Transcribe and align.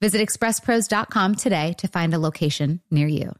Visit 0.00 0.20
expresspros.com 0.20 1.34
today 1.36 1.74
to 1.78 1.88
find 1.88 2.12
a 2.12 2.18
location 2.18 2.80
near 2.90 3.08
you. 3.08 3.32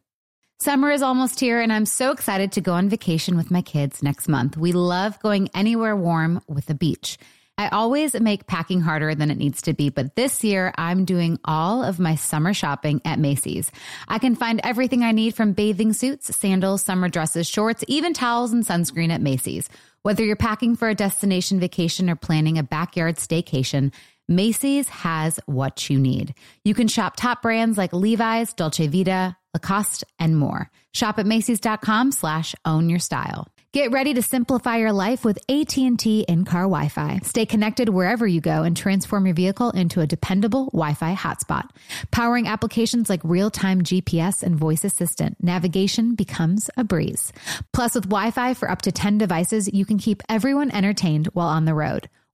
Summer 0.58 0.90
is 0.90 1.02
almost 1.02 1.38
here, 1.38 1.60
and 1.60 1.70
I'm 1.70 1.84
so 1.84 2.12
excited 2.12 2.52
to 2.52 2.62
go 2.62 2.72
on 2.72 2.88
vacation 2.88 3.36
with 3.36 3.50
my 3.50 3.60
kids 3.60 4.02
next 4.02 4.26
month. 4.26 4.56
We 4.56 4.72
love 4.72 5.20
going 5.20 5.50
anywhere 5.54 5.94
warm 5.94 6.40
with 6.48 6.70
a 6.70 6.74
beach. 6.74 7.18
I 7.58 7.68
always 7.68 8.18
make 8.18 8.46
packing 8.46 8.80
harder 8.80 9.14
than 9.14 9.30
it 9.30 9.38
needs 9.38 9.62
to 9.62 9.74
be, 9.74 9.90
but 9.90 10.14
this 10.14 10.44
year 10.44 10.72
I'm 10.76 11.04
doing 11.04 11.38
all 11.44 11.82
of 11.82 11.98
my 11.98 12.14
summer 12.14 12.52
shopping 12.52 13.00
at 13.04 13.18
Macy's. 13.18 13.70
I 14.08 14.18
can 14.18 14.34
find 14.34 14.60
everything 14.62 15.02
I 15.02 15.12
need 15.12 15.34
from 15.34 15.52
bathing 15.52 15.92
suits, 15.92 16.34
sandals, 16.36 16.82
summer 16.82 17.08
dresses, 17.08 17.46
shorts, 17.46 17.84
even 17.88 18.12
towels 18.12 18.52
and 18.52 18.64
sunscreen 18.64 19.10
at 19.10 19.22
Macy's. 19.22 19.70
Whether 20.02 20.24
you're 20.24 20.36
packing 20.36 20.76
for 20.76 20.88
a 20.88 20.94
destination 20.94 21.58
vacation 21.58 22.08
or 22.10 22.16
planning 22.16 22.58
a 22.58 22.62
backyard 22.62 23.16
staycation, 23.16 23.92
Macy's 24.28 24.88
has 24.88 25.38
what 25.46 25.88
you 25.88 25.98
need. 25.98 26.34
You 26.64 26.74
can 26.74 26.88
shop 26.88 27.14
top 27.16 27.42
brands 27.42 27.78
like 27.78 27.92
Levi's, 27.92 28.52
Dolce 28.52 28.88
Vita, 28.88 29.36
Lacoste, 29.54 30.04
and 30.18 30.36
more. 30.36 30.70
Shop 30.92 31.18
at 31.18 31.26
Macy's.com 31.26 32.10
slash 32.10 32.54
own 32.64 32.88
your 32.88 32.98
style. 32.98 33.46
Get 33.72 33.92
ready 33.92 34.14
to 34.14 34.22
simplify 34.22 34.78
your 34.78 34.92
life 34.92 35.22
with 35.22 35.38
AT&T 35.50 36.24
in-car 36.26 36.62
Wi-Fi. 36.62 37.20
Stay 37.24 37.44
connected 37.44 37.90
wherever 37.90 38.26
you 38.26 38.40
go 38.40 38.62
and 38.62 38.74
transform 38.74 39.26
your 39.26 39.34
vehicle 39.34 39.70
into 39.70 40.00
a 40.00 40.06
dependable 40.06 40.70
Wi-Fi 40.72 41.14
hotspot. 41.14 41.68
Powering 42.10 42.48
applications 42.48 43.10
like 43.10 43.20
real-time 43.22 43.82
GPS 43.82 44.42
and 44.42 44.56
voice 44.56 44.82
assistant, 44.82 45.36
navigation 45.42 46.14
becomes 46.14 46.70
a 46.78 46.84
breeze. 46.84 47.34
Plus, 47.74 47.94
with 47.94 48.08
Wi-Fi 48.08 48.54
for 48.54 48.70
up 48.70 48.80
to 48.82 48.92
10 48.92 49.18
devices, 49.18 49.70
you 49.70 49.84
can 49.84 49.98
keep 49.98 50.22
everyone 50.26 50.70
entertained 50.70 51.26
while 51.34 51.48
on 51.48 51.66
the 51.66 51.74
road 51.74 52.08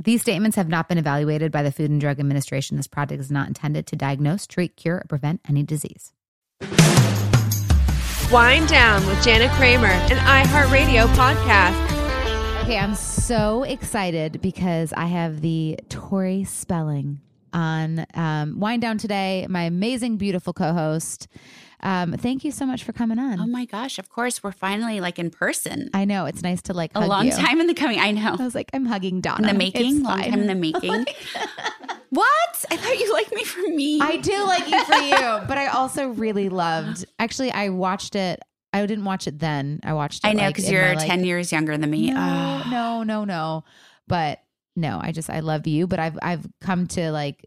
These 0.00 0.20
statements 0.20 0.56
have 0.56 0.68
not 0.68 0.88
been 0.88 0.96
evaluated 0.96 1.50
by 1.50 1.64
the 1.64 1.72
Food 1.72 1.90
and 1.90 2.00
Drug 2.00 2.20
Administration. 2.20 2.76
This 2.76 2.86
product 2.86 3.20
is 3.20 3.32
not 3.32 3.48
intended 3.48 3.84
to 3.88 3.96
diagnose, 3.96 4.46
treat, 4.46 4.76
cure, 4.76 4.98
or 4.98 5.04
prevent 5.08 5.40
any 5.48 5.64
disease. 5.64 6.12
Wind 8.30 8.68
Down 8.68 9.04
with 9.08 9.20
Jana 9.24 9.48
Kramer, 9.56 9.86
an 9.86 10.18
iHeartRadio 10.18 11.08
podcast. 11.14 12.62
Okay, 12.62 12.78
I'm 12.78 12.94
so 12.94 13.64
excited 13.64 14.40
because 14.40 14.92
I 14.92 15.06
have 15.06 15.40
the 15.40 15.80
Tori 15.88 16.44
Spelling 16.44 17.20
on 17.52 18.06
um, 18.14 18.60
Wind 18.60 18.82
Down 18.82 18.98
today. 18.98 19.48
My 19.48 19.62
amazing, 19.62 20.16
beautiful 20.16 20.52
co-host. 20.52 21.26
Um, 21.80 22.12
thank 22.14 22.44
you 22.44 22.50
so 22.50 22.66
much 22.66 22.82
for 22.82 22.92
coming 22.92 23.18
on. 23.18 23.38
Oh 23.40 23.46
my 23.46 23.64
gosh! 23.64 23.98
Of 23.98 24.08
course, 24.08 24.42
we're 24.42 24.52
finally 24.52 25.00
like 25.00 25.18
in 25.18 25.30
person. 25.30 25.90
I 25.94 26.04
know 26.04 26.26
it's 26.26 26.42
nice 26.42 26.60
to 26.62 26.72
like 26.74 26.90
a 26.94 27.06
long 27.06 27.26
you. 27.26 27.32
time 27.32 27.60
in 27.60 27.66
the 27.68 27.74
coming. 27.74 28.00
I 28.00 28.10
know. 28.10 28.34
I 28.38 28.42
was 28.44 28.54
like, 28.54 28.70
I'm 28.72 28.84
hugging 28.86 29.20
Donna 29.20 29.46
in 29.48 29.54
the 29.54 29.58
making. 29.58 29.96
It's 29.96 30.04
long 30.04 30.18
fine. 30.18 30.30
time 30.30 30.40
in 30.40 30.46
the 30.48 30.54
making. 30.66 31.06
what? 32.10 32.64
I 32.70 32.76
thought 32.76 32.98
you 32.98 33.12
liked 33.12 33.32
me 33.34 33.44
for 33.44 33.60
me. 33.68 34.00
I 34.00 34.16
do 34.16 34.44
like 34.46 34.68
you 34.68 34.84
for 34.84 34.94
you, 34.96 35.16
but 35.48 35.58
I 35.58 35.68
also 35.68 36.08
really 36.08 36.48
loved. 36.48 37.04
Actually, 37.18 37.52
I 37.52 37.68
watched 37.68 38.16
it. 38.16 38.40
I 38.72 38.84
didn't 38.84 39.04
watch 39.04 39.26
it 39.26 39.38
then. 39.38 39.80
I 39.82 39.92
watched 39.94 40.24
it. 40.24 40.28
I 40.28 40.32
know 40.32 40.48
because 40.48 40.64
in 40.66 40.72
you're 40.74 40.82
my, 40.82 40.94
like- 40.94 41.06
ten 41.06 41.24
years 41.24 41.52
younger 41.52 41.76
than 41.78 41.90
me. 41.90 42.10
No, 42.10 42.16
Ah. 42.18 42.68
no, 42.70 43.02
no, 43.02 43.24
no. 43.24 43.64
But 44.06 44.40
no, 44.76 44.98
I 45.02 45.12
just 45.12 45.30
I 45.30 45.40
love 45.40 45.66
you. 45.66 45.86
But 45.86 45.98
I've 46.00 46.18
I've 46.22 46.46
come 46.60 46.86
to 46.88 47.10
like 47.12 47.46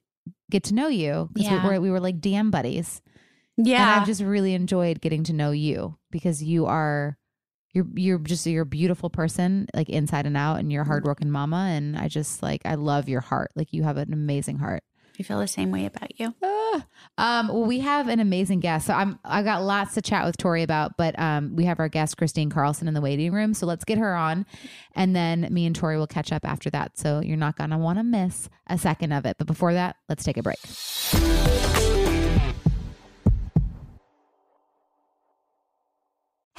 get 0.49 0.63
to 0.65 0.73
know 0.73 0.87
you 0.87 1.29
because 1.33 1.51
Yeah. 1.51 1.63
we 1.63 1.69
were 1.75 1.81
we 1.81 1.91
were 1.91 1.99
like 1.99 2.19
DM 2.19 2.49
buddies. 2.51 3.01
And 3.61 3.67
yeah. 3.67 3.99
I've 3.99 4.07
just 4.07 4.22
really 4.22 4.55
enjoyed 4.55 5.01
getting 5.01 5.23
to 5.25 5.33
know 5.33 5.51
you 5.51 5.97
because 6.09 6.41
you 6.41 6.66
are 6.66 7.17
you're 7.73 7.88
you're 7.94 8.17
just 8.17 8.45
you're 8.45 8.63
a 8.63 8.66
beautiful 8.66 9.09
person, 9.09 9.67
like 9.73 9.89
inside 9.89 10.25
and 10.25 10.35
out, 10.35 10.59
and 10.59 10.72
you're 10.72 10.81
a 10.81 10.85
hardworking 10.85 11.31
mama. 11.31 11.69
And 11.72 11.97
I 11.97 12.07
just 12.07 12.41
like 12.44 12.61
I 12.66 12.75
love 12.75 13.07
your 13.07 13.22
heart. 13.22 13.51
Like 13.55 13.72
you 13.72 13.83
have 13.83 13.97
an 13.97 14.13
amazing 14.13 14.57
heart. 14.57 14.83
I 15.19 15.23
feel 15.23 15.39
the 15.39 15.47
same 15.47 15.72
way 15.72 15.85
about 15.85 16.19
you. 16.19 16.33
Ah. 16.41 16.85
Um, 17.17 17.49
well, 17.49 17.66
we 17.66 17.79
have 17.79 18.07
an 18.07 18.19
amazing 18.19 18.59
guest. 18.59 18.88
So 18.88 18.94
I'm 18.94 19.19
I 19.23 19.44
got 19.44 19.61
lots 19.61 19.93
to 19.93 20.01
chat 20.01 20.25
with 20.25 20.38
Tori 20.38 20.63
about, 20.63 20.97
but 20.97 21.17
um, 21.19 21.55
we 21.55 21.66
have 21.66 21.79
our 21.79 21.89
guest 21.89 22.17
Kristine 22.17 22.49
Carlson 22.49 22.88
in 22.88 22.93
the 22.93 23.01
waiting 23.01 23.31
room. 23.31 23.53
So 23.53 23.67
let's 23.67 23.85
get 23.85 23.99
her 23.99 24.16
on, 24.16 24.45
and 24.95 25.16
then 25.16 25.47
me 25.51 25.66
and 25.66 25.75
Tori 25.75 25.97
will 25.97 26.07
catch 26.07 26.31
up 26.31 26.43
after 26.43 26.69
that. 26.72 26.97
So 26.97 27.19
you're 27.19 27.38
not 27.38 27.55
gonna 27.55 27.78
want 27.78 27.99
to 27.99 28.03
miss 28.03 28.49
a 28.67 28.78
second 28.78 29.11
of 29.11 29.25
it. 29.25 29.38
But 29.38 29.47
before 29.47 29.73
that, 29.73 29.97
let's 30.09 30.23
take 30.23 30.38
a 30.38 30.43
break. 30.43 30.59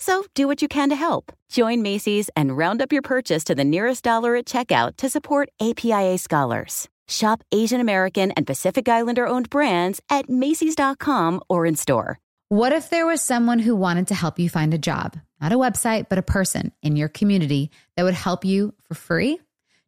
So 0.00 0.24
do 0.34 0.46
what 0.46 0.62
you 0.62 0.68
can 0.68 0.88
to 0.88 0.96
help. 0.96 1.30
Join 1.50 1.82
Macy's 1.82 2.30
and 2.34 2.56
round 2.56 2.80
up 2.80 2.90
your 2.90 3.02
purchase 3.02 3.44
to 3.44 3.54
the 3.54 3.64
nearest 3.64 4.02
dollar 4.02 4.34
at 4.34 4.46
checkout 4.46 4.96
to 4.96 5.10
support 5.10 5.50
APIA 5.60 6.16
scholars. 6.16 6.88
Shop 7.06 7.44
Asian 7.52 7.82
American 7.82 8.30
and 8.30 8.46
Pacific 8.46 8.88
Islander 8.88 9.26
owned 9.26 9.50
brands 9.50 10.00
at 10.08 10.30
Macy's.com 10.30 11.42
or 11.50 11.66
in 11.66 11.76
store. 11.76 12.18
What 12.48 12.72
if 12.72 12.88
there 12.88 13.04
was 13.04 13.20
someone 13.20 13.58
who 13.58 13.76
wanted 13.76 14.08
to 14.08 14.14
help 14.14 14.38
you 14.38 14.48
find 14.48 14.72
a 14.72 14.78
job, 14.78 15.18
not 15.38 15.52
a 15.52 15.58
website, 15.58 16.08
but 16.08 16.18
a 16.18 16.22
person 16.22 16.72
in 16.82 16.96
your 16.96 17.08
community 17.08 17.70
that 17.96 18.04
would 18.04 18.14
help 18.14 18.42
you 18.42 18.72
for 18.80 18.94
free? 18.94 19.38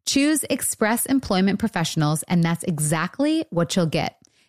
Choose 0.05 0.45
Express 0.47 1.07
Employment 1.07 1.57
Professionals, 1.57 2.21
and 2.27 2.43
that's 2.43 2.63
exactly 2.65 3.45
what 3.49 3.75
you'll 3.75 3.87
get. 3.87 4.17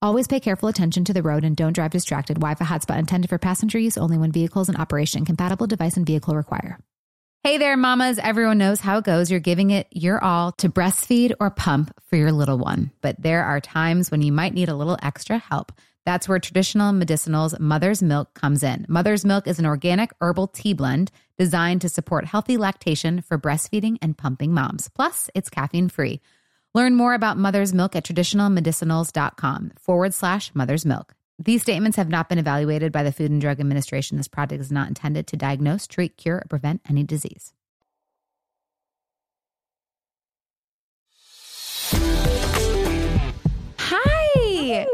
Always 0.00 0.28
pay 0.28 0.38
careful 0.38 0.68
attention 0.68 1.04
to 1.06 1.12
the 1.12 1.24
road 1.24 1.42
and 1.42 1.56
don't 1.56 1.72
drive 1.72 1.90
distracted. 1.90 2.34
Wi-Fi 2.34 2.64
hotspot 2.64 3.00
intended 3.00 3.28
for 3.28 3.38
passenger 3.38 3.80
use 3.80 3.98
only 3.98 4.16
when 4.16 4.30
vehicles 4.30 4.68
in 4.68 4.76
operation. 4.76 5.24
Compatible 5.24 5.66
device 5.66 5.96
and 5.96 6.06
vehicle 6.06 6.36
require. 6.36 6.78
Hey 7.42 7.58
there, 7.58 7.76
mamas. 7.76 8.18
Everyone 8.18 8.58
knows 8.58 8.78
how 8.78 8.98
it 8.98 9.04
goes. 9.04 9.28
You're 9.28 9.40
giving 9.40 9.70
it 9.70 9.88
your 9.90 10.22
all 10.22 10.52
to 10.52 10.68
breastfeed 10.68 11.32
or 11.40 11.50
pump 11.50 11.92
for 12.06 12.14
your 12.14 12.30
little 12.30 12.58
one. 12.58 12.92
But 13.00 13.20
there 13.20 13.42
are 13.44 13.60
times 13.60 14.12
when 14.12 14.22
you 14.22 14.30
might 14.30 14.54
need 14.54 14.68
a 14.68 14.76
little 14.76 14.98
extra 15.02 15.38
help. 15.38 15.72
That's 16.06 16.28
where 16.28 16.38
traditional 16.38 16.92
medicinals 16.92 17.58
Mother's 17.58 18.00
Milk 18.00 18.34
comes 18.34 18.62
in. 18.62 18.86
Mother's 18.88 19.24
Milk 19.24 19.48
is 19.48 19.58
an 19.58 19.66
organic 19.66 20.12
herbal 20.20 20.48
tea 20.48 20.74
blend 20.74 21.10
designed 21.36 21.80
to 21.80 21.88
support 21.88 22.24
healthy 22.24 22.56
lactation 22.56 23.20
for 23.20 23.36
breastfeeding 23.36 23.98
and 24.00 24.16
pumping 24.16 24.54
moms. 24.54 24.88
Plus, 24.90 25.28
it's 25.34 25.50
caffeine 25.50 25.88
free. 25.88 26.20
Learn 26.78 26.94
more 26.94 27.12
about 27.12 27.36
mother's 27.36 27.74
milk 27.74 27.96
at 27.96 28.04
traditionalmedicinals.com 28.04 29.72
forward 29.80 30.14
slash 30.14 30.54
mother's 30.54 30.86
milk. 30.86 31.12
These 31.36 31.60
statements 31.62 31.96
have 31.96 32.08
not 32.08 32.28
been 32.28 32.38
evaluated 32.38 32.92
by 32.92 33.02
the 33.02 33.10
Food 33.10 33.32
and 33.32 33.40
Drug 33.40 33.58
Administration. 33.58 34.16
This 34.16 34.28
product 34.28 34.60
is 34.60 34.70
not 34.70 34.86
intended 34.86 35.26
to 35.26 35.36
diagnose, 35.36 35.88
treat, 35.88 36.16
cure, 36.16 36.36
or 36.36 36.46
prevent 36.48 36.80
any 36.88 37.02
disease. 37.02 37.52
Hi. 43.80 44.86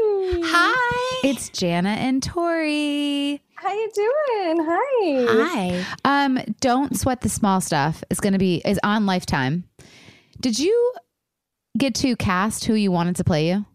Hi. 0.43 1.19
It's 1.23 1.49
Jana 1.49 1.89
and 1.89 2.23
Tori. 2.23 3.43
How 3.53 3.71
you 3.71 3.91
doing? 3.93 4.65
Hi. 4.67 5.25
Hi. 5.29 5.85
Um, 6.03 6.39
don't 6.61 6.99
sweat 6.99 7.21
the 7.21 7.29
small 7.29 7.61
stuff. 7.61 8.03
It's 8.09 8.21
going 8.21 8.33
to 8.33 8.39
be 8.39 8.63
is 8.65 8.79
on 8.81 9.05
Lifetime. 9.05 9.65
Did 10.41 10.57
you 10.57 10.93
get 11.77 11.95
to 11.95 12.15
cast 12.15 12.65
who 12.65 12.73
you 12.73 12.91
wanted 12.91 13.15
to 13.17 13.23
play 13.23 13.49
you? 13.49 13.65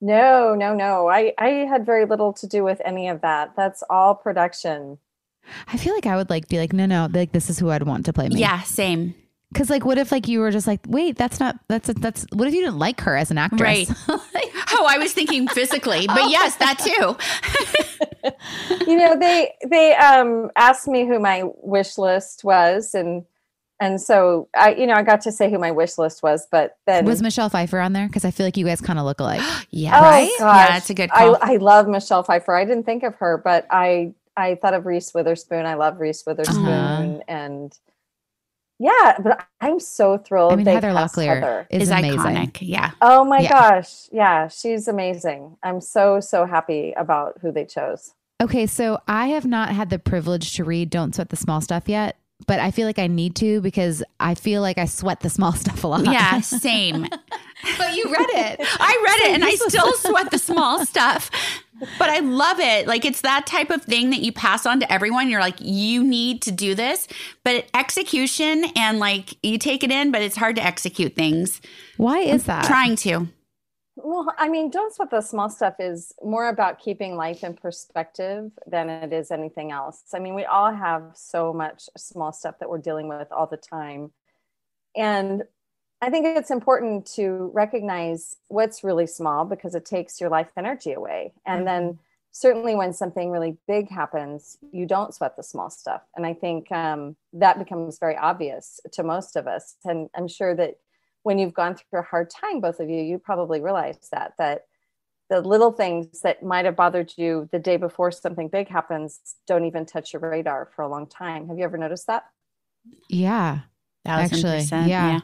No, 0.00 0.54
no, 0.54 0.74
no. 0.74 1.08
I 1.08 1.32
I 1.38 1.48
had 1.68 1.84
very 1.84 2.06
little 2.06 2.32
to 2.34 2.46
do 2.46 2.64
with 2.64 2.80
any 2.84 3.08
of 3.08 3.20
that. 3.20 3.54
That's 3.56 3.82
all 3.90 4.14
production. 4.14 4.98
I 5.68 5.76
feel 5.76 5.94
like 5.94 6.06
I 6.06 6.16
would 6.16 6.30
like 6.30 6.48
be 6.48 6.58
like, 6.58 6.72
no, 6.72 6.86
no, 6.86 7.08
like 7.12 7.32
this 7.32 7.50
is 7.50 7.58
who 7.58 7.70
I'd 7.70 7.82
want 7.82 8.06
to 8.06 8.12
play 8.12 8.28
me. 8.28 8.40
Yeah, 8.40 8.62
same. 8.62 9.14
Because 9.52 9.68
like, 9.68 9.84
what 9.84 9.98
if 9.98 10.12
like 10.12 10.28
you 10.28 10.40
were 10.40 10.50
just 10.50 10.66
like, 10.66 10.80
wait, 10.86 11.16
that's 11.16 11.40
not 11.40 11.56
that's 11.68 11.88
a, 11.88 11.94
that's 11.94 12.24
what 12.32 12.46
if 12.46 12.54
you 12.54 12.60
didn't 12.60 12.78
like 12.78 13.00
her 13.00 13.16
as 13.16 13.30
an 13.30 13.38
actress? 13.38 13.60
Right. 13.60 13.88
oh, 14.08 14.86
I 14.88 14.96
was 14.98 15.12
thinking 15.12 15.48
physically, 15.48 16.06
but 16.06 16.30
yes, 16.30 16.56
that 16.56 16.78
too. 16.78 17.16
You 18.86 18.96
know, 18.96 19.18
they 19.18 19.52
they 19.66 19.94
um 19.94 20.50
asked 20.56 20.86
me 20.86 21.06
who 21.06 21.18
my 21.18 21.44
wish 21.62 21.96
list 21.96 22.44
was 22.44 22.94
and 22.94 23.24
and 23.80 24.00
so 24.00 24.48
I 24.56 24.74
you 24.74 24.86
know, 24.86 24.94
I 24.94 25.02
got 25.02 25.22
to 25.22 25.32
say 25.32 25.50
who 25.50 25.58
my 25.58 25.70
wish 25.72 25.98
list 25.98 26.22
was, 26.22 26.46
but 26.50 26.76
then 26.86 27.04
Was 27.06 27.22
Michelle 27.22 27.48
Pfeiffer 27.48 27.80
on 27.80 27.92
there? 27.92 28.06
Because 28.06 28.24
I 28.24 28.30
feel 28.30 28.46
like 28.46 28.56
you 28.56 28.64
guys 28.66 28.80
kind 28.80 28.98
of 28.98 29.04
look 29.04 29.20
alike. 29.20 29.40
Yeah. 29.70 29.98
Oh, 29.98 30.02
right? 30.02 30.30
gosh. 30.38 30.68
Yeah, 30.70 30.76
it's 30.76 30.90
a 30.90 30.94
good 30.94 31.10
call. 31.10 31.36
I, 31.42 31.54
I 31.54 31.56
love 31.56 31.86
Michelle 31.88 32.22
Pfeiffer. 32.22 32.54
I 32.54 32.64
didn't 32.64 32.84
think 32.84 33.02
of 33.02 33.14
her, 33.16 33.38
but 33.42 33.66
I 33.70 34.12
I 34.36 34.54
thought 34.56 34.74
of 34.74 34.86
Reese 34.86 35.12
Witherspoon. 35.14 35.64
I 35.66 35.74
love 35.74 35.98
Reese 36.00 36.24
Witherspoon, 36.26 36.66
Uh-huh. 36.66 37.20
and 37.28 37.76
yeah, 38.78 39.18
but 39.22 39.44
I'm 39.60 39.78
so 39.78 40.16
thrilled. 40.16 40.54
I 40.54 40.56
mean, 40.56 40.64
they 40.64 40.72
Heather 40.74 40.92
cast 40.92 41.14
Locklear 41.14 41.34
Heather. 41.40 41.66
is, 41.70 41.82
is 41.82 41.90
amazing. 41.90 42.18
iconic. 42.18 42.58
Yeah. 42.62 42.92
Oh 43.02 43.24
my 43.24 43.40
Yeah. 43.40 43.48
gosh, 43.50 44.08
yeah, 44.10 44.48
she's 44.48 44.88
amazing. 44.88 45.56
I'm 45.62 45.80
so 45.80 46.20
so 46.20 46.46
happy 46.46 46.92
about 46.96 47.38
who 47.42 47.52
they 47.52 47.64
chose. 47.66 48.14
Okay, 48.42 48.66
so 48.66 48.98
I 49.06 49.26
have 49.28 49.44
not 49.44 49.68
had 49.70 49.90
the 49.90 49.98
privilege 49.98 50.54
to 50.54 50.64
read 50.64 50.88
Don't 50.88 51.14
Sweat 51.14 51.28
the 51.28 51.36
Small 51.36 51.60
Stuff 51.60 51.88
yet, 51.90 52.16
but 52.46 52.60
I 52.60 52.70
feel 52.70 52.86
like 52.86 52.98
I 52.98 53.06
need 53.06 53.36
to 53.36 53.60
because 53.60 54.02
I 54.18 54.34
feel 54.34 54.62
like 54.62 54.78
I 54.78 54.84
sweat 54.86 55.20
the 55.20 55.30
small 55.30 55.52
stuff 55.64 55.84
a 55.84 55.86
lot. 55.86 56.04
Yeah, 56.04 56.40
same. 56.40 57.02
but 57.02 57.94
you 57.96 58.04
read 58.06 58.28
it. 58.30 58.60
I 58.60 59.02
read 59.04 59.30
it 59.30 59.34
and 59.34 59.44
I 59.44 59.54
still 59.54 59.92
sweat 59.96 60.30
the 60.30 60.38
small 60.38 60.84
stuff, 60.84 61.30
but 61.98 62.08
I 62.08 62.20
love 62.20 62.60
it. 62.60 62.86
Like 62.86 63.04
it's 63.04 63.20
that 63.22 63.46
type 63.46 63.70
of 63.70 63.82
thing 63.84 64.10
that 64.10 64.20
you 64.20 64.32
pass 64.32 64.66
on 64.66 64.80
to 64.80 64.92
everyone. 64.92 65.28
You're 65.30 65.40
like, 65.40 65.56
you 65.60 66.02
need 66.02 66.42
to 66.42 66.52
do 66.52 66.74
this, 66.74 67.08
but 67.44 67.66
execution 67.74 68.66
and 68.76 68.98
like 68.98 69.36
you 69.42 69.58
take 69.58 69.84
it 69.84 69.90
in, 69.90 70.10
but 70.10 70.22
it's 70.22 70.36
hard 70.36 70.56
to 70.56 70.64
execute 70.64 71.14
things. 71.14 71.60
Why 71.96 72.20
is 72.20 72.44
that? 72.44 72.64
Trying 72.64 72.96
to. 72.96 73.28
Well, 74.02 74.32
I 74.38 74.48
mean, 74.48 74.70
don't 74.70 74.94
sweat 74.94 75.10
the 75.10 75.20
small 75.20 75.48
stuff 75.48 75.74
is 75.78 76.12
more 76.22 76.48
about 76.48 76.78
keeping 76.78 77.16
life 77.16 77.44
in 77.44 77.54
perspective 77.54 78.50
than 78.66 78.88
it 78.88 79.12
is 79.12 79.30
anything 79.30 79.72
else. 79.72 80.02
I 80.14 80.18
mean, 80.18 80.34
we 80.34 80.44
all 80.44 80.72
have 80.72 81.12
so 81.14 81.52
much 81.52 81.88
small 81.96 82.32
stuff 82.32 82.58
that 82.60 82.70
we're 82.70 82.78
dealing 82.78 83.08
with 83.08 83.30
all 83.30 83.46
the 83.46 83.56
time. 83.56 84.12
And 84.96 85.44
I 86.00 86.10
think 86.10 86.26
it's 86.26 86.50
important 86.50 87.06
to 87.14 87.50
recognize 87.52 88.36
what's 88.48 88.82
really 88.82 89.06
small 89.06 89.44
because 89.44 89.74
it 89.74 89.84
takes 89.84 90.20
your 90.20 90.30
life 90.30 90.48
energy 90.56 90.92
away. 90.92 91.32
And 91.44 91.66
then 91.66 91.98
certainly 92.32 92.74
when 92.74 92.92
something 92.92 93.30
really 93.30 93.58
big 93.66 93.90
happens, 93.90 94.56
you 94.72 94.86
don't 94.86 95.14
sweat 95.14 95.36
the 95.36 95.42
small 95.42 95.68
stuff. 95.68 96.02
And 96.16 96.24
I 96.24 96.32
think 96.32 96.70
um, 96.72 97.16
that 97.34 97.58
becomes 97.58 97.98
very 97.98 98.16
obvious 98.16 98.80
to 98.92 99.02
most 99.02 99.36
of 99.36 99.46
us. 99.46 99.76
And 99.84 100.08
I'm 100.14 100.28
sure 100.28 100.54
that 100.54 100.76
when 101.22 101.38
you've 101.38 101.54
gone 101.54 101.74
through 101.74 102.00
a 102.00 102.02
hard 102.02 102.30
time, 102.30 102.60
both 102.60 102.80
of 102.80 102.88
you, 102.88 103.00
you 103.00 103.18
probably 103.18 103.60
realize 103.60 103.98
that, 104.12 104.32
that 104.38 104.62
the 105.28 105.40
little 105.40 105.70
things 105.70 106.20
that 106.22 106.42
might 106.42 106.64
have 106.64 106.76
bothered 106.76 107.12
you 107.16 107.48
the 107.52 107.58
day 107.58 107.76
before 107.76 108.10
something 108.10 108.48
big 108.48 108.68
happens 108.68 109.20
don't 109.46 109.64
even 109.64 109.86
touch 109.86 110.12
your 110.12 110.20
radar 110.20 110.68
for 110.74 110.82
a 110.82 110.88
long 110.88 111.06
time. 111.06 111.48
Have 111.48 111.58
you 111.58 111.64
ever 111.64 111.78
noticed 111.78 112.06
that? 112.08 112.24
Yeah. 113.08 113.60
Thousand 114.04 114.24
Actually, 114.38 114.58
percent, 114.58 114.88
yeah. 114.88 115.20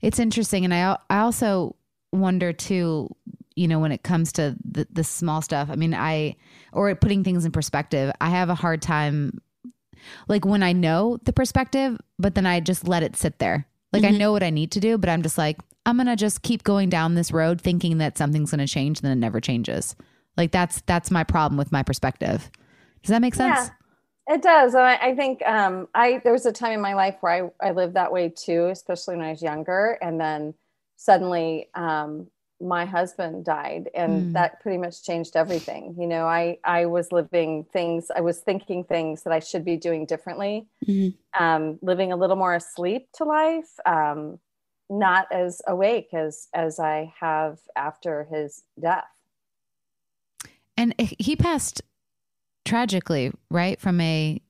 It's 0.00 0.18
interesting. 0.18 0.64
And 0.64 0.74
I, 0.74 0.98
I 1.10 1.20
also 1.20 1.76
wonder 2.12 2.52
too, 2.52 3.14
you 3.54 3.68
know, 3.68 3.78
when 3.78 3.92
it 3.92 4.02
comes 4.02 4.32
to 4.32 4.56
the, 4.64 4.86
the 4.90 5.04
small 5.04 5.40
stuff, 5.42 5.68
I 5.70 5.76
mean, 5.76 5.94
I, 5.94 6.36
or 6.72 6.94
putting 6.94 7.22
things 7.22 7.44
in 7.44 7.52
perspective, 7.52 8.12
I 8.20 8.30
have 8.30 8.48
a 8.48 8.54
hard 8.54 8.82
time, 8.82 9.40
like 10.26 10.44
when 10.44 10.62
I 10.62 10.72
know 10.72 11.18
the 11.24 11.32
perspective, 11.32 11.98
but 12.18 12.34
then 12.34 12.46
I 12.46 12.60
just 12.60 12.88
let 12.88 13.02
it 13.02 13.14
sit 13.14 13.38
there. 13.38 13.66
Like 13.92 14.04
I 14.04 14.10
know 14.10 14.32
what 14.32 14.42
I 14.42 14.50
need 14.50 14.72
to 14.72 14.80
do, 14.80 14.98
but 14.98 15.08
I'm 15.08 15.22
just 15.22 15.38
like, 15.38 15.58
I'm 15.86 15.96
going 15.96 16.06
to 16.06 16.16
just 16.16 16.42
keep 16.42 16.64
going 16.64 16.90
down 16.90 17.14
this 17.14 17.32
road 17.32 17.60
thinking 17.60 17.98
that 17.98 18.18
something's 18.18 18.50
going 18.50 18.58
to 18.58 18.66
change, 18.66 19.00
then 19.00 19.12
it 19.12 19.16
never 19.16 19.40
changes. 19.40 19.96
Like 20.36 20.50
that's, 20.50 20.82
that's 20.82 21.10
my 21.10 21.24
problem 21.24 21.56
with 21.56 21.72
my 21.72 21.82
perspective. 21.82 22.50
Does 23.02 23.10
that 23.10 23.22
make 23.22 23.34
sense? 23.34 23.70
Yeah, 24.28 24.34
it 24.34 24.42
does. 24.42 24.74
And 24.74 24.82
I, 24.82 24.96
I 24.96 25.14
think 25.14 25.40
um, 25.46 25.88
I 25.94 26.20
there 26.24 26.32
was 26.32 26.44
a 26.44 26.52
time 26.52 26.72
in 26.72 26.80
my 26.80 26.94
life 26.94 27.16
where 27.20 27.50
I, 27.62 27.68
I 27.68 27.70
lived 27.70 27.94
that 27.94 28.12
way 28.12 28.28
too, 28.28 28.66
especially 28.66 29.16
when 29.16 29.24
I 29.24 29.30
was 29.30 29.42
younger. 29.42 29.96
And 30.02 30.20
then 30.20 30.54
suddenly 30.96 31.68
um, 31.74 32.26
my 32.60 32.84
husband 32.86 33.44
died, 33.44 33.90
and 33.94 34.24
Mm. 34.28 34.32
that 34.32 34.60
pretty 34.60 34.78
much 34.78 35.02
changed 35.02 35.36
everything. 35.36 35.94
You 35.98 36.06
know, 36.06 36.26
I 36.26 36.58
I 36.64 36.86
was 36.86 37.12
living 37.12 37.64
things, 37.72 38.10
I 38.14 38.20
was 38.20 38.40
thinking 38.40 38.84
things 38.84 39.22
that 39.24 39.32
I 39.32 39.40
should 39.40 39.64
be 39.64 39.76
doing 39.76 40.06
differently, 40.06 40.66
Mhm. 40.86 41.14
um, 41.38 41.78
living 41.82 42.12
a 42.12 42.16
little 42.16 42.36
more 42.36 42.54
asleep 42.54 43.08
to 43.14 43.24
life, 43.24 43.68
um, 43.84 44.38
not 44.88 45.26
as 45.30 45.60
awake 45.66 46.14
as 46.14 46.48
as 46.54 46.78
I 46.80 47.12
have 47.20 47.58
after 47.76 48.24
his 48.24 48.62
death. 48.80 49.04
And 50.78 50.94
he 50.98 51.36
passed 51.36 51.82
tragically, 52.64 53.32
right? 53.50 53.80
From 53.80 54.00
a 54.00 54.40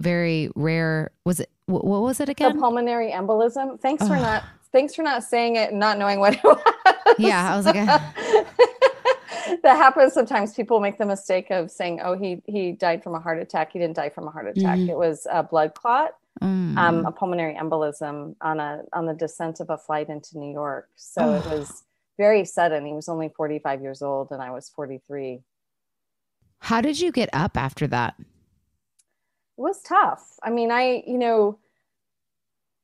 very 0.00 0.50
rare, 0.54 1.10
was 1.24 1.40
it, 1.40 1.50
what 1.66 1.84
was 1.84 2.20
it 2.20 2.28
again? 2.28 2.58
pulmonary 2.58 3.10
embolism. 3.12 3.78
Thanks 3.80 4.06
for 4.06 4.16
not 4.16 4.44
thanks 4.72 4.94
for 4.94 5.02
not 5.02 5.24
saying 5.24 5.56
it 5.56 5.70
and 5.70 5.80
not 5.80 5.98
knowing 5.98 6.20
what 6.20 6.34
it 6.34 6.44
was. 6.44 6.60
Yeah, 7.18 7.52
I 7.52 7.56
was 7.56 7.66
like, 7.66 7.76
that 9.62 9.76
happens 9.76 10.12
sometimes. 10.12 10.54
People 10.54 10.80
make 10.80 10.98
the 10.98 11.06
mistake 11.06 11.50
of 11.50 11.70
saying, 11.70 12.00
"Oh, 12.02 12.16
he 12.16 12.42
he 12.46 12.72
died 12.72 13.02
from 13.02 13.14
a 13.14 13.20
heart 13.20 13.40
attack." 13.40 13.72
He 13.72 13.78
didn't 13.78 13.96
die 13.96 14.10
from 14.10 14.26
a 14.28 14.30
heart 14.30 14.48
attack. 14.48 14.78
Mhm. 14.78 14.88
It 14.88 14.96
was 14.96 15.26
a 15.30 15.42
blood 15.42 15.74
clot, 15.74 16.14
mm. 16.40 16.76
um, 16.76 17.06
a 17.06 17.12
pulmonary 17.12 17.54
embolism 17.54 18.36
on 18.40 18.60
a 18.60 18.82
on 18.92 19.06
the 19.06 19.14
descent 19.14 19.60
of 19.60 19.70
a 19.70 19.78
flight 19.78 20.08
into 20.08 20.38
New 20.38 20.52
York. 20.52 20.88
So 20.96 21.34
it 21.34 21.44
was 21.46 21.84
very 22.18 22.44
sudden. 22.44 22.86
He 22.86 22.92
was 22.92 23.08
only 23.08 23.30
45 23.30 23.82
years 23.82 24.02
old, 24.02 24.30
and 24.30 24.42
I 24.42 24.50
was 24.50 24.68
43. 24.68 25.42
how 26.60 26.80
did 26.80 27.00
you 27.00 27.10
get 27.10 27.30
up 27.32 27.56
after 27.56 27.86
that? 27.88 28.14
it 29.60 29.62
was 29.62 29.82
tough. 29.82 30.38
I 30.42 30.48
mean, 30.48 30.70
I, 30.70 31.02
you 31.06 31.18
know, 31.18 31.58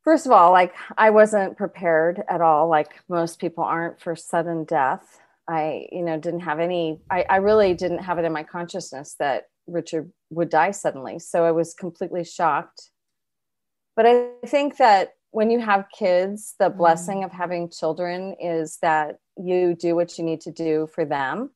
first 0.06 0.24
of 0.24 0.30
all, 0.30 0.52
like 0.52 0.72
I 0.96 1.10
wasn't 1.10 1.56
prepared 1.56 2.22
at 2.28 2.40
all, 2.40 2.68
like 2.68 2.92
most 3.08 3.40
people 3.40 3.64
aren't 3.64 4.00
for 4.00 4.14
sudden 4.14 4.62
death. 4.64 5.20
I, 5.48 5.88
you 5.90 6.02
know, 6.02 6.16
didn't 6.16 6.40
have 6.40 6.60
any, 6.60 7.00
I, 7.10 7.24
I 7.28 7.36
really 7.36 7.74
didn't 7.74 8.04
have 8.04 8.18
it 8.18 8.24
in 8.24 8.32
my 8.32 8.44
consciousness 8.44 9.16
that 9.18 9.48
Richard 9.66 10.12
would 10.30 10.48
die 10.48 10.70
suddenly. 10.70 11.18
So 11.18 11.44
I 11.44 11.50
was 11.50 11.74
completely 11.74 12.22
shocked. 12.22 12.90
But 13.96 14.06
I 14.06 14.28
think 14.46 14.76
that 14.76 15.10
when 15.32 15.50
you 15.50 15.58
have 15.58 15.86
kids, 15.96 16.54
the 16.60 16.70
blessing 16.70 17.24
of 17.24 17.32
having 17.32 17.68
children 17.68 18.36
is 18.40 18.78
that 18.82 19.16
you 19.36 19.74
do 19.74 19.96
what 19.96 20.18
you 20.18 20.24
need 20.24 20.40
to 20.42 20.52
do 20.52 20.88
for 20.94 21.04
them. 21.04 21.50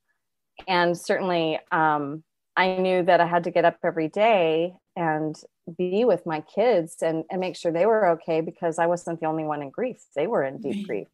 And 0.66 0.98
certainly, 0.98 1.60
um, 1.70 2.24
I 2.56 2.76
knew 2.76 3.04
that 3.04 3.20
I 3.20 3.26
had 3.26 3.44
to 3.44 3.50
get 3.50 3.64
up 3.64 3.78
every 3.84 4.08
day 4.08 4.74
and 4.96 5.40
be 5.76 6.04
with 6.04 6.26
my 6.26 6.40
kids 6.40 7.02
and, 7.02 7.24
and 7.30 7.40
make 7.40 7.56
sure 7.56 7.72
they 7.72 7.86
were 7.86 8.08
okay 8.10 8.40
because 8.40 8.78
I 8.78 8.86
wasn't 8.86 9.20
the 9.20 9.26
only 9.26 9.44
one 9.44 9.62
in 9.62 9.70
grief. 9.70 10.02
They 10.14 10.26
were 10.26 10.44
in 10.44 10.58
deep 10.58 10.76
Right. 10.76 10.86
grief. 10.86 11.08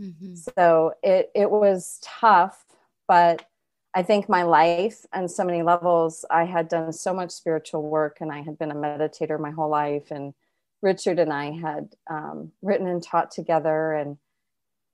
Mm-hmm. 0.00 0.34
So 0.34 0.92
it, 1.02 1.30
it 1.34 1.50
was 1.50 1.98
tough, 2.02 2.64
but 3.08 3.46
I 3.94 4.02
think 4.02 4.28
my 4.28 4.42
life 4.42 5.06
and 5.14 5.30
so 5.30 5.42
many 5.42 5.62
levels, 5.62 6.24
I 6.30 6.44
had 6.44 6.68
done 6.68 6.92
so 6.92 7.14
much 7.14 7.30
spiritual 7.30 7.82
work 7.82 8.18
and 8.20 8.30
I 8.30 8.42
had 8.42 8.58
been 8.58 8.70
a 8.70 8.74
meditator 8.74 9.40
my 9.40 9.50
whole 9.50 9.70
life. 9.70 10.10
And 10.10 10.34
Richard 10.82 11.18
and 11.18 11.32
I 11.32 11.52
had 11.52 11.94
um, 12.10 12.52
written 12.60 12.86
and 12.86 13.02
taught 13.02 13.30
together. 13.30 13.94
And 13.94 14.18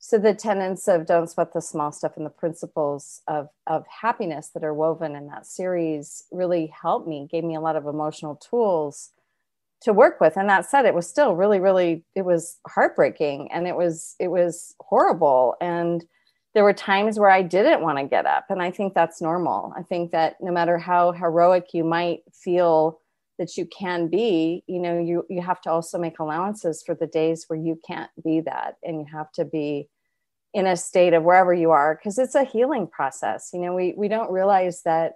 so 0.05 0.19
the 0.19 0.35
tenets 0.35 0.89
of 0.89 1.07
don't 1.07 1.31
sweat 1.31 1.55
the 1.55 1.61
small 1.63 1.93
stuff 1.93 2.17
and 2.17 2.27
the 2.27 2.31
principles 2.31 3.23
of, 3.29 3.49
of 3.69 3.87
happiness 3.87 4.49
that 4.49 4.65
are 4.65 4.75
woven 4.75 5.15
in 5.15 5.29
that 5.29 5.47
series 5.47 6.25
really 6.33 6.67
helped 6.67 7.07
me, 7.07 7.29
gave 7.31 7.45
me 7.45 7.55
a 7.55 7.61
lot 7.61 7.77
of 7.77 7.87
emotional 7.87 8.35
tools 8.35 9.11
to 9.83 9.93
work 9.93 10.21
with. 10.21 10.37
And 10.37 10.49
that 10.49 10.67
said 10.67 10.87
it 10.87 10.95
was 10.95 11.09
still 11.09 11.37
really 11.37 11.61
really 11.61 12.05
it 12.17 12.25
was 12.25 12.59
heartbreaking 12.67 13.53
and 13.53 13.69
it 13.69 13.77
was 13.77 14.17
it 14.19 14.27
was 14.27 14.75
horrible. 14.81 15.55
And 15.61 16.05
there 16.53 16.65
were 16.65 16.75
times 16.75 17.17
where 17.17 17.31
i 17.31 17.41
didn't 17.41 17.81
want 17.81 17.99
to 17.99 18.05
get 18.05 18.27
up 18.27 18.47
and 18.51 18.61
i 18.61 18.73
think 18.73 18.95
that's 18.95 19.23
normal. 19.23 19.73
I 19.77 19.83
think 19.85 20.11
that 20.11 20.35
no 20.41 20.51
matter 20.51 20.79
how 20.79 21.13
heroic 21.13 21.69
you 21.75 21.85
might 21.85 22.23
feel 22.33 22.99
that 23.39 23.57
you 23.57 23.67
can 23.67 24.09
be 24.09 24.65
you 24.67 24.81
know 24.81 24.99
you 24.99 25.25
you 25.31 25.41
have 25.41 25.61
to 25.61 25.71
also 25.71 25.97
make 25.97 26.19
allowances 26.19 26.83
for 26.85 26.97
the 26.97 27.07
days 27.07 27.45
where 27.47 27.59
you 27.59 27.79
can't 27.87 28.11
be 28.23 28.41
that 28.41 28.79
and 28.83 28.99
you 28.99 29.07
have 29.11 29.31
to 29.33 29.45
be 29.45 29.89
in 30.55 30.67
a 30.67 30.77
state 30.77 31.15
of 31.15 31.23
wherever 31.25 31.55
you 31.55 31.71
are 31.71 31.95
because 31.95 32.19
it's 32.19 32.35
a 32.35 32.45
healing 32.45 32.87
process 32.87 33.51
you 33.53 33.61
know 33.61 33.75
we 33.75 33.95
we 33.97 34.09
don't 34.09 34.31
realize 34.31 34.83
that 34.83 35.15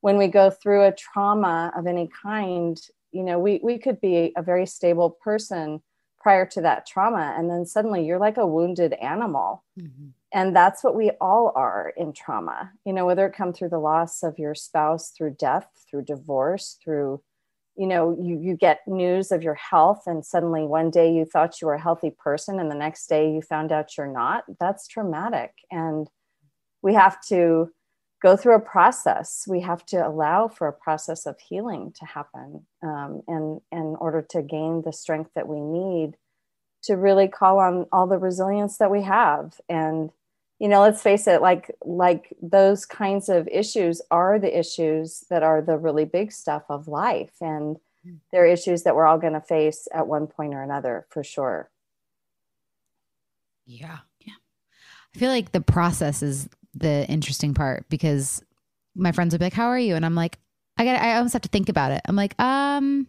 when 0.00 0.16
we 0.16 0.28
go 0.28 0.50
through 0.50 0.84
a 0.84 0.92
trauma 0.92 1.72
of 1.76 1.86
any 1.86 2.08
kind 2.22 2.80
you 3.12 3.22
know 3.24 3.38
we 3.38 3.60
we 3.62 3.78
could 3.78 4.00
be 4.00 4.32
a 4.36 4.42
very 4.42 4.66
stable 4.66 5.10
person 5.10 5.80
prior 6.20 6.44
to 6.46 6.60
that 6.60 6.86
trauma 6.86 7.34
and 7.38 7.48
then 7.50 7.64
suddenly 7.64 8.04
you're 8.04 8.18
like 8.18 8.36
a 8.36 8.46
wounded 8.46 8.92
animal 8.94 9.62
Mm-hmm. 9.78 10.06
and 10.32 10.56
that's 10.56 10.82
what 10.82 10.94
we 10.96 11.10
all 11.20 11.52
are 11.54 11.92
in 11.98 12.12
trauma 12.14 12.72
you 12.86 12.92
know 12.94 13.04
whether 13.04 13.26
it 13.26 13.34
come 13.34 13.52
through 13.52 13.68
the 13.68 13.78
loss 13.78 14.22
of 14.22 14.38
your 14.38 14.54
spouse 14.54 15.10
through 15.10 15.36
death 15.38 15.68
through 15.90 16.02
divorce 16.02 16.78
through 16.82 17.20
you 17.76 17.86
know 17.86 18.16
you 18.20 18.38
you 18.40 18.56
get 18.56 18.80
news 18.86 19.30
of 19.30 19.42
your 19.42 19.54
health 19.54 20.02
and 20.06 20.24
suddenly 20.24 20.62
one 20.62 20.90
day 20.90 21.12
you 21.12 21.24
thought 21.24 21.60
you 21.60 21.66
were 21.66 21.74
a 21.74 21.80
healthy 21.80 22.10
person 22.10 22.58
and 22.58 22.70
the 22.70 22.74
next 22.74 23.06
day 23.06 23.30
you 23.30 23.42
found 23.42 23.72
out 23.72 23.96
you're 23.96 24.06
not 24.06 24.44
that's 24.58 24.86
traumatic. 24.86 25.52
And 25.70 26.08
we 26.82 26.94
have 26.94 27.20
to 27.28 27.70
go 28.22 28.36
through 28.36 28.56
a 28.56 28.60
process. 28.60 29.44
We 29.46 29.60
have 29.60 29.84
to 29.86 30.06
allow 30.06 30.48
for 30.48 30.68
a 30.68 30.72
process 30.72 31.26
of 31.26 31.38
healing 31.38 31.92
to 31.98 32.06
happen 32.06 32.66
um, 32.82 33.22
and 33.28 33.60
in 33.70 33.96
order 34.00 34.22
to 34.30 34.42
gain 34.42 34.82
the 34.84 34.92
strength 34.92 35.30
that 35.34 35.48
we 35.48 35.60
need 35.60 36.16
to 36.84 36.94
really 36.96 37.28
call 37.28 37.58
on 37.58 37.86
all 37.92 38.06
the 38.06 38.18
resilience 38.18 38.78
that 38.78 38.90
we 38.90 39.02
have 39.02 39.60
and 39.68 40.10
you 40.58 40.68
know 40.68 40.80
let's 40.80 41.02
face 41.02 41.26
it 41.26 41.40
like 41.40 41.70
like 41.84 42.34
those 42.40 42.86
kinds 42.86 43.28
of 43.28 43.48
issues 43.48 44.00
are 44.10 44.38
the 44.38 44.58
issues 44.58 45.24
that 45.30 45.42
are 45.42 45.60
the 45.60 45.76
really 45.76 46.04
big 46.04 46.32
stuff 46.32 46.62
of 46.68 46.88
life 46.88 47.34
and 47.40 47.76
they're 48.30 48.46
issues 48.46 48.84
that 48.84 48.94
we're 48.94 49.06
all 49.06 49.18
going 49.18 49.32
to 49.32 49.40
face 49.40 49.88
at 49.92 50.06
one 50.06 50.26
point 50.26 50.54
or 50.54 50.62
another 50.62 51.06
for 51.10 51.24
sure 51.24 51.70
Yeah. 53.66 53.98
Yeah. 54.20 54.34
I 55.14 55.18
feel 55.18 55.30
like 55.30 55.52
the 55.52 55.60
process 55.60 56.22
is 56.22 56.48
the 56.72 57.06
interesting 57.08 57.52
part 57.52 57.88
because 57.88 58.42
my 58.94 59.12
friends 59.12 59.32
would 59.32 59.40
be 59.40 59.46
like, 59.46 59.52
How 59.52 59.66
are 59.66 59.78
you? 59.78 59.94
And 59.96 60.06
I'm 60.06 60.14
like, 60.14 60.38
I 60.78 60.84
got 60.84 61.00
I 61.00 61.16
almost 61.16 61.32
have 61.32 61.42
to 61.42 61.48
think 61.48 61.68
about 61.68 61.92
it. 61.92 62.00
I'm 62.06 62.16
like, 62.16 62.40
um, 62.40 63.08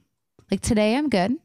like 0.52 0.62
today 0.62 0.96
I'm 0.96 1.10
good. 1.10 1.36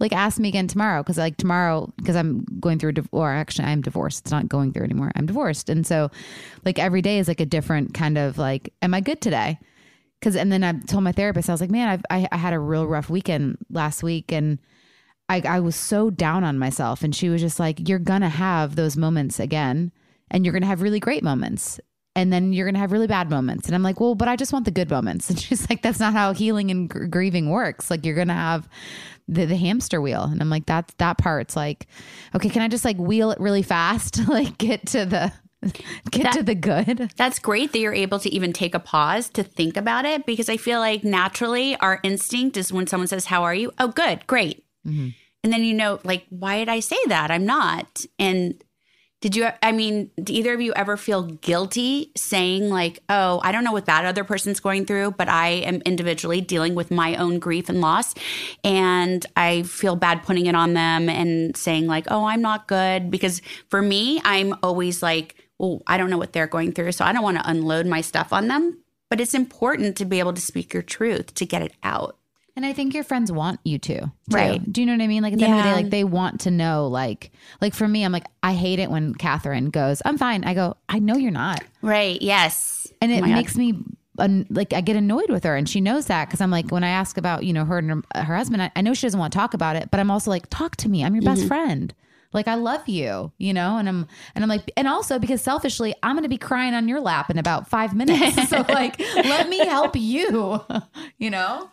Like 0.00 0.12
ask 0.12 0.38
me 0.38 0.48
again 0.48 0.68
tomorrow. 0.68 1.02
Cause 1.02 1.18
like 1.18 1.36
tomorrow, 1.36 1.92
because 1.96 2.16
I'm 2.16 2.44
going 2.60 2.78
through 2.78 2.90
a 2.90 2.94
div- 2.94 3.08
or 3.12 3.30
actually 3.30 3.66
I'm 3.66 3.82
divorced. 3.82 4.20
It's 4.24 4.30
not 4.30 4.48
going 4.48 4.72
through 4.72 4.84
anymore. 4.84 5.10
I'm 5.14 5.26
divorced. 5.26 5.68
And 5.68 5.86
so 5.86 6.10
like 6.64 6.78
every 6.78 7.02
day 7.02 7.18
is 7.18 7.28
like 7.28 7.40
a 7.40 7.46
different 7.46 7.94
kind 7.94 8.16
of 8.18 8.38
like, 8.38 8.72
am 8.82 8.94
I 8.94 9.00
good 9.00 9.20
today? 9.20 9.58
Cause 10.20 10.36
and 10.36 10.50
then 10.50 10.64
I 10.64 10.72
told 10.72 11.04
my 11.04 11.12
therapist, 11.12 11.48
I 11.48 11.52
was 11.52 11.60
like, 11.60 11.70
man, 11.70 11.88
I've, 11.88 12.02
I, 12.10 12.28
I 12.32 12.36
had 12.36 12.52
a 12.52 12.58
real 12.58 12.86
rough 12.86 13.10
weekend 13.10 13.58
last 13.70 14.02
week 14.02 14.32
and 14.32 14.58
I, 15.28 15.42
I 15.46 15.60
was 15.60 15.76
so 15.76 16.10
down 16.10 16.44
on 16.44 16.58
myself. 16.58 17.02
And 17.02 17.14
she 17.14 17.28
was 17.28 17.40
just 17.40 17.60
like, 17.60 17.88
You're 17.88 17.98
to 17.98 18.28
have 18.28 18.76
those 18.76 18.96
moments 18.96 19.38
again, 19.38 19.92
and 20.30 20.44
you're 20.44 20.58
to 20.58 20.66
have 20.66 20.82
really 20.82 21.00
great 21.00 21.22
moments. 21.22 21.80
And 22.16 22.32
then 22.32 22.52
you're 22.52 22.70
to 22.70 22.78
have 22.78 22.90
really 22.90 23.06
bad 23.06 23.30
moments. 23.30 23.66
And 23.66 23.74
I'm 23.74 23.82
like, 23.82 24.00
Well, 24.00 24.14
but 24.14 24.28
I 24.28 24.36
just 24.36 24.52
want 24.52 24.64
the 24.64 24.70
good 24.70 24.90
moments. 24.90 25.28
And 25.30 25.38
she's 25.38 25.68
like, 25.68 25.82
That's 25.82 26.00
not 26.00 26.14
how 26.14 26.32
healing 26.32 26.70
and 26.70 26.88
gr- 26.88 27.06
grieving 27.06 27.50
works. 27.50 27.90
Like, 27.90 28.04
you're 28.04 28.14
to 28.28 28.34
have 28.34 28.68
the, 29.28 29.44
the 29.44 29.56
hamster 29.56 30.00
wheel. 30.00 30.22
And 30.24 30.40
I'm 30.40 30.50
like, 30.50 30.66
That's 30.66 30.92
that 30.94 31.18
part's 31.18 31.54
like, 31.54 31.86
okay, 32.34 32.48
can 32.48 32.62
I 32.62 32.68
just 32.68 32.84
like 32.84 32.96
wheel 32.96 33.30
it 33.30 33.38
really 33.40 33.62
fast? 33.62 34.26
like, 34.28 34.58
get 34.58 34.86
to 34.88 35.04
the. 35.06 35.32
Get 36.12 36.22
That- 36.22 36.32
to 36.34 36.42
the 36.44 36.54
good. 36.54 37.12
That's 37.16 37.40
great 37.40 37.72
that 37.72 37.80
you're 37.80 37.92
able 37.92 38.20
to 38.20 38.32
even 38.32 38.52
take 38.52 38.76
a 38.76 38.78
pause 38.78 39.28
to 39.30 39.42
think 39.42 39.76
about 39.76 40.04
it 40.04 40.24
because 40.24 40.48
I 40.48 40.56
feel 40.56 40.78
like 40.78 41.02
naturally 41.02 41.74
our 41.76 41.98
instinct 42.04 42.56
is 42.56 42.72
when 42.72 42.86
someone 42.86 43.08
says, 43.08 43.24
How 43.26 43.42
are 43.42 43.54
you? 43.54 43.72
Oh, 43.78 43.88
good, 43.88 44.24
great. 44.28 44.64
Mhm. 44.86 45.14
And 45.42 45.52
then 45.52 45.64
you 45.64 45.74
know, 45.74 45.98
like, 46.04 46.26
why 46.30 46.58
did 46.58 46.68
I 46.68 46.78
say 46.78 46.98
that? 47.08 47.32
I'm 47.32 47.44
not. 47.44 48.04
And 48.20 48.62
did 49.20 49.34
you, 49.34 49.48
I 49.62 49.72
mean, 49.72 50.10
do 50.22 50.32
either 50.32 50.54
of 50.54 50.60
you 50.60 50.72
ever 50.76 50.96
feel 50.96 51.22
guilty 51.24 52.12
saying, 52.16 52.70
like, 52.70 53.00
oh, 53.08 53.40
I 53.42 53.50
don't 53.50 53.64
know 53.64 53.72
what 53.72 53.86
that 53.86 54.04
other 54.04 54.22
person's 54.22 54.60
going 54.60 54.86
through, 54.86 55.12
but 55.12 55.28
I 55.28 55.48
am 55.48 55.82
individually 55.84 56.40
dealing 56.40 56.76
with 56.76 56.92
my 56.92 57.16
own 57.16 57.40
grief 57.40 57.68
and 57.68 57.80
loss. 57.80 58.14
And 58.62 59.26
I 59.36 59.62
feel 59.62 59.96
bad 59.96 60.22
putting 60.22 60.46
it 60.46 60.54
on 60.54 60.74
them 60.74 61.08
and 61.08 61.56
saying, 61.56 61.88
like, 61.88 62.06
oh, 62.08 62.26
I'm 62.26 62.42
not 62.42 62.68
good. 62.68 63.10
Because 63.10 63.42
for 63.68 63.82
me, 63.82 64.20
I'm 64.24 64.54
always 64.62 65.02
like, 65.02 65.34
well, 65.58 65.82
I 65.88 65.96
don't 65.96 66.10
know 66.10 66.18
what 66.18 66.32
they're 66.32 66.46
going 66.46 66.70
through. 66.70 66.92
So 66.92 67.04
I 67.04 67.12
don't 67.12 67.24
want 67.24 67.38
to 67.38 67.50
unload 67.50 67.86
my 67.86 68.02
stuff 68.02 68.32
on 68.32 68.46
them. 68.46 68.78
But 69.10 69.20
it's 69.20 69.34
important 69.34 69.96
to 69.96 70.04
be 70.04 70.20
able 70.20 70.34
to 70.34 70.40
speak 70.40 70.72
your 70.72 70.82
truth 70.82 71.34
to 71.34 71.46
get 71.46 71.62
it 71.62 71.72
out. 71.82 72.18
And 72.58 72.66
I 72.66 72.72
think 72.72 72.92
your 72.92 73.04
friends 73.04 73.30
want 73.30 73.60
you 73.62 73.78
to, 73.78 74.00
too. 74.00 74.10
Right. 74.36 74.60
Do 74.72 74.80
you 74.80 74.86
know 74.88 74.94
what 74.94 75.00
I 75.00 75.06
mean? 75.06 75.22
Like 75.22 75.32
at 75.34 75.38
the 75.38 75.44
end 75.44 75.54
of 75.54 75.58
the 75.58 75.62
day, 75.70 75.74
like 75.74 75.90
they 75.90 76.02
want 76.02 76.40
to 76.40 76.50
know, 76.50 76.88
like, 76.88 77.30
like 77.60 77.72
for 77.72 77.86
me, 77.86 78.02
I'm 78.04 78.10
like, 78.10 78.24
I 78.42 78.52
hate 78.52 78.80
it 78.80 78.90
when 78.90 79.14
Catherine 79.14 79.70
goes, 79.70 80.02
I'm 80.04 80.18
fine. 80.18 80.42
I 80.42 80.54
go, 80.54 80.76
I 80.88 80.98
know 80.98 81.14
you're 81.16 81.30
not. 81.30 81.62
Right. 81.82 82.20
Yes. 82.20 82.92
And 83.00 83.12
it 83.12 83.18
Oh 83.18 83.20
my 83.20 83.28
God. 83.28 83.34
makes 83.34 83.56
me 83.56 83.74
un- 84.18 84.44
like, 84.50 84.72
I 84.72 84.80
get 84.80 84.96
annoyed 84.96 85.30
with 85.30 85.44
her 85.44 85.54
and 85.54 85.68
she 85.68 85.80
knows 85.80 86.06
that. 86.06 86.28
Cause 86.28 86.40
I'm 86.40 86.50
like, 86.50 86.72
when 86.72 86.82
I 86.82 86.88
ask 86.88 87.16
about, 87.16 87.44
you 87.44 87.52
know, 87.52 87.64
her 87.64 87.78
and 87.78 87.90
her, 88.12 88.22
her 88.22 88.34
husband, 88.36 88.60
I, 88.60 88.72
I 88.74 88.80
know 88.80 88.92
she 88.92 89.06
doesn't 89.06 89.20
want 89.20 89.32
to 89.32 89.38
talk 89.38 89.54
about 89.54 89.76
it, 89.76 89.92
but 89.92 90.00
I'm 90.00 90.10
also 90.10 90.28
like, 90.32 90.50
talk 90.50 90.74
to 90.78 90.88
me. 90.88 91.04
I'm 91.04 91.14
your 91.14 91.22
best 91.22 91.42
Mm-hmm. 91.42 91.46
friend. 91.46 91.94
Like 92.32 92.48
I 92.48 92.56
love 92.56 92.88
you, 92.88 93.30
you 93.38 93.54
know, 93.54 93.78
and 93.78 93.88
I'm 93.88 94.06
and 94.34 94.44
I'm 94.44 94.50
like, 94.50 94.70
and 94.76 94.86
also 94.86 95.18
because 95.20 95.40
selfishly, 95.40 95.94
I'm 96.02 96.14
gonna 96.14 96.28
be 96.28 96.36
crying 96.36 96.74
on 96.74 96.86
your 96.88 97.00
lap 97.00 97.30
in 97.30 97.38
about 97.38 97.70
five 97.70 97.94
minutes. 97.94 98.48
so 98.50 98.64
like, 98.68 98.98
let 98.98 99.48
me 99.48 99.58
help 99.64 99.94
you, 99.96 100.60
you 101.18 101.30
know. 101.30 101.70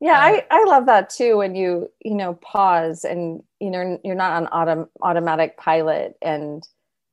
Yeah, 0.00 0.18
I, 0.20 0.44
I 0.50 0.64
love 0.64 0.86
that 0.86 1.10
too 1.10 1.38
when 1.38 1.54
you, 1.54 1.88
you 2.04 2.14
know, 2.16 2.34
pause 2.34 3.04
and, 3.04 3.42
you 3.60 3.70
know, 3.70 3.98
you're 4.04 4.14
not 4.14 4.32
on 4.44 4.46
autom- 4.68 4.88
automatic 5.02 5.56
pilot 5.56 6.16
and 6.22 6.66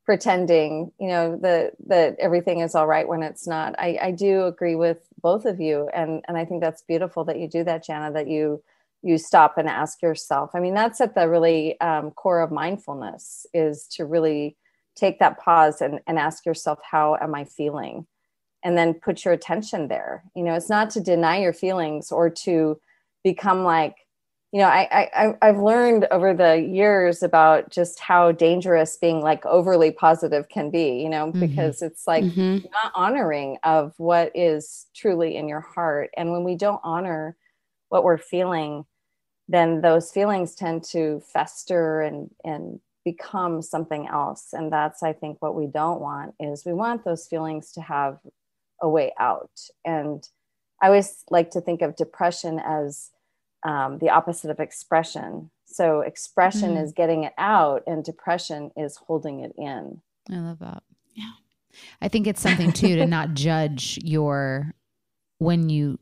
pretending, 0.06 0.92
you 1.00 1.08
know, 1.08 1.38
that 1.42 1.74
that 1.88 2.18
everything 2.20 2.60
is 2.60 2.76
all 2.76 2.88
right 2.88 3.08
when 3.08 3.24
it's 3.24 3.48
not. 3.48 3.76
I, 3.80 3.98
I 4.02 4.12
do 4.12 4.46
agree 4.46 4.76
with 4.76 4.98
both 5.22 5.46
of 5.46 5.62
you. 5.62 5.90
And 5.94 6.24
and 6.28 6.38
I 6.38 6.44
think 6.46 6.62
that's 6.62 6.82
beautiful 6.84 7.24
that 7.26 7.40
you 7.40 7.48
do 7.48 7.64
that, 7.64 7.86
Jana, 7.86 8.12
that 8.14 8.28
you 8.28 8.62
you 9.02 9.18
stop 9.18 9.58
and 9.58 9.70
ask 9.70 10.02
yourself 10.02 10.52
i 10.56 10.60
mean 10.62 10.74
that's 10.74 11.02
at 11.02 11.16
the 11.16 11.30
really 11.30 11.80
um, 11.82 12.12
core 12.12 12.42
of 12.42 12.52
mindfulness 12.52 13.46
is 13.54 13.88
to 13.88 14.06
really 14.06 14.58
take 14.96 15.20
that 15.20 15.40
pause 15.40 15.82
and, 15.82 16.00
and 16.08 16.20
ask 16.20 16.46
yourself 16.46 16.80
how 16.92 17.18
am 17.22 17.36
i 17.36 17.46
feeling 17.46 18.08
and 18.64 18.78
then 18.78 18.94
put 18.94 19.26
your 19.26 19.34
attention 19.34 19.88
there 19.88 20.24
you 20.36 20.44
know 20.44 20.54
it's 20.54 20.70
not 20.70 20.90
to 20.90 21.00
deny 21.00 21.40
your 21.40 21.54
feelings 21.54 22.12
or 22.12 22.30
to 22.30 22.80
become 23.24 23.64
like 23.64 23.96
you 24.54 24.60
know 24.60 24.68
I, 24.68 25.10
I 25.14 25.36
i've 25.42 25.60
learned 25.60 26.08
over 26.12 26.34
the 26.34 26.58
years 26.58 27.24
about 27.24 27.70
just 27.70 28.00
how 28.00 28.32
dangerous 28.32 28.96
being 28.96 29.20
like 29.20 29.46
overly 29.46 29.92
positive 29.92 30.48
can 30.48 30.70
be 30.70 31.02
you 31.02 31.10
know 31.10 31.28
mm-hmm. 31.28 31.40
because 31.40 31.82
it's 31.82 32.08
like 32.08 32.24
mm-hmm. 32.24 32.66
not 32.72 32.92
honoring 32.96 33.58
of 33.64 33.94
what 33.98 34.32
is 34.34 34.86
truly 34.96 35.36
in 35.36 35.50
your 35.50 35.62
heart 35.62 36.12
and 36.16 36.32
when 36.32 36.44
we 36.44 36.56
don't 36.56 36.82
honor 36.84 37.36
what 37.90 38.04
we're 38.04 38.18
feeling 38.18 38.86
then 39.50 39.82
those 39.82 40.12
feelings 40.12 40.56
tend 40.56 40.84
to 40.84 41.22
fester 41.34 42.02
and 42.02 42.30
and 42.46 42.80
become 43.04 43.62
something 43.62 44.08
else 44.08 44.50
and 44.54 44.72
that's 44.72 45.04
i 45.04 45.12
think 45.12 45.38
what 45.42 45.56
we 45.56 45.68
don't 45.68 46.00
want 46.00 46.34
is 46.40 46.64
we 46.66 46.74
want 46.74 47.04
those 47.04 47.28
feelings 47.28 47.72
to 47.72 47.82
have 47.82 48.18
a 48.84 48.90
way 48.90 49.12
out 49.20 49.60
and 49.84 50.30
i 50.82 50.88
always 50.88 51.24
like 51.32 51.50
to 51.50 51.60
think 51.60 51.82
of 51.82 51.96
depression 51.96 52.60
as 52.64 53.10
um, 53.66 53.98
the 54.00 54.10
opposite 54.10 54.52
of 54.52 54.60
expression 54.60 55.50
so 55.66 56.02
expression 56.02 56.76
mm. 56.76 56.84
is 56.84 56.92
getting 56.92 57.24
it 57.24 57.34
out 57.40 57.82
and 57.88 58.04
depression 58.04 58.70
is 58.78 58.98
holding 58.98 59.40
it 59.40 59.54
in 59.58 60.00
i 60.32 60.36
love 60.36 60.60
that 60.60 60.84
yeah 61.16 61.32
i 62.02 62.08
think 62.08 62.28
it's 62.28 62.42
something 62.42 62.72
too 62.72 62.96
to 62.98 63.08
not 63.08 63.34
judge 63.34 63.98
your 64.04 64.76
when 65.40 65.70
you 65.70 65.98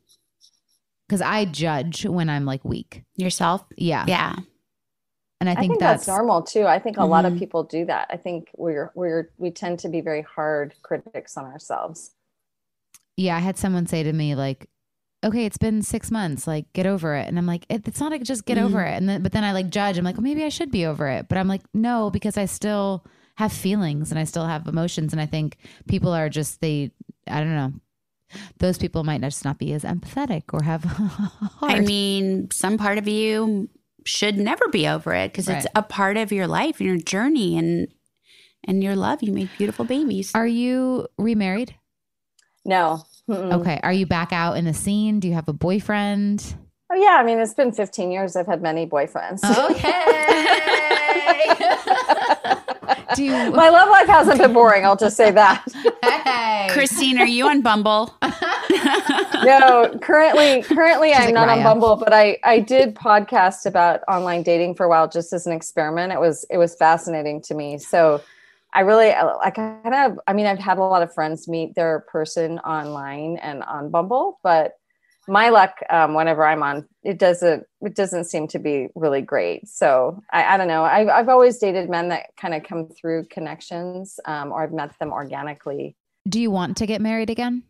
because 1.11 1.21
I 1.21 1.43
judge 1.43 2.05
when 2.05 2.29
I'm 2.29 2.45
like 2.45 2.63
weak. 2.63 3.03
Yourself? 3.17 3.65
Yeah. 3.75 4.05
Yeah. 4.07 4.33
And 5.41 5.50
I 5.50 5.55
think, 5.55 5.57
I 5.57 5.67
think 5.67 5.79
that's, 5.81 6.05
that's, 6.05 6.07
normal 6.07 6.41
too. 6.41 6.65
I 6.65 6.79
think 6.79 6.95
a 6.95 7.01
mm-hmm. 7.01 7.09
lot 7.09 7.25
of 7.25 7.33
mm-hmm. 7.33 7.39
people 7.39 7.63
do 7.65 7.83
that. 7.85 8.07
I 8.09 8.15
think 8.15 8.50
we're 8.55 8.93
we're 8.95 9.29
we 9.38 9.51
tend 9.51 9.79
to 9.79 9.89
be 9.89 10.00
very 10.00 10.21
hard 10.21 10.73
critics 10.83 11.35
on 11.35 11.43
ourselves. 11.43 12.11
Yeah, 13.18 13.36
I 13.36 13.39
had 13.39 13.58
someone 13.58 13.88
say 13.88 14.03
to 14.03 14.13
me 14.13 14.36
like, 14.36 14.68
"Okay, 15.24 15.46
it's 15.46 15.58
been 15.58 15.82
six 15.82 16.12
months. 16.12 16.48
Like, 16.48 16.72
get 16.74 16.86
over 16.86 17.15
it." 17.15 17.27
And 17.27 17.38
I'm 17.38 17.46
like, 17.46 17.65
"It's 17.70 18.00
not 18.00 18.12
like 18.12 18.24
just 18.24 18.46
get 18.46 18.58
mm-hmm. 18.58 18.68
over 18.68 18.82
it." 18.82 18.96
And 18.96 19.08
then, 19.10 19.22
but 19.22 19.32
then 19.32 19.44
I 19.44 19.51
like 19.51 19.70
judge. 19.70 19.98
I'm 19.98 20.06
like, 20.06 20.15
"Well, 20.15 20.24
maybe 20.24 20.44
I 20.44 20.50
should 20.50 20.72
be 20.72 20.86
over 20.86 21.08
it." 21.08 21.27
But 21.27 21.38
I'm 21.38 21.48
like, 21.48 21.62
"No," 21.74 22.10
because 22.10 22.38
I 22.38 22.46
still 22.46 23.06
have 23.36 23.53
feelings 23.53 24.12
and 24.12 24.20
I 24.20 24.24
still 24.25 24.46
have 24.46 24.68
emotions. 24.68 25.13
And 25.13 25.22
I 25.22 25.25
think 25.25 25.58
people 25.88 26.12
are 26.12 26.30
just 26.30 26.62
they. 26.62 26.91
I 27.27 27.39
don't 27.39 27.56
know 27.56 27.74
those 28.60 28.77
people 28.77 29.03
might 29.03 29.22
just 29.22 29.44
not 29.46 29.58
be 29.58 29.74
as 29.74 29.84
empathetic 29.84 30.44
or 30.53 30.63
have 30.63 30.86
I 31.62 31.80
mean, 31.80 32.50
some 32.51 32.77
part 32.77 32.98
of 32.98 33.08
you 33.08 33.70
should 34.06 34.38
never 34.38 34.68
be 34.70 34.88
over 34.88 35.13
it 35.13 35.32
because 35.32 35.48
right. 35.48 35.58
it's 35.58 35.68
a 35.75 35.84
part 35.84 36.18
of 36.18 36.32
your 36.32 36.48
life 36.48 36.80
and 36.80 36.88
your 36.88 36.98
journey 36.98 37.58
and 37.58 37.88
and 38.63 38.84
your 38.84 38.96
love. 38.96 39.24
You 39.24 39.32
make 39.32 39.50
beautiful 39.58 39.86
babies. 39.86 40.32
Are 40.36 40.48
you 40.48 41.08
remarried? 41.18 41.75
No. 42.65 43.03
Mm-mm. 43.30 43.53
Okay. 43.62 43.80
Are 43.84 43.94
you 43.94 44.06
back 44.06 44.34
out 44.34 44.58
in 44.58 44.65
the 44.65 44.74
scene? 44.74 45.20
Do 45.20 45.27
you 45.27 45.34
have 45.34 45.48
a 45.48 45.53
boyfriend? 45.53 46.56
Oh 46.91 46.96
yeah. 46.96 47.18
I 47.20 47.24
mean, 47.24 47.39
it's 47.39 47.53
been 47.53 47.72
15 47.72 48.12
years. 48.12 48.36
I've 48.36 48.48
had 48.48 48.62
many 48.62 48.86
boyfriends. 48.86 49.44
Okay. 49.72 49.91
Do 53.15 53.24
you... 53.25 53.51
My 53.51 53.70
love 53.70 53.89
life 53.89 54.08
hasn't 54.08 54.39
been 54.39 54.53
boring. 54.53 54.86
I'll 54.86 54.96
just 54.96 55.18
say 55.18 55.32
that. 55.32 55.65
Hey. 56.01 56.70
Kristine, 56.72 57.20
are 57.20 57.27
you 57.27 57.48
on 57.48 57.62
Bumble? 57.62 58.15
no, 59.44 59.98
currently, 60.01 60.63
currently 60.63 61.10
She's 61.10 61.18
I'm 61.20 61.25
like, 61.25 61.34
not 61.34 61.50
Raya. 61.50 61.58
on 61.58 61.63
Bumble, 61.63 61.96
but 61.98 62.13
I 62.13 62.38
I 62.44 62.60
did 62.60 62.96
podcast 62.96 63.65
about 63.65 64.01
online 64.08 64.44
dating 64.44 64.75
for 64.75 64.86
a 64.86 64.89
while 64.89 65.10
just 65.10 65.34
as 65.34 65.46
an 65.46 65.51
experiment. 65.51 66.13
It 66.13 66.20
was 66.20 66.46
it 66.50 66.58
was 66.58 66.75
fascinating 66.75 67.41
to 67.44 67.53
me. 67.53 67.77
So. 67.77 68.22
I 68.73 68.81
really, 68.81 69.11
I 69.11 69.51
kind 69.51 69.93
of, 69.93 70.19
I 70.27 70.33
mean, 70.33 70.45
I've 70.45 70.59
had 70.59 70.77
a 70.77 70.81
lot 70.81 71.01
of 71.01 71.13
friends 71.13 71.47
meet 71.47 71.75
their 71.75 72.05
person 72.07 72.59
online 72.59 73.37
and 73.37 73.63
on 73.63 73.89
Bumble, 73.89 74.39
but 74.43 74.73
my 75.27 75.49
luck 75.49 75.77
um, 75.89 76.13
whenever 76.13 76.45
i'm 76.45 76.63
on 76.63 76.88
it 77.03 77.19
doesn't 77.19 77.63
it 77.81 77.95
doesn't 77.95 78.25
seem 78.25 78.47
to 78.47 78.60
be 78.60 78.88
really 78.95 79.21
great. 79.21 79.67
So 79.67 80.21
i, 80.31 80.55
I 80.55 80.57
don't 80.57 80.67
know. 80.67 80.84
I've, 80.84 81.10
I've 81.10 81.29
always 81.29 81.57
dated 81.57 81.89
men 81.89 82.10
that 82.10 82.36
kind 82.38 82.53
of 82.53 82.63
come 82.63 82.88
through 82.89 83.25
connections 83.25 84.19
um, 84.25 84.51
or 84.51 84.63
i've 84.63 84.73
met 84.73 84.97
them 84.99 85.12
organically. 85.12 85.95
Do 86.27 86.39
you 86.41 86.51
want 86.51 86.77
to 86.77 86.86
get 86.86 87.01
married 87.01 87.29
again? 87.29 87.63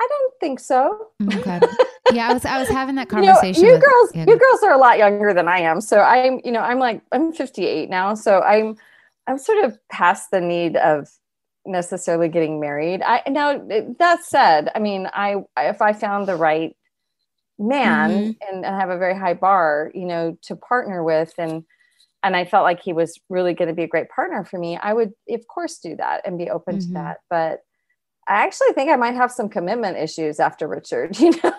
I 0.00 0.06
don't 0.08 0.34
think 0.40 0.60
so. 0.60 1.08
Mm, 1.22 1.38
okay. 1.38 1.60
Yeah 2.12 2.28
i 2.28 2.32
was 2.32 2.44
i 2.44 2.58
was 2.58 2.68
having 2.68 2.96
that 2.96 3.08
conversation 3.08 3.62
you, 3.62 3.68
know, 3.68 3.74
you 3.74 3.78
with, 3.78 3.84
girls 3.84 4.10
yeah. 4.14 4.24
you 4.26 4.36
girls 4.36 4.62
are 4.64 4.72
a 4.72 4.78
lot 4.78 4.98
younger 4.98 5.32
than 5.32 5.46
i 5.46 5.60
am 5.60 5.80
so 5.80 6.00
i'm 6.00 6.40
you 6.44 6.50
know 6.50 6.58
i'm 6.58 6.80
like 6.80 7.02
i'm 7.12 7.32
58 7.32 7.88
now 7.88 8.14
so 8.14 8.40
i'm 8.40 8.76
i'm 9.30 9.38
sort 9.38 9.64
of 9.64 9.78
past 9.88 10.30
the 10.30 10.40
need 10.40 10.76
of 10.76 11.08
necessarily 11.66 12.28
getting 12.28 12.60
married. 12.60 13.02
I 13.02 13.22
now 13.28 13.62
that 13.98 14.24
said, 14.24 14.70
I 14.74 14.78
mean, 14.78 15.08
I 15.12 15.36
if 15.56 15.82
I 15.82 15.92
found 15.92 16.26
the 16.26 16.36
right 16.36 16.76
man 17.58 18.10
mm-hmm. 18.10 18.54
and, 18.56 18.64
and 18.64 18.80
have 18.80 18.90
a 18.90 18.98
very 18.98 19.16
high 19.16 19.34
bar, 19.34 19.90
you 19.94 20.06
know, 20.06 20.38
to 20.42 20.56
partner 20.56 21.02
with 21.02 21.32
and 21.38 21.64
and 22.22 22.36
I 22.36 22.44
felt 22.44 22.64
like 22.64 22.82
he 22.82 22.92
was 22.92 23.18
really 23.30 23.54
going 23.54 23.68
to 23.68 23.74
be 23.74 23.82
a 23.82 23.88
great 23.88 24.10
partner 24.10 24.44
for 24.44 24.58
me, 24.58 24.76
I 24.76 24.92
would 24.92 25.12
of 25.28 25.46
course 25.46 25.78
do 25.78 25.96
that 25.96 26.22
and 26.26 26.38
be 26.38 26.50
open 26.50 26.76
mm-hmm. 26.78 26.88
to 26.88 26.94
that. 26.94 27.18
But 27.28 27.60
I 28.28 28.44
actually 28.44 28.72
think 28.74 28.90
I 28.90 28.96
might 28.96 29.14
have 29.14 29.32
some 29.32 29.48
commitment 29.48 29.96
issues 29.96 30.40
after 30.40 30.68
Richard, 30.68 31.18
you 31.18 31.32
know. 31.42 31.52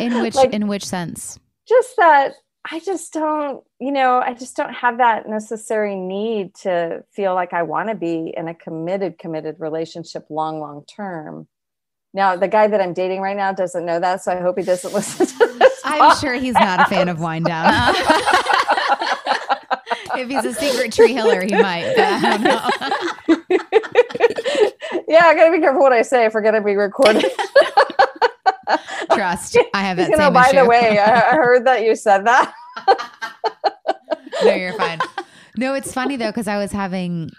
in 0.00 0.22
which 0.22 0.34
like, 0.34 0.52
in 0.52 0.66
which 0.66 0.84
sense? 0.84 1.38
Just 1.68 1.96
that 1.96 2.34
I 2.70 2.80
just 2.80 3.12
don't, 3.12 3.62
you 3.78 3.92
know, 3.92 4.20
I 4.20 4.32
just 4.32 4.56
don't 4.56 4.72
have 4.72 4.98
that 4.98 5.28
necessary 5.28 5.94
need 5.94 6.54
to 6.56 7.04
feel 7.10 7.34
like 7.34 7.52
I 7.52 7.62
want 7.62 7.90
to 7.90 7.94
be 7.94 8.32
in 8.34 8.48
a 8.48 8.54
committed, 8.54 9.18
committed 9.18 9.56
relationship 9.58 10.26
long, 10.30 10.60
long 10.60 10.84
term. 10.86 11.46
Now, 12.14 12.36
the 12.36 12.48
guy 12.48 12.68
that 12.68 12.80
I'm 12.80 12.94
dating 12.94 13.20
right 13.20 13.36
now 13.36 13.52
doesn't 13.52 13.84
know 13.84 14.00
that, 14.00 14.22
so 14.22 14.32
I 14.32 14.40
hope 14.40 14.56
he 14.58 14.64
doesn't 14.64 14.94
listen 14.94 15.26
to 15.26 15.58
this. 15.58 15.80
I'm 15.84 16.16
sure 16.16 16.34
he's 16.34 16.54
not 16.54 16.80
a 16.80 16.84
fan 16.86 17.08
of 17.08 17.20
wind 17.20 17.44
down. 17.44 17.94
if 20.16 20.28
he's 20.28 20.44
a 20.44 20.54
secret 20.54 20.92
tree 20.92 21.12
hiller, 21.12 21.42
he 21.42 21.52
might. 21.52 21.94
I 21.98 22.38
don't 22.38 22.42
know. 22.44 22.70
yeah, 25.08 25.26
I 25.26 25.34
gotta 25.34 25.52
be 25.52 25.60
careful 25.60 25.82
what 25.82 25.92
I 25.92 26.02
say 26.02 26.24
if 26.24 26.32
we're 26.34 26.40
gonna 26.40 26.62
be 26.62 26.76
recorded. 26.76 27.26
Trust. 29.14 29.58
I 29.74 29.80
have 29.82 29.96
that. 29.96 30.10
You 30.10 30.16
know, 30.16 30.30
by 30.30 30.48
issue. 30.48 30.56
the 30.56 30.66
way, 30.66 30.98
I 30.98 31.34
heard 31.34 31.66
that 31.66 31.82
you 31.84 31.96
said 31.96 32.26
that. 32.26 32.52
no, 34.44 34.54
you're 34.54 34.74
fine. 34.74 35.00
No, 35.56 35.74
it's 35.74 35.92
funny 35.92 36.16
though 36.16 36.30
because 36.30 36.48
I 36.48 36.58
was 36.58 36.72
having, 36.72 37.30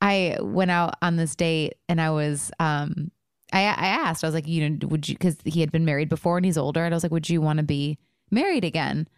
I 0.00 0.36
went 0.40 0.70
out 0.70 0.94
on 1.02 1.16
this 1.16 1.36
date 1.36 1.74
and 1.88 2.00
I 2.00 2.10
was, 2.10 2.50
um, 2.58 3.10
I 3.52 3.60
I 3.60 3.86
asked, 3.86 4.24
I 4.24 4.26
was 4.26 4.34
like, 4.34 4.48
you 4.48 4.68
know, 4.68 4.86
would 4.88 5.08
you? 5.08 5.14
Because 5.14 5.36
he 5.44 5.60
had 5.60 5.72
been 5.72 5.84
married 5.84 6.08
before 6.08 6.36
and 6.36 6.44
he's 6.44 6.58
older, 6.58 6.84
and 6.84 6.94
I 6.94 6.96
was 6.96 7.02
like, 7.02 7.12
would 7.12 7.28
you 7.28 7.40
want 7.40 7.58
to 7.58 7.62
be 7.64 7.98
married 8.30 8.64
again? 8.64 9.08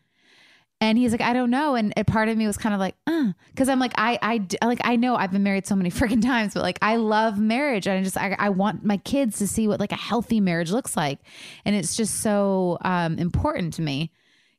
And 0.82 0.98
he's 0.98 1.12
like, 1.12 1.20
I 1.20 1.32
don't 1.32 1.50
know. 1.50 1.76
And 1.76 1.94
a 1.96 2.02
part 2.02 2.28
of 2.28 2.36
me 2.36 2.44
was 2.44 2.56
kind 2.58 2.74
of 2.74 2.80
like, 2.80 2.96
uh, 3.06 3.32
cause 3.54 3.68
I'm 3.68 3.78
like, 3.78 3.92
I, 3.96 4.18
I, 4.20 4.66
like, 4.66 4.80
I 4.82 4.96
know 4.96 5.14
I've 5.14 5.30
been 5.30 5.44
married 5.44 5.64
so 5.64 5.76
many 5.76 5.90
freaking 5.92 6.20
times, 6.20 6.54
but 6.54 6.64
like, 6.64 6.80
I 6.82 6.96
love 6.96 7.38
marriage. 7.38 7.86
And 7.86 8.00
I 8.00 8.02
just, 8.02 8.16
I, 8.16 8.34
I 8.36 8.48
want 8.48 8.84
my 8.84 8.96
kids 8.96 9.38
to 9.38 9.46
see 9.46 9.68
what 9.68 9.78
like 9.78 9.92
a 9.92 9.96
healthy 9.96 10.40
marriage 10.40 10.72
looks 10.72 10.96
like. 10.96 11.20
And 11.64 11.76
it's 11.76 11.96
just 11.96 12.16
so 12.16 12.78
um, 12.80 13.16
important 13.18 13.74
to 13.74 13.82
me, 13.82 14.10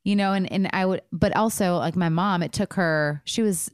you 0.06 0.16
know, 0.16 0.32
and, 0.32 0.50
and 0.50 0.70
I 0.72 0.86
would, 0.86 1.02
but 1.12 1.36
also 1.36 1.76
like 1.76 1.98
my 1.98 2.08
mom, 2.08 2.42
it 2.42 2.54
took 2.54 2.76
her, 2.76 3.22
she 3.26 3.42
was, 3.42 3.70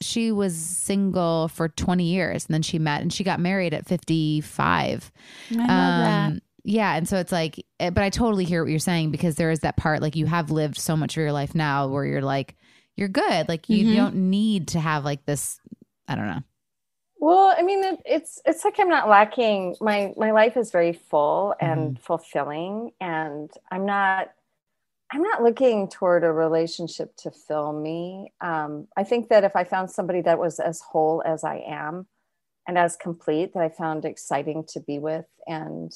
she 0.00 0.32
was 0.32 0.56
single 0.56 1.48
for 1.48 1.68
20 1.68 2.02
years 2.02 2.46
and 2.46 2.54
then 2.54 2.62
she 2.62 2.78
met 2.78 3.02
and 3.02 3.12
she 3.12 3.24
got 3.24 3.40
married 3.40 3.74
at 3.74 3.86
55. 3.86 5.12
I 5.50 5.54
love 5.54 5.60
um, 5.60 5.68
that 5.68 6.42
yeah. 6.64 6.96
And 6.96 7.06
so 7.08 7.18
it's 7.18 7.32
like, 7.32 7.64
eh, 7.78 7.90
but 7.90 8.02
I 8.02 8.10
totally 8.10 8.44
hear 8.44 8.64
what 8.64 8.70
you're 8.70 8.78
saying 8.78 9.10
because 9.10 9.36
there 9.36 9.50
is 9.50 9.60
that 9.60 9.76
part, 9.76 10.00
like 10.00 10.16
you 10.16 10.26
have 10.26 10.50
lived 10.50 10.78
so 10.78 10.96
much 10.96 11.16
of 11.16 11.20
your 11.20 11.32
life 11.32 11.54
now 11.54 11.88
where 11.88 12.04
you're 12.04 12.22
like, 12.22 12.56
you're 12.96 13.08
good. 13.08 13.48
Like 13.48 13.68
you, 13.68 13.78
mm-hmm. 13.78 13.88
you 13.90 13.96
don't 13.96 14.14
need 14.14 14.68
to 14.68 14.80
have 14.80 15.04
like 15.04 15.26
this, 15.26 15.60
I 16.08 16.16
don't 16.16 16.26
know. 16.26 16.42
Well, 17.18 17.54
I 17.56 17.62
mean, 17.62 17.82
it, 17.84 18.00
it's 18.04 18.40
it's 18.44 18.66
like 18.66 18.78
I'm 18.78 18.90
not 18.90 19.08
lacking. 19.08 19.76
My 19.80 20.12
my 20.16 20.32
life 20.32 20.58
is 20.58 20.70
very 20.70 20.92
full 20.92 21.54
and 21.58 21.94
mm-hmm. 21.94 22.02
fulfilling, 22.02 22.90
and 23.00 23.50
I'm 23.70 23.86
not 23.86 24.28
I'm 25.10 25.22
not 25.22 25.42
looking 25.42 25.88
toward 25.88 26.22
a 26.22 26.30
relationship 26.30 27.16
to 27.18 27.30
fill 27.30 27.72
me. 27.72 28.32
Um, 28.42 28.88
I 28.94 29.04
think 29.04 29.30
that 29.30 29.42
if 29.42 29.56
I 29.56 29.64
found 29.64 29.90
somebody 29.90 30.20
that 30.20 30.38
was 30.38 30.60
as 30.60 30.82
whole 30.82 31.22
as 31.24 31.44
I 31.44 31.64
am, 31.66 32.06
and 32.68 32.76
as 32.76 32.94
complete 32.96 33.54
that 33.54 33.62
I 33.62 33.70
found 33.70 34.04
exciting 34.04 34.64
to 34.68 34.80
be 34.80 34.98
with, 34.98 35.24
and 35.46 35.90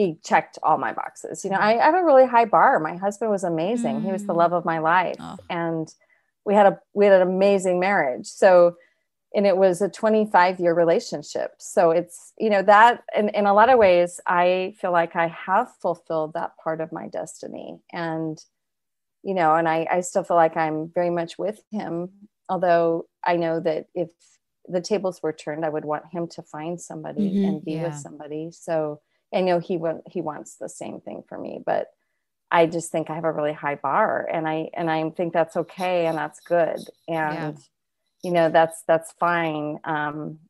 he 0.00 0.18
checked 0.24 0.58
all 0.62 0.78
my 0.78 0.92
boxes. 0.92 1.44
You 1.44 1.50
know, 1.50 1.58
I, 1.58 1.78
I 1.78 1.84
have 1.86 1.94
a 1.94 2.04
really 2.04 2.26
high 2.26 2.46
bar. 2.46 2.78
My 2.80 2.96
husband 2.96 3.30
was 3.30 3.44
amazing. 3.44 4.00
Mm. 4.00 4.04
He 4.04 4.12
was 4.12 4.24
the 4.24 4.32
love 4.34 4.52
of 4.52 4.64
my 4.64 4.78
life. 4.78 5.16
Oh. 5.20 5.36
And 5.48 5.92
we 6.44 6.54
had 6.54 6.66
a 6.66 6.80
we 6.94 7.04
had 7.06 7.20
an 7.20 7.28
amazing 7.28 7.78
marriage. 7.80 8.26
So 8.26 8.76
and 9.34 9.46
it 9.46 9.56
was 9.56 9.80
a 9.80 9.88
25 9.88 10.58
year 10.58 10.74
relationship. 10.74 11.52
So 11.58 11.92
it's, 11.92 12.32
you 12.36 12.50
know, 12.50 12.62
that 12.62 13.04
in, 13.16 13.28
in 13.28 13.46
a 13.46 13.54
lot 13.54 13.70
of 13.70 13.78
ways, 13.78 14.20
I 14.26 14.74
feel 14.80 14.90
like 14.90 15.14
I 15.14 15.28
have 15.28 15.70
fulfilled 15.80 16.32
that 16.34 16.52
part 16.62 16.80
of 16.80 16.90
my 16.92 17.06
destiny. 17.08 17.78
And 17.92 18.38
you 19.22 19.34
know, 19.34 19.54
and 19.54 19.68
I, 19.68 19.86
I 19.90 20.00
still 20.00 20.24
feel 20.24 20.38
like 20.38 20.56
I'm 20.56 20.90
very 20.94 21.10
much 21.10 21.38
with 21.38 21.60
him. 21.70 22.08
Although 22.48 23.06
I 23.24 23.36
know 23.36 23.60
that 23.60 23.86
if 23.94 24.08
the 24.66 24.80
tables 24.80 25.22
were 25.22 25.32
turned, 25.32 25.64
I 25.64 25.68
would 25.68 25.84
want 25.84 26.04
him 26.10 26.26
to 26.28 26.42
find 26.42 26.80
somebody 26.80 27.30
Mhm, 27.30 27.48
and 27.48 27.64
be 27.64 27.72
yeah. 27.72 27.88
with 27.88 27.96
somebody. 27.96 28.50
So 28.50 29.00
I 29.32 29.40
know 29.40 29.58
he 29.58 29.76
wa- 29.76 30.02
he 30.06 30.20
wants 30.20 30.56
the 30.56 30.68
same 30.68 31.00
thing 31.00 31.22
for 31.28 31.38
me, 31.38 31.60
but 31.64 31.88
I 32.50 32.66
just 32.66 32.90
think 32.90 33.10
I 33.10 33.14
have 33.14 33.24
a 33.24 33.32
really 33.32 33.52
high 33.52 33.76
bar, 33.76 34.28
and 34.30 34.48
I 34.48 34.70
and 34.74 34.90
I 34.90 35.08
think 35.10 35.32
that's 35.32 35.56
okay 35.56 36.06
and 36.06 36.18
that's 36.18 36.40
good, 36.40 36.80
and 37.08 37.58
you 38.22 38.32
know 38.32 38.50
that's 38.50 38.82
that's 38.86 39.12
fine. 39.12 39.78
Um, 39.84 40.40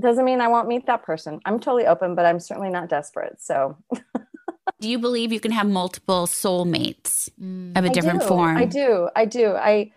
doesn't 0.00 0.24
mean 0.24 0.40
I 0.40 0.48
won't 0.48 0.68
meet 0.68 0.86
that 0.86 1.02
person. 1.02 1.40
I'm 1.44 1.60
totally 1.60 1.86
open, 1.86 2.14
but 2.14 2.24
I'm 2.24 2.40
certainly 2.40 2.70
not 2.70 2.88
desperate. 2.88 3.42
So 3.42 3.76
Do 4.80 4.88
you 4.88 4.98
believe 4.98 5.32
you 5.32 5.38
can 5.38 5.52
have 5.52 5.68
multiple 5.68 6.26
soulmates 6.26 7.28
of 7.76 7.84
a 7.84 7.90
different 7.90 8.22
do. 8.22 8.28
form? 8.28 8.56
I 8.56 8.64
do. 8.64 9.08
I 9.14 9.24
do. 9.26 9.54
I 9.54 9.92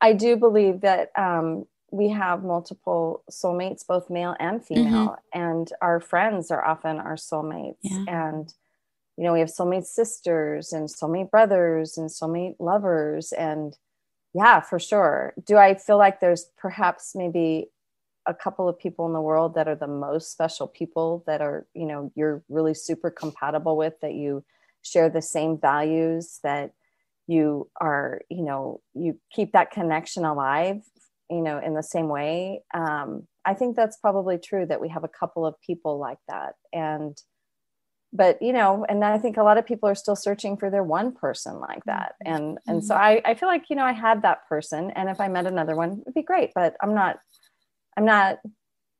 I 0.00 0.14
do 0.14 0.36
believe 0.36 0.80
that 0.80 1.10
um, 1.14 1.66
we 1.90 2.08
have 2.10 2.44
multiple 2.44 3.22
soulmates, 3.30 3.86
both 3.86 4.10
male 4.10 4.36
and 4.38 4.60
mm-hmm. 4.60 4.74
female, 4.74 5.16
and 5.32 5.70
our 5.80 6.00
friends 6.00 6.50
are 6.50 6.64
often 6.64 6.98
our 6.98 7.16
soulmates. 7.16 7.76
Yeah. 7.82 8.04
And 8.08 8.52
you 9.16 9.24
know, 9.24 9.32
we 9.34 9.40
have 9.40 9.50
soulmate 9.50 9.84
sisters 9.84 10.72
and 10.72 10.88
soulmate 10.88 11.30
brothers 11.30 11.98
and 11.98 12.08
soulmate 12.08 12.56
lovers, 12.58 13.32
and 13.32 13.76
yeah, 14.32 14.60
for 14.60 14.78
sure. 14.78 15.34
Do 15.44 15.56
I 15.56 15.74
feel 15.74 15.98
like 15.98 16.20
there's 16.20 16.50
perhaps 16.56 17.14
maybe 17.14 17.66
a 18.26 18.34
couple 18.34 18.68
of 18.68 18.78
people 18.78 19.06
in 19.06 19.12
the 19.12 19.20
world 19.20 19.54
that 19.54 19.66
are 19.66 19.74
the 19.74 19.86
most 19.86 20.30
special 20.30 20.68
people 20.68 21.24
that 21.26 21.40
are, 21.40 21.66
you 21.74 21.86
know, 21.86 22.12
you're 22.14 22.42
really 22.48 22.74
super 22.74 23.10
compatible 23.10 23.76
with, 23.76 23.94
that 24.00 24.14
you 24.14 24.44
share 24.82 25.08
the 25.08 25.22
same 25.22 25.58
values, 25.58 26.38
that 26.42 26.72
you 27.26 27.68
are, 27.80 28.22
you 28.28 28.42
know, 28.42 28.80
you 28.94 29.18
keep 29.32 29.52
that 29.52 29.70
connection 29.70 30.24
alive, 30.24 30.82
you 31.30 31.40
know, 31.40 31.58
in 31.58 31.74
the 31.74 31.82
same 31.82 32.08
way. 32.08 32.62
Um, 32.74 33.26
I 33.44 33.54
think 33.54 33.76
that's 33.76 33.96
probably 33.96 34.38
true 34.38 34.66
that 34.66 34.80
we 34.80 34.88
have 34.88 35.04
a 35.04 35.08
couple 35.08 35.46
of 35.46 35.54
people 35.64 35.98
like 35.98 36.18
that. 36.28 36.54
And, 36.72 37.16
but 38.12 38.42
you 38.42 38.52
know, 38.52 38.84
and 38.88 39.04
I 39.04 39.18
think 39.18 39.36
a 39.36 39.42
lot 39.42 39.56
of 39.56 39.66
people 39.66 39.88
are 39.88 39.94
still 39.94 40.16
searching 40.16 40.56
for 40.56 40.68
their 40.70 40.82
one 40.82 41.12
person 41.12 41.60
like 41.60 41.84
that. 41.84 42.16
And 42.24 42.58
and 42.66 42.84
so 42.84 42.94
I, 42.94 43.22
I 43.24 43.34
feel 43.34 43.48
like, 43.48 43.70
you 43.70 43.76
know, 43.76 43.84
I 43.84 43.92
had 43.92 44.22
that 44.22 44.48
person. 44.48 44.90
And 44.90 45.08
if 45.08 45.20
I 45.20 45.28
met 45.28 45.46
another 45.46 45.76
one, 45.76 46.02
it'd 46.02 46.14
be 46.14 46.22
great. 46.22 46.50
But 46.54 46.76
I'm 46.82 46.94
not 46.94 47.18
I'm 47.96 48.04
not 48.04 48.38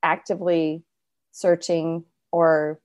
actively 0.03 0.85
searching 1.33 2.05
or 2.33 2.81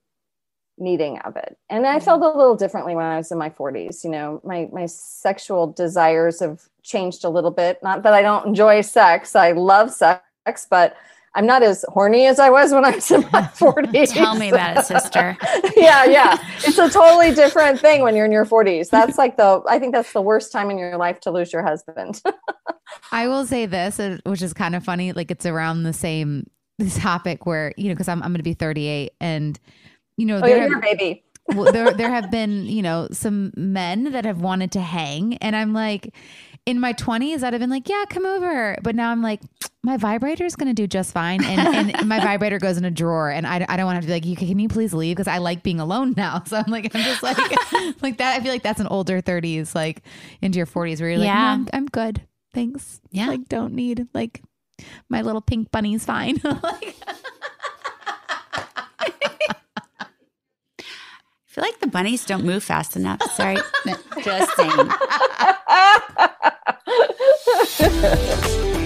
needing 0.78 1.18
of 1.20 1.36
it. 1.36 1.56
And 1.70 1.86
I 1.86 2.00
felt 2.00 2.22
a 2.22 2.28
little 2.28 2.56
differently 2.56 2.94
when 2.94 3.04
I 3.04 3.16
was 3.16 3.30
in 3.32 3.38
my 3.38 3.50
40s. 3.50 4.04
You 4.04 4.10
know, 4.10 4.40
my 4.44 4.68
my 4.72 4.86
sexual 4.86 5.66
desires 5.72 6.40
have 6.40 6.62
changed 6.82 7.24
a 7.24 7.28
little 7.28 7.50
bit. 7.50 7.82
Not 7.82 8.02
that 8.02 8.14
I 8.14 8.22
don't 8.22 8.46
enjoy 8.46 8.80
sex. 8.82 9.34
I 9.34 9.52
love 9.52 9.92
sex, 9.92 10.66
but 10.68 10.96
I'm 11.36 11.44
not 11.44 11.62
as 11.62 11.84
horny 11.88 12.26
as 12.26 12.40
I 12.40 12.48
was 12.48 12.72
when 12.72 12.86
I 12.86 12.92
was 12.92 13.10
in 13.10 13.20
my 13.30 13.42
40s. 13.42 14.12
Tell 14.14 14.34
me 14.36 14.48
about 14.48 14.78
it, 14.78 14.86
sister. 14.86 15.36
yeah, 15.76 16.06
yeah. 16.06 16.38
It's 16.64 16.78
a 16.78 16.88
totally 16.88 17.34
different 17.34 17.78
thing 17.78 18.02
when 18.02 18.16
you're 18.16 18.24
in 18.24 18.32
your 18.32 18.46
40s. 18.46 18.88
That's 18.88 19.18
like 19.18 19.36
the 19.36 19.62
I 19.68 19.78
think 19.78 19.94
that's 19.94 20.12
the 20.14 20.22
worst 20.22 20.50
time 20.50 20.70
in 20.70 20.78
your 20.78 20.96
life 20.96 21.20
to 21.20 21.30
lose 21.30 21.52
your 21.52 21.62
husband. 21.62 22.22
I 23.12 23.28
will 23.28 23.44
say 23.44 23.66
this, 23.66 24.00
uh, 24.00 24.16
which 24.24 24.40
is 24.40 24.54
kind 24.54 24.74
of 24.74 24.82
funny. 24.82 25.12
Like 25.12 25.30
it's 25.30 25.44
around 25.44 25.82
the 25.82 25.92
same 25.92 26.46
topic 26.94 27.44
where 27.44 27.74
you 27.76 27.88
know, 27.88 27.94
because 27.94 28.08
I'm 28.08 28.22
I'm 28.22 28.30
going 28.30 28.38
to 28.38 28.42
be 28.42 28.54
38, 28.54 29.12
and 29.20 29.60
you 30.16 30.26
know, 30.26 30.36
oh, 30.38 30.40
there 30.40 30.60
have, 30.60 30.70
your 30.70 30.80
baby. 30.80 31.24
well, 31.48 31.72
there 31.72 31.92
there 31.92 32.10
have 32.10 32.30
been 32.30 32.66
you 32.66 32.82
know 32.82 33.08
some 33.12 33.52
men 33.56 34.12
that 34.12 34.24
have 34.24 34.40
wanted 34.40 34.72
to 34.72 34.80
hang, 34.80 35.36
and 35.38 35.54
I'm 35.54 35.72
like, 35.72 36.12
in 36.66 36.80
my 36.80 36.92
20s, 36.92 37.42
I'd 37.44 37.52
have 37.52 37.60
been 37.60 37.70
like, 37.70 37.88
yeah, 37.88 38.04
come 38.10 38.26
over, 38.26 38.76
but 38.82 38.96
now 38.96 39.12
I'm 39.12 39.22
like, 39.22 39.40
my 39.84 39.96
vibrator 39.96 40.44
is 40.44 40.56
going 40.56 40.66
to 40.66 40.74
do 40.74 40.88
just 40.88 41.12
fine, 41.12 41.44
and, 41.44 41.92
and 41.92 42.08
my 42.08 42.18
vibrator 42.18 42.58
goes 42.58 42.76
in 42.76 42.84
a 42.84 42.90
drawer, 42.90 43.30
and 43.30 43.46
I, 43.46 43.64
I 43.68 43.76
don't 43.76 43.86
want 43.86 44.00
to 44.00 44.06
be 44.06 44.12
like, 44.12 44.26
you 44.26 44.34
can 44.34 44.58
you 44.58 44.68
please 44.68 44.92
leave 44.92 45.14
because 45.16 45.28
I 45.28 45.38
like 45.38 45.62
being 45.62 45.78
alone 45.78 46.14
now. 46.16 46.42
So 46.46 46.56
I'm 46.56 46.70
like, 46.70 46.92
I'm 46.94 47.02
just 47.02 47.22
like 47.22 47.36
like 48.02 48.18
that. 48.18 48.36
I 48.36 48.42
feel 48.42 48.52
like 48.52 48.64
that's 48.64 48.80
an 48.80 48.88
older 48.88 49.22
30s, 49.22 49.74
like 49.76 50.02
into 50.42 50.56
your 50.56 50.66
40s, 50.66 51.00
where 51.00 51.10
you're 51.10 51.18
like, 51.18 51.26
Yeah. 51.26 51.34
no, 51.42 51.48
I'm, 51.50 51.68
I'm 51.72 51.86
good, 51.86 52.22
thanks. 52.52 53.00
Yeah. 53.12 53.28
like 53.28 53.48
don't 53.48 53.74
need 53.74 54.08
like 54.12 54.42
my 55.08 55.22
little 55.22 55.40
pink 55.40 55.70
bunny's 55.70 56.04
fine. 56.04 56.40
like, 56.44 56.96
feel 61.56 61.64
like 61.64 61.80
the 61.80 61.86
bunnies 61.86 62.26
don't 62.26 62.44
move 62.44 62.62
fast 62.62 62.96
enough. 62.96 63.22
Sorry. 63.32 63.56
Just 64.22 64.54
saying. 64.56 64.90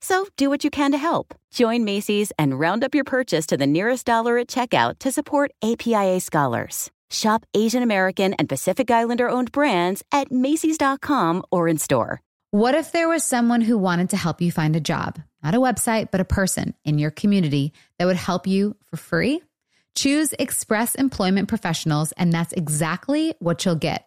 So 0.00 0.26
do 0.36 0.50
what 0.50 0.64
you 0.64 0.70
can 0.70 0.92
to 0.92 0.98
help. 0.98 1.34
Join 1.50 1.84
Macy's 1.84 2.32
and 2.38 2.58
round 2.58 2.84
up 2.84 2.94
your 2.94 3.04
purchase 3.04 3.46
to 3.46 3.56
the 3.56 3.66
nearest 3.66 4.06
dollar 4.06 4.38
at 4.38 4.48
checkout 4.48 4.98
to 5.00 5.10
support 5.10 5.52
APIA 5.62 6.20
scholars. 6.20 6.90
Shop 7.10 7.46
Asian 7.54 7.82
American 7.82 8.34
and 8.34 8.48
Pacific 8.48 8.90
Islander 8.90 9.28
owned 9.28 9.52
brands 9.52 10.02
at 10.12 10.30
Macy's.com 10.30 11.42
or 11.50 11.68
in 11.68 11.78
store. 11.78 12.20
What 12.50 12.74
if 12.74 12.92
there 12.92 13.08
was 13.08 13.24
someone 13.24 13.60
who 13.60 13.78
wanted 13.78 14.10
to 14.10 14.16
help 14.16 14.40
you 14.40 14.50
find 14.50 14.76
a 14.76 14.80
job? 14.80 15.18
Not 15.42 15.54
a 15.54 15.60
website, 15.60 16.10
but 16.10 16.20
a 16.20 16.24
person 16.24 16.74
in 16.84 16.98
your 16.98 17.10
community 17.10 17.72
that 17.98 18.06
would 18.06 18.16
help 18.16 18.46
you 18.46 18.76
for 18.84 18.96
free? 18.96 19.42
Choose 19.94 20.32
Express 20.38 20.94
Employment 20.94 21.48
Professionals, 21.48 22.12
and 22.12 22.32
that's 22.32 22.52
exactly 22.52 23.34
what 23.38 23.64
you'll 23.64 23.76
get. 23.76 24.06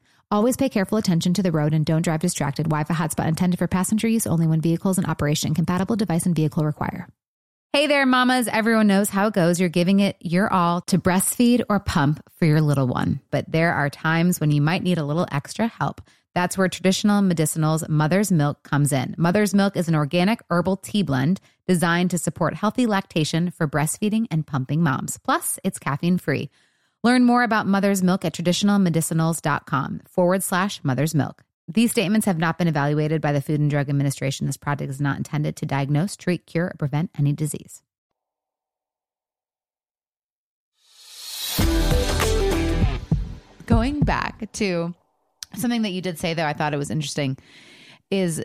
Always 0.31 0.55
pay 0.55 0.69
careful 0.69 0.97
attention 0.97 1.33
to 1.33 1.43
the 1.43 1.51
road 1.51 1.73
and 1.73 1.85
don't 1.85 2.03
drive 2.03 2.21
distracted. 2.21 2.63
Wi-Fi 2.63 2.93
hotspot 2.93 3.27
intended 3.27 3.57
for 3.59 3.67
passenger 3.67 4.07
use 4.07 4.25
only 4.25 4.47
when 4.47 4.61
vehicles 4.61 4.97
in 4.97 5.03
operation. 5.03 5.53
Compatible 5.53 5.97
device 5.97 6.25
and 6.25 6.33
vehicle 6.33 6.63
require. 6.63 7.09
Hey 7.73 7.87
there, 7.87 8.05
mamas. 8.05 8.47
Everyone 8.47 8.87
knows 8.87 9.09
how 9.09 9.27
it 9.27 9.33
goes. 9.33 9.59
You're 9.59 9.67
giving 9.67 9.99
it 9.99 10.15
your 10.21 10.51
all 10.51 10.79
to 10.83 10.97
breastfeed 10.97 11.63
or 11.67 11.81
pump 11.81 12.21
for 12.37 12.45
your 12.45 12.61
little 12.61 12.87
one. 12.87 13.19
But 13.29 13.51
there 13.51 13.73
are 13.73 13.89
times 13.89 14.39
when 14.39 14.51
you 14.51 14.61
might 14.61 14.83
need 14.83 14.97
a 14.97 15.03
little 15.03 15.27
extra 15.29 15.67
help. 15.67 15.99
That's 16.33 16.57
where 16.57 16.69
traditional 16.69 17.21
medicinals 17.21 17.87
Mother's 17.89 18.31
Milk 18.31 18.63
comes 18.63 18.93
in. 18.93 19.15
Mother's 19.17 19.53
Milk 19.53 19.75
is 19.75 19.89
an 19.89 19.95
organic 19.95 20.39
herbal 20.49 20.77
tea 20.77 21.03
blend 21.03 21.41
designed 21.67 22.11
to 22.11 22.17
support 22.17 22.53
healthy 22.53 22.85
lactation 22.85 23.51
for 23.51 23.67
breastfeeding 23.67 24.27
and 24.31 24.47
pumping 24.47 24.81
moms. 24.81 25.17
Plus, 25.17 25.59
it's 25.65 25.77
caffeine 25.77 26.17
free. 26.17 26.49
Learn 27.03 27.23
more 27.23 27.41
about 27.41 27.65
Mother's 27.65 28.03
Milk 28.03 28.23
at 28.25 28.33
traditionalmedicinals.com 28.33 30.01
forward 30.07 30.43
slash 30.43 30.83
mother's 30.83 31.15
milk. 31.15 31.43
These 31.67 31.89
statements 31.89 32.27
have 32.27 32.37
not 32.37 32.59
been 32.59 32.67
evaluated 32.67 33.21
by 33.21 33.31
the 33.31 33.41
Food 33.41 33.59
and 33.59 33.71
Drug 33.71 33.89
Administration. 33.89 34.45
This 34.45 34.57
product 34.57 34.89
is 34.89 35.01
not 35.01 35.17
intended 35.17 35.55
to 35.55 35.65
diagnose, 35.65 36.15
treat, 36.15 36.45
cure, 36.45 36.67
or 36.67 36.75
prevent 36.77 37.09
any 37.17 37.33
disease. 37.33 37.81
Going 43.65 44.01
back 44.01 44.51
to 44.53 44.93
something 45.55 45.81
that 45.81 45.91
you 45.91 46.01
did 46.01 46.19
say, 46.19 46.35
though, 46.35 46.45
I 46.45 46.53
thought 46.53 46.73
it 46.73 46.77
was 46.77 46.91
interesting 46.91 47.35
is, 48.11 48.43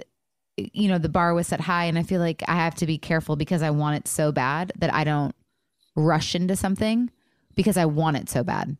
you 0.56 0.88
know, 0.88 0.98
the 0.98 1.10
bar 1.10 1.34
was 1.34 1.48
set 1.48 1.60
high. 1.60 1.84
And 1.86 1.98
I 1.98 2.04
feel 2.04 2.20
like 2.20 2.42
I 2.48 2.54
have 2.54 2.76
to 2.76 2.86
be 2.86 2.96
careful 2.96 3.36
because 3.36 3.60
I 3.60 3.70
want 3.70 3.96
it 3.96 4.08
so 4.08 4.32
bad 4.32 4.72
that 4.78 4.94
I 4.94 5.04
don't 5.04 5.34
rush 5.94 6.34
into 6.34 6.56
something 6.56 7.10
because 7.56 7.76
I 7.76 7.86
want 7.86 8.16
it 8.16 8.28
so 8.28 8.44
bad. 8.44 8.76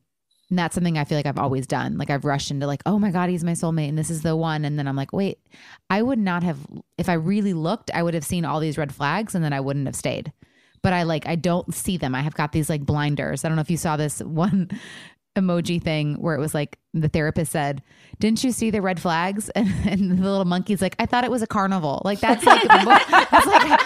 And 0.49 0.59
that's 0.59 0.77
something 0.77 0.97
I 0.97 1.05
feel 1.05 1.19
like 1.19 1.27
I've 1.27 1.39
always 1.39 1.67
done. 1.67 1.99
Like 1.99 2.09
I've 2.09 2.25
rushed 2.25 2.53
into 2.53 2.69
like, 2.69 2.83
oh 2.87 3.01
my 3.01 3.11
God, 3.11 3.31
he's 3.31 3.43
my 3.43 3.53
soulmate 3.53 3.89
and 3.89 3.99
this 3.99 4.11
is 4.11 4.23
the 4.23 4.37
one. 4.37 4.65
And 4.65 4.79
then 4.79 4.87
I'm 4.87 4.95
like, 4.95 5.13
wait, 5.13 5.41
I 5.91 6.03
would 6.03 6.21
not 6.21 6.45
have 6.45 6.59
if 6.97 7.09
I 7.09 7.15
really 7.15 7.53
looked, 7.53 7.91
I 7.93 8.03
would 8.03 8.15
have 8.15 8.25
seen 8.25 8.45
all 8.45 8.61
these 8.61 8.79
red 8.79 8.95
flags 8.95 9.35
and 9.35 9.45
then 9.45 9.53
I 9.53 9.61
wouldn't 9.61 9.87
have 9.87 9.97
stayed. 9.97 10.33
But 10.83 10.93
I 10.93 11.03
like 11.03 11.27
I 11.27 11.35
don't 11.35 11.75
see 11.75 11.97
them. 11.97 12.15
I 12.15 12.21
have 12.21 12.35
got 12.35 12.53
these 12.53 12.71
like 12.71 12.83
blinders. 12.83 13.45
I 13.45 13.49
don't 13.49 13.57
know 13.57 13.63
if 13.63 13.71
you 13.71 13.77
saw 13.77 13.97
this 13.97 14.21
one 14.23 14.71
emoji 15.37 15.83
thing 15.83 16.15
where 16.15 16.35
it 16.35 16.41
was 16.41 16.55
like 16.55 16.79
the 16.93 17.09
therapist 17.09 17.53
said, 17.53 17.83
"Didn't 18.19 18.43
you 18.43 18.53
see 18.53 18.71
the 18.71 18.83
red 18.83 19.01
flags?" 19.01 19.51
And, 19.55 19.69
and 19.87 20.19
the 20.19 20.23
little 20.23 20.45
monkey's 20.45 20.83
like, 20.83 20.97
"I 20.99 21.07
thought 21.07 21.25
it 21.25 21.31
was 21.31 21.43
a 21.43 21.47
carnival." 21.47 22.03
Like 22.05 22.21
that's 22.21 22.45
like 22.45 22.63
that's 22.69 23.47
like 23.47 23.81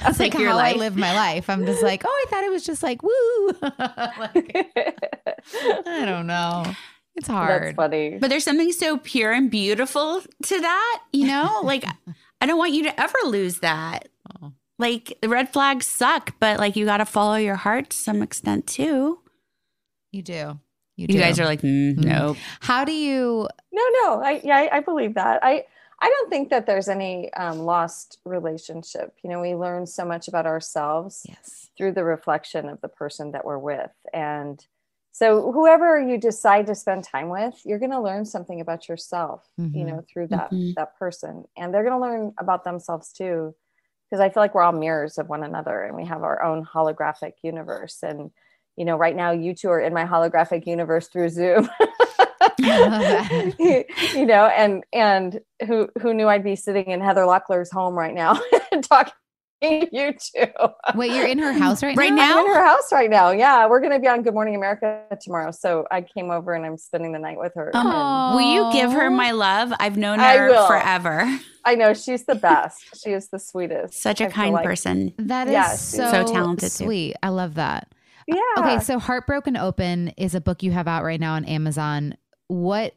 that's 0.00 0.18
like, 0.18 0.34
your 0.34 0.50
how 0.50 0.56
life. 0.56 0.74
I 0.74 0.78
live 0.78 0.96
my 0.96 1.14
life. 1.14 1.48
I'm 1.48 1.64
just 1.64 1.82
like, 1.82 2.02
oh, 2.04 2.24
I 2.26 2.30
thought 2.30 2.44
it 2.44 2.50
was 2.50 2.64
just 2.64 2.82
like 2.82 3.02
woo. 3.02 3.48
like, 3.62 4.66
I 5.86 6.04
don't 6.04 6.26
know. 6.26 6.64
It's 7.14 7.28
That's 7.28 7.36
hard. 7.36 7.76
funny. 7.76 8.18
But 8.18 8.30
there's 8.30 8.44
something 8.44 8.72
so 8.72 8.96
pure 8.96 9.32
and 9.32 9.50
beautiful 9.50 10.22
to 10.44 10.60
that, 10.60 11.02
you 11.12 11.26
know? 11.26 11.60
Like, 11.62 11.84
I 12.40 12.46
don't 12.46 12.58
want 12.58 12.72
you 12.72 12.84
to 12.84 13.00
ever 13.00 13.18
lose 13.24 13.58
that. 13.58 14.08
Oh. 14.42 14.52
Like, 14.78 15.18
the 15.20 15.28
red 15.28 15.52
flags 15.52 15.86
suck, 15.86 16.34
but 16.40 16.58
like, 16.58 16.74
you 16.74 16.86
got 16.86 16.98
to 16.98 17.04
follow 17.04 17.36
your 17.36 17.56
heart 17.56 17.90
to 17.90 17.96
some 17.96 18.22
extent 18.22 18.66
too. 18.66 19.18
You 20.12 20.22
do. 20.22 20.58
You, 20.96 21.06
You 21.08 21.18
guys 21.18 21.40
are 21.40 21.46
like, 21.46 21.62
mm, 21.62 21.96
nope. 21.96 22.36
How 22.60 22.84
do 22.84 22.92
you? 22.92 23.48
No, 23.72 23.82
no, 24.02 24.22
I 24.22 24.40
yeah, 24.44 24.56
I, 24.56 24.76
I 24.76 24.80
believe 24.80 25.14
that. 25.14 25.40
I 25.42 25.64
I 26.00 26.08
don't 26.08 26.28
think 26.28 26.50
that 26.50 26.66
there's 26.66 26.88
any 26.88 27.32
um, 27.34 27.60
lost 27.60 28.18
relationship. 28.24 29.14
You 29.24 29.30
know, 29.30 29.40
we 29.40 29.54
learn 29.54 29.86
so 29.86 30.04
much 30.04 30.28
about 30.28 30.46
ourselves 30.46 31.24
Yes. 31.26 31.70
through 31.78 31.92
the 31.92 32.04
reflection 32.04 32.68
of 32.68 32.80
the 32.82 32.88
person 32.88 33.32
that 33.32 33.44
we're 33.44 33.58
with, 33.58 33.90
and 34.12 34.64
so 35.12 35.50
whoever 35.52 35.98
you 36.00 36.18
decide 36.18 36.66
to 36.66 36.74
spend 36.74 37.04
time 37.04 37.28
with, 37.30 37.60
you're 37.64 37.78
going 37.78 37.90
to 37.90 38.00
learn 38.00 38.24
something 38.26 38.60
about 38.60 38.88
yourself. 38.88 39.48
You 39.56 39.84
Mhm. 39.84 39.86
know, 39.86 40.04
through 40.12 40.26
that 40.28 40.50
Mhm. 40.52 40.74
that 40.74 40.98
person, 40.98 41.44
and 41.56 41.72
they're 41.72 41.84
going 41.84 41.98
to 41.98 42.06
learn 42.06 42.34
about 42.38 42.64
themselves 42.64 43.12
too, 43.12 43.54
because 44.10 44.20
I 44.20 44.28
feel 44.28 44.42
like 44.42 44.54
we're 44.54 44.62
all 44.62 44.72
mirrors 44.72 45.16
of 45.16 45.30
one 45.30 45.42
another, 45.42 45.82
and 45.84 45.96
we 45.96 46.04
have 46.04 46.22
our 46.22 46.42
own 46.42 46.66
holographic 46.66 47.32
universe. 47.42 48.02
And 48.02 48.30
you 48.76 48.84
know, 48.84 48.96
right 48.96 49.14
now 49.14 49.30
you 49.32 49.54
two 49.54 49.68
are 49.70 49.80
in 49.80 49.92
my 49.94 50.04
holographic 50.04 50.66
universe 50.66 51.08
through 51.08 51.28
Zoom. 51.30 51.68
you 52.58 54.26
know, 54.26 54.46
and 54.46 54.84
and 54.92 55.40
who 55.66 55.88
who 56.00 56.14
knew 56.14 56.28
I'd 56.28 56.44
be 56.44 56.56
sitting 56.56 56.86
in 56.86 57.00
Heather 57.00 57.22
Locklear's 57.22 57.70
home 57.70 57.94
right 57.94 58.14
now 58.14 58.38
talking 58.82 59.12
to 59.62 59.88
you 59.92 60.12
two. 60.12 60.46
Wait, 60.94 61.12
you're 61.12 61.26
in 61.26 61.38
her 61.38 61.52
house 61.52 61.82
right, 61.82 61.96
Right 61.96 62.12
now? 62.12 62.40
I'm 62.40 62.46
in 62.46 62.52
her 62.54 62.64
house 62.64 62.90
right 62.92 63.08
now. 63.10 63.30
Yeah, 63.30 63.66
we're 63.68 63.80
gonna 63.80 64.00
be 64.00 64.08
on 64.08 64.22
Good 64.22 64.34
Morning 64.34 64.54
America 64.56 65.04
tomorrow, 65.20 65.50
so 65.50 65.86
I 65.90 66.02
came 66.02 66.30
over 66.30 66.52
and 66.54 66.64
I'm 66.66 66.76
spending 66.76 67.12
the 67.12 67.18
night 67.18 67.38
with 67.38 67.52
her. 67.54 67.70
and 67.74 67.76
Oh. 67.88 68.36
Will 68.36 68.52
you 68.54 68.72
give 68.72 68.92
her 68.92 69.10
my 69.10 69.30
love? 69.32 69.72
I've 69.80 69.96
known 69.96 70.20
I 70.20 70.36
her 70.36 70.48
will. 70.48 70.66
forever. 70.66 71.38
I 71.64 71.74
know 71.76 71.94
she's 71.94 72.24
the 72.24 72.34
best. 72.34 73.00
She 73.02 73.10
is 73.10 73.28
the 73.28 73.38
sweetest. 73.38 73.94
Such 73.94 74.20
a 74.20 74.26
I 74.26 74.30
kind 74.30 74.54
like. 74.54 74.64
person. 74.66 75.14
That 75.18 75.46
is 75.46 75.52
Yes, 75.52 75.80
so, 75.80 76.10
so 76.10 76.24
talented 76.32 76.70
too. 76.72 76.84
sweet. 76.84 77.16
I 77.22 77.28
love 77.28 77.54
that. 77.54 77.88
Yeah. 78.26 78.40
Okay, 78.58 78.80
so 78.80 78.98
Heartbroken 78.98 79.56
Open 79.56 80.08
is 80.16 80.34
a 80.34 80.40
book 80.40 80.62
you 80.62 80.70
have 80.72 80.88
out 80.88 81.04
right 81.04 81.20
now 81.20 81.34
on 81.34 81.44
Amazon. 81.44 82.16
What 82.48 82.94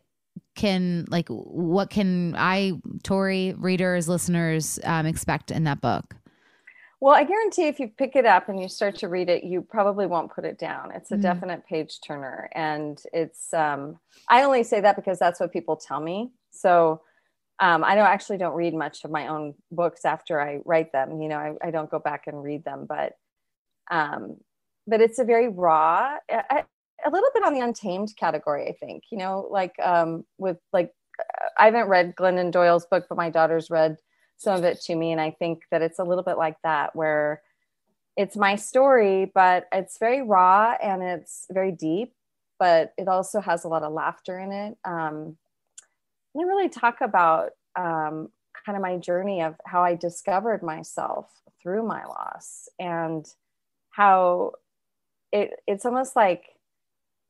can 0.55 1.05
like 1.09 1.27
what 1.29 1.89
can 1.89 2.35
I, 2.37 2.73
Tori, 3.03 3.53
readers, 3.57 4.07
listeners 4.07 4.79
um, 4.83 5.05
expect 5.05 5.51
in 5.51 5.63
that 5.65 5.81
book? 5.81 6.15
Well, 7.01 7.13
I 7.13 7.23
guarantee 7.23 7.67
if 7.67 7.79
you 7.79 7.89
pick 7.89 8.15
it 8.15 8.25
up 8.25 8.49
and 8.49 8.59
you 8.59 8.67
start 8.69 8.95
to 8.99 9.09
read 9.09 9.29
it, 9.29 9.43
you 9.43 9.61
probably 9.61 10.05
won't 10.07 10.33
put 10.33 10.45
it 10.45 10.57
down. 10.57 10.91
It's 10.91 11.11
a 11.11 11.17
Mhm. 11.17 11.21
definite 11.21 11.65
page 11.67 11.99
turner. 12.01 12.49
And 12.53 13.01
it's, 13.13 13.53
um, 13.53 13.99
I 14.29 14.43
only 14.43 14.63
say 14.63 14.79
that 14.81 14.95
because 14.95 15.19
that's 15.19 15.39
what 15.39 15.51
people 15.51 15.75
tell 15.75 15.99
me. 15.99 16.31
So 16.51 17.01
um, 17.59 17.83
I 17.83 17.95
don't 17.95 18.07
actually 18.07 18.37
don't 18.37 18.55
read 18.55 18.73
much 18.73 19.05
of 19.05 19.11
my 19.11 19.27
own 19.27 19.53
books 19.71 20.03
after 20.03 20.41
I 20.41 20.59
write 20.65 20.91
them. 20.91 21.21
You 21.21 21.29
know, 21.29 21.37
I, 21.37 21.67
I 21.67 21.71
don't 21.71 21.89
go 21.89 21.99
back 21.99 22.27
and 22.27 22.43
read 22.43 22.65
them, 22.65 22.85
but, 22.87 23.13
um, 23.89 24.37
but 24.87 25.01
it's 25.01 25.19
a 25.19 25.23
very 25.23 25.47
raw, 25.47 26.17
a, 26.29 26.63
little 27.11 27.29
bit 27.33 27.43
on 27.43 27.53
the 27.53 27.59
untamed 27.59 28.13
category, 28.17 28.67
I 28.67 28.73
think, 28.73 29.03
you 29.11 29.17
know, 29.17 29.47
like 29.49 29.73
um, 29.79 30.25
with 30.37 30.57
like, 30.73 30.93
I 31.57 31.65
haven't 31.65 31.87
read 31.87 32.15
Glennon 32.15 32.51
Doyle's 32.51 32.85
book, 32.85 33.05
but 33.07 33.17
my 33.17 33.29
daughter's 33.29 33.69
read 33.69 33.97
some 34.37 34.55
of 34.55 34.63
it 34.63 34.81
to 34.81 34.95
me 34.95 35.11
and 35.11 35.21
i 35.21 35.31
think 35.31 35.63
that 35.71 35.81
it's 35.81 35.99
a 35.99 36.03
little 36.03 36.23
bit 36.23 36.37
like 36.37 36.57
that 36.63 36.95
where 36.95 37.41
it's 38.17 38.35
my 38.35 38.55
story 38.55 39.31
but 39.33 39.67
it's 39.71 39.97
very 39.97 40.21
raw 40.21 40.75
and 40.81 41.01
it's 41.03 41.45
very 41.51 41.71
deep 41.71 42.13
but 42.59 42.93
it 42.97 43.07
also 43.07 43.41
has 43.41 43.65
a 43.65 43.67
lot 43.67 43.83
of 43.83 43.91
laughter 43.91 44.39
in 44.39 44.51
it. 44.51 44.77
Um, 44.85 45.37
and 46.33 46.43
i 46.43 46.43
really 46.43 46.69
talk 46.69 47.01
about 47.01 47.51
um, 47.75 48.29
kind 48.65 48.75
of 48.75 48.81
my 48.81 48.97
journey 48.97 49.41
of 49.41 49.55
how 49.65 49.83
i 49.83 49.95
discovered 49.95 50.63
myself 50.63 51.29
through 51.61 51.83
my 51.83 52.05
loss 52.05 52.69
and 52.79 53.25
how 53.89 54.51
it, 55.31 55.59
it's 55.67 55.85
almost 55.85 56.15
like 56.15 56.45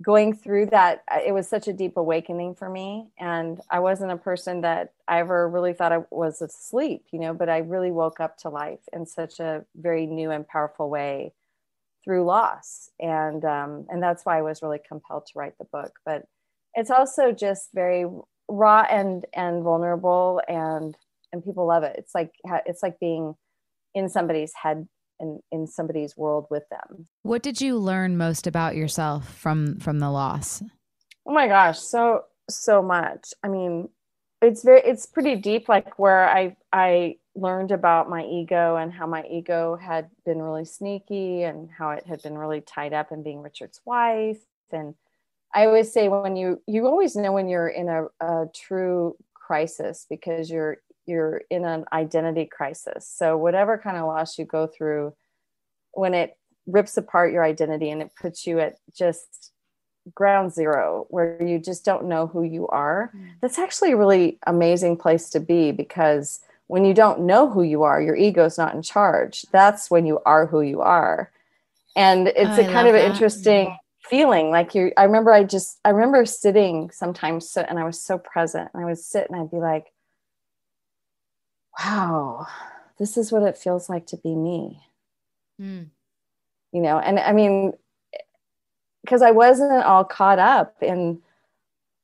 going 0.04 0.34
through 0.36 0.66
that 0.68 1.04
it 1.26 1.34
was 1.34 1.48
such 1.48 1.68
a 1.70 1.74
deep 1.74 1.96
awakening 1.96 2.56
for 2.56 2.70
me. 2.70 3.08
And 3.20 3.62
i 3.70 3.80
wasn't 3.80 4.12
a 4.12 4.18
person 4.18 4.62
that 4.62 4.94
i 5.08 5.20
ever 5.20 5.48
really 5.50 5.74
thought 5.74 5.94
i 5.94 6.04
was 6.12 6.42
asleep 6.42 7.06
you 7.12 7.20
know 7.20 7.34
but 7.34 7.48
i 7.50 7.60
really 7.60 7.92
woke 7.92 8.20
up 8.20 8.38
to 8.40 8.50
life 8.50 8.82
in 8.92 9.06
such 9.06 9.40
a 9.40 9.64
very 9.76 10.06
new 10.06 10.32
and 10.32 10.48
powerful 10.48 10.90
way 10.90 11.34
through 12.06 12.24
loss. 12.24 12.90
And 13.00 13.44
um, 13.44 13.86
and 13.90 14.02
that's 14.02 14.26
why 14.26 14.38
i 14.38 14.42
was 14.42 14.62
really 14.62 14.80
compelled 14.88 15.26
to 15.26 15.40
write 15.40 15.58
the 15.58 15.66
book. 15.66 15.94
But 16.06 16.24
it's 16.76 16.92
also 16.92 17.32
just 17.32 17.70
very 17.74 18.06
raw 18.48 18.86
and 18.90 19.26
and 19.34 19.64
vulnerable 19.64 20.42
and 20.48 20.96
and 21.34 21.44
people 21.44 21.66
love 21.66 21.84
it. 21.84 21.96
It's 21.98 22.16
like 22.16 22.32
it's 22.66 22.84
like 22.84 23.00
being 23.00 23.36
in 23.94 24.08
somebody's 24.10 24.54
head 24.54 24.88
and 25.20 25.40
in 25.52 25.68
somebody's 25.68 26.18
world 26.18 26.48
with 26.50 26.64
them 26.70 27.08
What 27.24 27.42
did 27.42 27.62
you 27.62 27.78
learn 27.78 28.18
most 28.18 28.48
about 28.48 28.76
yourself 28.76 29.34
from 29.34 29.80
from 29.80 30.00
the 30.00 30.10
loss? 30.10 30.62
Oh 31.26 31.34
my 31.34 31.48
gosh, 31.48 31.80
so 31.80 32.26
so 32.50 32.82
much. 32.82 33.34
I 33.44 33.48
mean, 33.48 33.90
it's 34.42 34.64
very 34.64 34.82
it's 34.82 35.06
pretty 35.06 35.36
deep 35.36 35.68
like 35.68 35.98
where 35.98 36.30
I 36.30 36.56
I 36.72 37.18
learned 37.36 37.72
about 37.72 38.10
my 38.10 38.24
ego 38.24 38.76
and 38.78 38.94
how 38.94 39.08
my 39.08 39.24
ego 39.30 39.76
had 39.76 40.10
been 40.26 40.42
really 40.42 40.66
sneaky 40.66 41.44
and 41.44 41.70
how 41.70 41.92
it 41.92 42.06
had 42.06 42.22
been 42.22 42.38
really 42.38 42.62
tied 42.62 42.94
up 42.94 43.12
in 43.12 43.24
being 43.24 43.42
Richard's 43.42 43.82
wife 43.86 44.40
and 44.72 44.96
I 45.54 45.66
always 45.66 45.92
say 45.92 46.10
when 46.10 46.36
you 46.36 46.62
you 46.68 46.86
always 46.86 47.16
know 47.16 47.32
when 47.32 47.50
you're 47.50 47.68
in 47.68 47.90
a, 47.90 48.06
a 48.20 48.46
true 48.54 49.18
crisis 49.34 50.06
because 50.10 50.50
you're 50.50 50.78
you're 51.06 51.42
in 51.50 51.66
an 51.66 51.86
identity 51.92 52.46
crisis. 52.46 53.08
So 53.08 53.38
whatever 53.38 53.78
kind 53.78 53.98
of 53.98 54.06
loss 54.06 54.38
you 54.38 54.46
go 54.46 54.68
through 54.68 55.14
when 55.92 56.14
it 56.14 56.38
rips 56.68 56.98
apart 56.98 57.32
your 57.32 57.44
identity 57.44 57.90
and 57.90 58.02
it 58.02 58.12
puts 58.20 58.48
you 58.48 58.60
at 58.60 58.78
just 58.96 59.52
ground 60.14 60.54
zero 60.54 61.06
where 61.10 61.42
you 61.42 61.58
just 61.58 61.84
don't 61.84 62.06
know 62.06 62.28
who 62.28 62.44
you 62.44 62.68
are 62.68 63.12
mm. 63.16 63.28
that's 63.42 63.58
actually 63.58 63.92
a 63.92 63.98
really 63.98 64.38
amazing 64.46 64.96
place 64.96 65.32
to 65.32 65.40
be 65.40 65.72
because 65.72 66.42
when 66.68 66.86
you 66.86 66.94
don't 66.94 67.22
know 67.22 67.50
who 67.50 67.62
you 67.62 67.84
are, 67.84 68.02
your 68.02 68.16
ego's 68.16 68.58
not 68.58 68.74
in 68.74 68.82
charge. 68.82 69.46
That's 69.52 69.92
when 69.92 70.06
you 70.06 70.20
are 70.26 70.48
who 70.48 70.62
you 70.62 70.82
are. 70.82 71.32
And 71.96 72.28
it's 72.28 72.58
Oh, 72.58 72.62
a 72.62 72.68
I 72.68 72.72
kind 72.72 72.88
of 72.88 72.96
an 72.96 73.10
interesting 73.10 73.78
feeling. 74.10 74.50
Like 74.50 74.74
you, 74.74 74.92
I 74.98 75.04
remember 75.04 75.32
I 75.32 75.44
just, 75.44 75.80
I 75.86 75.90
remember 75.90 76.26
sitting 76.26 76.90
sometimes 76.92 77.50
so, 77.50 77.62
and 77.62 77.78
I 77.80 77.84
was 77.84 78.02
so 78.02 78.18
present 78.18 78.72
and 78.74 78.84
I 78.84 78.86
would 78.86 78.98
sit 78.98 79.30
and 79.30 79.40
I'd 79.40 79.52
be 79.52 79.58
like, 79.58 79.92
wow, 81.80 82.48
this 82.98 83.18
is 83.18 83.32
what 83.32 83.44
it 83.44 83.58
feels 83.58 83.90
like 83.90 84.06
to 84.08 84.18
be 84.18 84.36
me. 84.36 84.82
Mm. 85.62 85.88
you 86.74 86.82
know 86.82 87.00
and 87.00 87.18
i 87.18 87.32
mean 87.32 87.72
because 89.02 89.22
i 89.22 89.32
wasn't 89.32 89.86
all 89.86 90.04
caught 90.04 90.38
up 90.38 90.76
in 90.84 91.22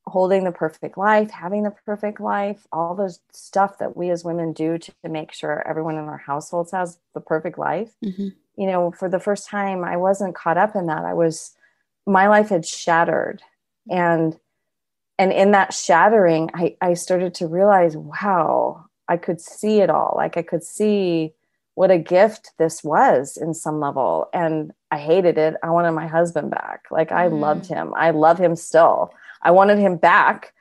holding 0.08 0.46
the 0.46 0.54
perfect 0.54 0.98
life 0.98 1.30
having 1.32 1.64
the 1.64 1.76
perfect 1.86 2.22
life 2.22 2.66
all 2.72 2.96
the 2.96 3.14
stuff 3.34 3.78
that 3.80 3.98
we 3.98 4.10
as 4.10 4.24
women 4.24 4.54
do 4.54 4.78
to, 4.78 4.90
to 5.04 5.10
make 5.10 5.34
sure 5.34 5.68
everyone 5.68 5.98
in 5.98 6.06
our 6.06 6.18
households 6.18 6.72
has 6.72 6.98
the 7.14 7.20
perfect 7.20 7.58
life. 7.58 7.94
Mhm. 8.02 8.34
you 8.56 8.68
know 8.68 8.92
for 8.92 9.10
the 9.10 9.20
first 9.20 9.50
time 9.50 9.84
i 9.84 9.98
wasn't 9.98 10.34
caught 10.34 10.58
up 10.58 10.74
in 10.74 10.86
that. 10.86 11.04
I 11.04 11.14
was 11.14 11.54
my 12.08 12.30
life 12.30 12.48
had 12.50 12.66
shattered. 12.66 13.44
And 13.90 14.40
and 15.20 15.34
in 15.34 15.52
that 15.52 15.74
shattering 15.74 16.50
i 16.54 16.78
i 16.80 16.94
started 16.94 17.34
to 17.36 17.48
realize 17.48 17.98
wow 17.98 18.86
i 19.14 19.18
could 19.26 19.40
see 19.42 19.76
it 19.86 19.90
all. 19.98 20.14
Like 20.24 20.36
i 20.38 20.44
could 20.52 20.64
see 20.64 21.34
what 21.80 21.92
a 21.92 21.98
gift 21.98 22.44
this 22.62 22.84
was 22.84 23.38
in 23.38 23.54
some 23.54 23.80
level 23.88 24.30
and 24.34 24.72
i 24.96 24.98
hated 24.98 25.38
it. 25.46 25.54
I 25.64 25.70
wanted 25.76 25.92
my 26.04 26.08
husband 26.18 26.50
back. 26.52 26.80
Like 26.98 27.12
i 27.12 27.26
Mhm. 27.28 27.40
loved 27.46 27.66
him. 27.76 27.88
I 28.06 28.10
love 28.26 28.40
him 28.46 28.56
still. 28.56 28.98
I 29.42 29.52
wanted 29.52 29.78
him 29.80 29.96
back 29.98 30.54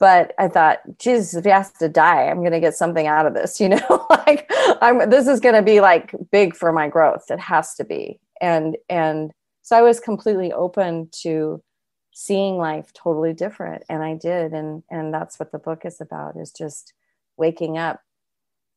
but 0.00 0.24
i 0.38 0.46
thought 0.46 0.78
jesus 1.04 1.34
if 1.34 1.44
he 1.44 1.50
has 1.50 1.70
to 1.72 1.88
die 1.88 2.24
i'm 2.28 2.40
going 2.46 2.52
to 2.58 2.66
get 2.66 2.74
something 2.82 3.06
out 3.14 3.26
of 3.26 3.34
this 3.34 3.52
you 3.62 3.68
know? 3.74 4.06
Like 4.26 4.42
i'm 4.84 4.96
this 5.14 5.26
is 5.32 5.40
going 5.40 5.54
to 5.60 5.62
be 5.72 5.80
like 5.90 6.06
big 6.30 6.54
for 6.60 6.70
my 6.80 6.86
growth. 6.88 7.24
It 7.30 7.40
has 7.40 7.74
to 7.78 7.84
be. 7.84 8.20
And 8.40 8.76
and 8.88 9.32
so 9.66 9.76
i 9.78 9.82
was 9.82 9.98
completely 10.10 10.50
open 10.52 11.08
to 11.24 11.62
seeing 12.26 12.54
life 12.68 12.88
totally 13.04 13.32
different 13.44 13.80
and 13.90 14.00
i 14.10 14.14
did 14.28 14.52
and 14.58 14.70
and 14.96 15.06
that's 15.16 15.38
what 15.40 15.50
the 15.52 15.58
book 15.68 15.80
is 15.90 16.00
about 16.00 16.36
is 16.42 16.50
just 16.62 16.84
waking 17.38 17.78
up 17.78 18.00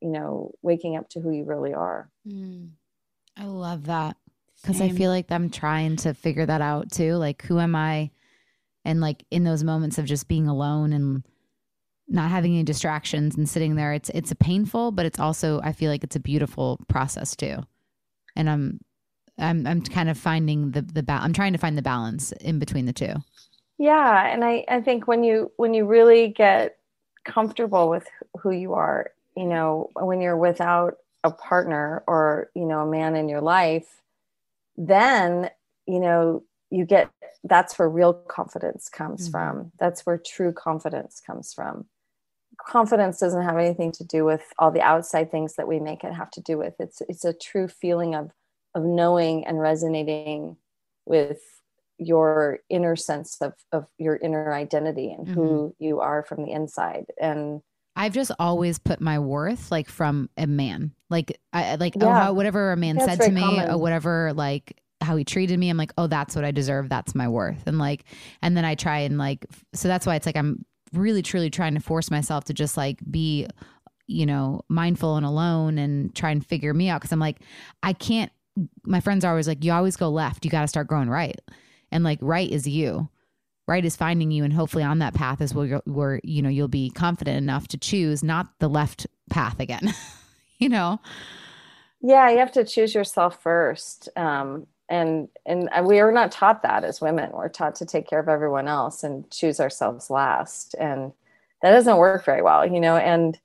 you 0.01 0.09
know 0.09 0.51
waking 0.61 0.95
up 0.95 1.09
to 1.09 1.19
who 1.19 1.31
you 1.31 1.43
really 1.43 1.73
are 1.73 2.09
Mm. 2.27 2.69
I 3.37 3.45
love 3.45 3.85
that 3.85 4.17
because 4.61 4.79
I 4.81 4.89
feel 4.89 5.09
like 5.09 5.31
I'm 5.31 5.49
trying 5.49 5.95
to 5.97 6.13
figure 6.13 6.45
that 6.45 6.61
out 6.61 6.91
too. 6.91 7.15
Like, 7.15 7.41
who 7.43 7.59
am 7.59 7.75
I? 7.75 8.11
And 8.85 8.99
like 9.01 9.23
in 9.31 9.43
those 9.43 9.63
moments 9.63 9.97
of 9.97 10.05
just 10.05 10.27
being 10.27 10.47
alone 10.47 10.93
and 10.93 11.23
not 12.07 12.29
having 12.29 12.53
any 12.53 12.63
distractions 12.63 13.35
and 13.37 13.49
sitting 13.49 13.75
there, 13.75 13.93
it's 13.93 14.09
it's 14.09 14.31
a 14.31 14.35
painful, 14.35 14.91
but 14.91 15.05
it's 15.05 15.19
also 15.19 15.61
I 15.63 15.71
feel 15.71 15.89
like 15.89 16.03
it's 16.03 16.15
a 16.15 16.19
beautiful 16.19 16.79
process 16.89 17.35
too. 17.35 17.57
And 18.35 18.49
I'm 18.49 18.79
I'm 19.39 19.65
I'm 19.65 19.81
kind 19.81 20.09
of 20.09 20.17
finding 20.17 20.71
the 20.71 20.81
the 20.81 21.01
ba- 21.03 21.21
I'm 21.23 21.33
trying 21.33 21.53
to 21.53 21.59
find 21.59 21.77
the 21.77 21.81
balance 21.81 22.31
in 22.33 22.59
between 22.59 22.85
the 22.85 22.93
two. 22.93 23.13
yeah 23.79 24.27
and 24.31 24.43
i 24.43 24.63
i 24.67 24.79
think 24.81 25.07
when 25.07 25.23
you 25.23 25.51
when 25.57 25.73
you 25.73 25.85
really 25.87 26.27
get 26.27 26.77
comfortable 27.25 27.89
with 27.89 28.07
who 28.39 28.51
you 28.51 28.73
are 28.73 29.11
you 29.35 29.45
know 29.45 29.89
when 29.95 30.21
you're 30.21 30.37
without 30.37 30.97
a 31.23 31.31
partner 31.31 32.03
or 32.07 32.49
you 32.55 32.65
know 32.65 32.79
a 32.81 32.91
man 32.91 33.15
in 33.15 33.29
your 33.29 33.41
life 33.41 34.01
then 34.77 35.49
you 35.87 35.99
know 35.99 36.43
you 36.71 36.85
get 36.85 37.11
that's 37.43 37.77
where 37.77 37.89
real 37.89 38.13
confidence 38.13 38.87
comes 38.89 39.27
Mhm. 39.27 39.31
from. 39.31 39.71
That's 39.79 40.05
where 40.05 40.17
true 40.17 40.53
confidence 40.53 41.19
comes 41.19 41.53
from. 41.53 41.89
Confidence 42.57 43.19
doesn't 43.19 43.41
have 43.43 43.57
anything 43.57 43.91
to 43.93 44.03
do 44.03 44.23
with 44.23 44.43
all 44.59 44.71
the 44.71 44.81
outside 44.81 45.31
things 45.31 45.55
that 45.55 45.67
we 45.67 45.79
make 45.79 46.03
it 46.03 46.13
have 46.13 46.29
to 46.31 46.41
do 46.41 46.57
with. 46.57 46.75
It's 46.79 47.01
it's 47.09 47.25
a 47.25 47.33
true 47.33 47.67
feeling 47.67 48.15
of 48.15 48.31
of 48.75 48.83
knowing 48.83 49.45
and 49.45 49.59
resonating 49.59 50.57
with 51.05 51.60
your 52.01 52.59
inner 52.69 52.95
sense 52.95 53.37
of 53.41 53.53
of 53.71 53.85
your 53.97 54.15
inner 54.17 54.53
identity 54.53 55.11
and 55.11 55.27
who 55.27 55.41
mm-hmm. 55.41 55.83
you 55.83 55.99
are 55.99 56.23
from 56.23 56.43
the 56.43 56.51
inside 56.51 57.05
and 57.19 57.61
I've 57.95 58.13
just 58.13 58.31
always 58.39 58.79
put 58.79 59.01
my 59.01 59.19
worth 59.19 59.69
like 59.69 59.89
from 59.89 60.29
a 60.37 60.47
man. 60.47 60.93
Like 61.09 61.37
I 61.51 61.75
like 61.75 61.93
oh 61.99 62.09
how, 62.09 62.33
whatever 62.33 62.71
a 62.71 62.77
man 62.77 62.95
That's 62.95 63.17
said 63.17 63.25
to 63.25 63.31
me 63.31 63.41
common. 63.41 63.69
or 63.69 63.77
whatever 63.77 64.31
like 64.33 64.81
how 65.01 65.15
he 65.15 65.23
treated 65.23 65.59
me, 65.59 65.69
I'm 65.69 65.77
like, 65.77 65.93
oh, 65.97 66.07
that's 66.07 66.35
what 66.35 66.45
I 66.45 66.51
deserve. 66.51 66.89
That's 66.89 67.15
my 67.15 67.27
worth. 67.27 67.63
And 67.65 67.77
like, 67.77 68.05
and 68.41 68.55
then 68.55 68.65
I 68.65 68.75
try 68.75 68.99
and 68.99 69.17
like, 69.17 69.45
so 69.73 69.87
that's 69.87 70.05
why 70.05 70.15
it's 70.15 70.25
like 70.25 70.37
I'm 70.37 70.65
really 70.93 71.21
truly 71.21 71.49
trying 71.49 71.73
to 71.73 71.79
force 71.79 72.11
myself 72.11 72.45
to 72.45 72.53
just 72.53 72.77
like 72.77 72.99
be, 73.09 73.47
you 74.07 74.25
know, 74.25 74.61
mindful 74.69 75.17
and 75.17 75.25
alone 75.25 75.77
and 75.77 76.13
try 76.15 76.31
and 76.31 76.45
figure 76.45 76.73
me 76.73 76.89
out. 76.89 77.01
Cause 77.01 77.11
I'm 77.11 77.19
like, 77.19 77.41
I 77.83 77.93
can't, 77.93 78.31
my 78.85 78.99
friends 78.99 79.25
are 79.25 79.31
always 79.31 79.47
like, 79.47 79.63
you 79.63 79.71
always 79.71 79.95
go 79.95 80.09
left. 80.09 80.45
You 80.45 80.51
got 80.51 80.61
to 80.61 80.67
start 80.67 80.87
going 80.87 81.09
right. 81.09 81.39
And 81.91 82.03
like, 82.03 82.19
right 82.21 82.49
is 82.49 82.67
you. 82.67 83.09
Right 83.67 83.85
is 83.85 83.95
finding 83.95 84.31
you 84.31 84.43
and 84.43 84.51
hopefully 84.51 84.83
on 84.83 84.99
that 84.99 85.13
path 85.13 85.39
is 85.39 85.53
where, 85.53 85.81
where 85.85 86.19
you 86.23 86.41
know 86.41 86.49
you'll 86.49 86.67
be 86.67 86.89
confident 86.89 87.37
enough 87.37 87.67
to 87.69 87.77
choose 87.77 88.21
not 88.23 88.47
the 88.59 88.67
left 88.67 89.07
path 89.29 89.59
again 89.59 89.93
you 90.57 90.67
know? 90.67 90.99
Yeah 92.01 92.29
you 92.31 92.39
have 92.39 92.51
to 92.53 92.65
choose 92.65 92.93
yourself 92.93 93.41
first 93.41 94.09
um, 94.17 94.67
and 94.89 95.29
and 95.45 95.69
we 95.85 95.99
are 95.99 96.11
not 96.11 96.33
taught 96.33 96.63
that 96.63 96.83
as 96.83 96.99
women. 96.99 97.31
We're 97.31 97.47
taught 97.47 97.75
to 97.75 97.85
take 97.85 98.09
care 98.09 98.19
of 98.19 98.27
everyone 98.27 98.67
else 98.67 99.03
and 99.03 99.29
choose 99.31 99.61
ourselves 99.61 100.09
last 100.09 100.75
and 100.77 101.13
that 101.61 101.71
doesn't 101.71 101.97
work 101.97 102.25
very 102.25 102.41
well 102.41 102.65
you 102.65 102.81
know 102.81 102.97
and 102.97 103.39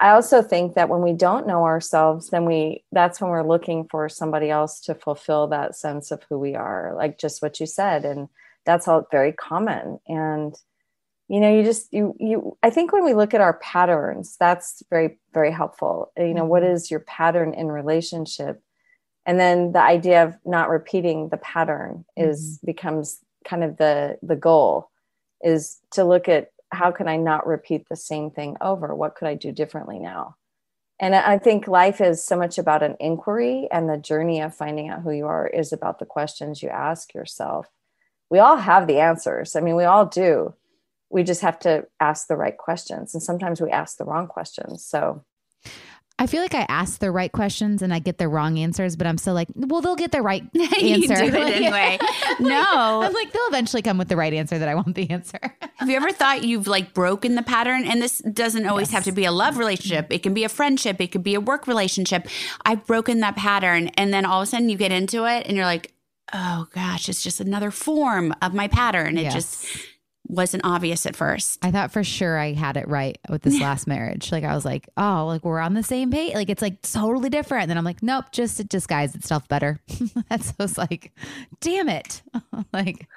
i 0.00 0.10
also 0.10 0.42
think 0.42 0.74
that 0.74 0.88
when 0.88 1.02
we 1.02 1.12
don't 1.12 1.46
know 1.46 1.64
ourselves 1.64 2.30
then 2.30 2.44
we 2.44 2.84
that's 2.92 3.20
when 3.20 3.30
we're 3.30 3.46
looking 3.46 3.86
for 3.90 4.08
somebody 4.08 4.50
else 4.50 4.80
to 4.80 4.94
fulfill 4.94 5.46
that 5.46 5.76
sense 5.76 6.10
of 6.10 6.22
who 6.28 6.38
we 6.38 6.54
are 6.54 6.92
like 6.98 7.18
just 7.18 7.40
what 7.42 7.60
you 7.60 7.66
said. 7.66 8.04
And 8.04 8.28
that's 8.66 8.88
all 8.88 9.06
very 9.10 9.32
common. 9.32 10.00
And 10.06 10.54
you 11.28 11.40
know 11.40 11.54
you 11.54 11.62
just 11.62 11.92
you 11.92 12.14
you 12.18 12.56
i 12.62 12.70
think 12.70 12.90
when 12.90 13.04
we 13.04 13.12
look 13.12 13.34
at 13.34 13.42
our 13.42 13.58
patterns 13.58 14.36
that's 14.40 14.82
very 14.90 15.18
very 15.32 15.52
helpful. 15.52 16.12
You 16.16 16.34
know 16.34 16.44
what 16.44 16.62
mm-hmm. 16.62 16.72
is 16.72 16.90
your 16.90 17.00
pattern 17.00 17.54
in 17.54 17.68
relationship? 17.68 18.62
And 19.26 19.38
then 19.38 19.72
the 19.72 19.82
idea 19.82 20.24
of 20.24 20.34
not 20.46 20.70
repeating 20.70 21.28
the 21.28 21.36
pattern 21.36 22.04
is 22.16 22.56
mm-hmm. 22.56 22.66
becomes 22.66 23.20
kind 23.46 23.62
of 23.62 23.76
the 23.76 24.18
the 24.22 24.36
goal 24.36 24.90
is 25.42 25.78
to 25.92 26.04
look 26.04 26.28
at 26.28 26.50
how 26.70 26.90
can 26.90 27.08
i 27.08 27.16
not 27.16 27.46
repeat 27.46 27.88
the 27.88 27.96
same 27.96 28.30
thing 28.30 28.56
over? 28.60 28.94
What 28.94 29.14
could 29.14 29.28
i 29.28 29.34
do 29.34 29.52
differently 29.52 29.98
now? 29.98 30.36
And 31.00 31.14
i 31.14 31.38
think 31.38 31.68
life 31.68 32.00
is 32.00 32.24
so 32.24 32.36
much 32.36 32.58
about 32.58 32.82
an 32.82 32.96
inquiry 33.00 33.68
and 33.70 33.88
the 33.88 33.96
journey 33.96 34.40
of 34.40 34.54
finding 34.54 34.88
out 34.88 35.02
who 35.02 35.12
you 35.12 35.26
are 35.26 35.46
is 35.46 35.72
about 35.72 35.98
the 35.98 36.06
questions 36.06 36.62
you 36.62 36.68
ask 36.68 37.14
yourself. 37.14 37.66
We 38.30 38.38
all 38.38 38.56
have 38.56 38.86
the 38.86 39.00
answers. 39.00 39.56
I 39.56 39.60
mean 39.60 39.76
we 39.76 39.84
all 39.84 40.06
do. 40.06 40.54
We 41.10 41.24
just 41.24 41.40
have 41.40 41.58
to 41.60 41.86
ask 42.00 42.26
the 42.26 42.36
right 42.36 42.56
questions 42.56 43.14
and 43.14 43.22
sometimes 43.22 43.60
we 43.60 43.70
ask 43.70 43.96
the 43.96 44.04
wrong 44.04 44.26
questions. 44.26 44.84
So 44.84 45.24
i 46.18 46.26
feel 46.26 46.40
like 46.42 46.54
i 46.54 46.64
ask 46.68 47.00
the 47.00 47.10
right 47.10 47.32
questions 47.32 47.82
and 47.82 47.92
i 47.94 47.98
get 47.98 48.18
the 48.18 48.28
wrong 48.28 48.58
answers 48.58 48.96
but 48.96 49.06
i'm 49.06 49.18
still 49.18 49.34
like 49.34 49.48
well 49.54 49.80
they'll 49.80 49.96
get 49.96 50.12
the 50.12 50.22
right 50.22 50.42
answer 50.56 51.14
it 51.14 51.34
anyway. 51.34 51.98
No. 52.40 53.00
i'm 53.02 53.12
like 53.12 53.32
they'll 53.32 53.46
eventually 53.48 53.82
come 53.82 53.98
with 53.98 54.08
the 54.08 54.16
right 54.16 54.32
answer 54.32 54.58
that 54.58 54.68
i 54.68 54.74
want 54.74 54.94
the 54.94 55.10
answer 55.10 55.38
Have 55.76 55.88
you 55.88 55.96
ever 55.96 56.12
thought 56.12 56.44
you've 56.44 56.66
like 56.66 56.92
broken 56.94 57.34
the 57.36 57.42
pattern? 57.42 57.84
And 57.84 58.02
this 58.02 58.18
doesn't 58.18 58.66
always 58.66 58.90
have 58.90 59.04
to 59.04 59.12
be 59.12 59.24
a 59.24 59.30
love 59.32 59.58
relationship. 59.58 60.08
It 60.12 60.24
can 60.24 60.34
be 60.34 60.42
a 60.42 60.48
friendship. 60.48 61.00
It 61.00 61.12
could 61.12 61.22
be 61.22 61.34
a 61.36 61.40
work 61.40 61.68
relationship. 61.68 62.26
I've 62.64 62.84
broken 62.84 63.20
that 63.20 63.36
pattern. 63.36 63.88
And 63.96 64.12
then 64.12 64.24
all 64.24 64.40
of 64.42 64.48
a 64.48 64.50
sudden 64.50 64.68
you 64.68 64.76
get 64.76 64.90
into 64.90 65.24
it 65.24 65.46
and 65.46 65.56
you're 65.56 65.66
like, 65.66 65.92
oh 66.32 66.66
gosh, 66.74 67.08
it's 67.08 67.22
just 67.22 67.38
another 67.40 67.70
form 67.70 68.34
of 68.42 68.54
my 68.54 68.66
pattern. 68.66 69.16
It 69.18 69.22
Yes. 69.22 69.34
just 69.34 69.66
wasn't 70.28 70.64
obvious 70.64 71.06
at 71.06 71.16
first. 71.16 71.58
I 71.64 71.70
thought 71.70 71.90
for 71.90 72.04
sure 72.04 72.38
I 72.38 72.52
had 72.52 72.76
it 72.76 72.86
right 72.86 73.18
with 73.28 73.42
this 73.42 73.60
last 73.62 73.86
marriage. 73.86 74.30
Like 74.30 74.44
I 74.44 74.54
was 74.54 74.64
like, 74.64 74.88
oh, 74.96 75.26
like 75.26 75.44
we're 75.44 75.58
on 75.58 75.74
the 75.74 75.82
same 75.82 76.10
page. 76.10 76.34
Like 76.34 76.50
it's 76.50 76.62
like 76.62 76.82
totally 76.82 77.30
different. 77.30 77.62
And 77.62 77.70
then 77.70 77.78
I'm 77.78 77.84
like, 77.84 78.02
nope, 78.02 78.26
just 78.32 78.60
it 78.60 78.68
disguised 78.68 79.16
itself 79.16 79.48
better. 79.48 79.80
That's 80.28 80.48
so 80.48 80.54
I 80.58 80.62
was 80.62 80.78
like, 80.78 81.12
damn 81.60 81.88
it. 81.88 82.22
like 82.72 83.08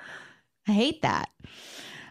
I 0.67 0.71
hate 0.71 1.01
that. 1.01 1.29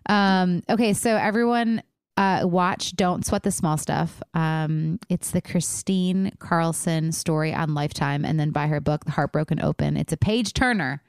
Um, 0.07 0.63
okay, 0.69 0.93
so 0.93 1.17
everyone 1.17 1.83
uh 2.17 2.43
watch 2.45 2.95
Don't 2.97 3.25
Sweat 3.25 3.43
the 3.43 3.51
Small 3.51 3.79
Stuff. 3.79 4.23
Um, 4.35 4.99
it's 5.09 5.31
the 5.31 5.41
Kristine 5.41 6.33
Carlson 6.39 7.13
story 7.13 7.55
on 7.55 7.75
Lifetime, 7.75 8.25
and 8.25 8.39
then 8.39 8.51
buy 8.51 8.67
her 8.67 8.81
book, 8.81 9.05
The 9.05 9.13
Heartbroken 9.13 9.63
Open. 9.63 9.97
It's 9.97 10.13
a 10.13 10.19
page 10.19 10.53
turner. 10.53 11.03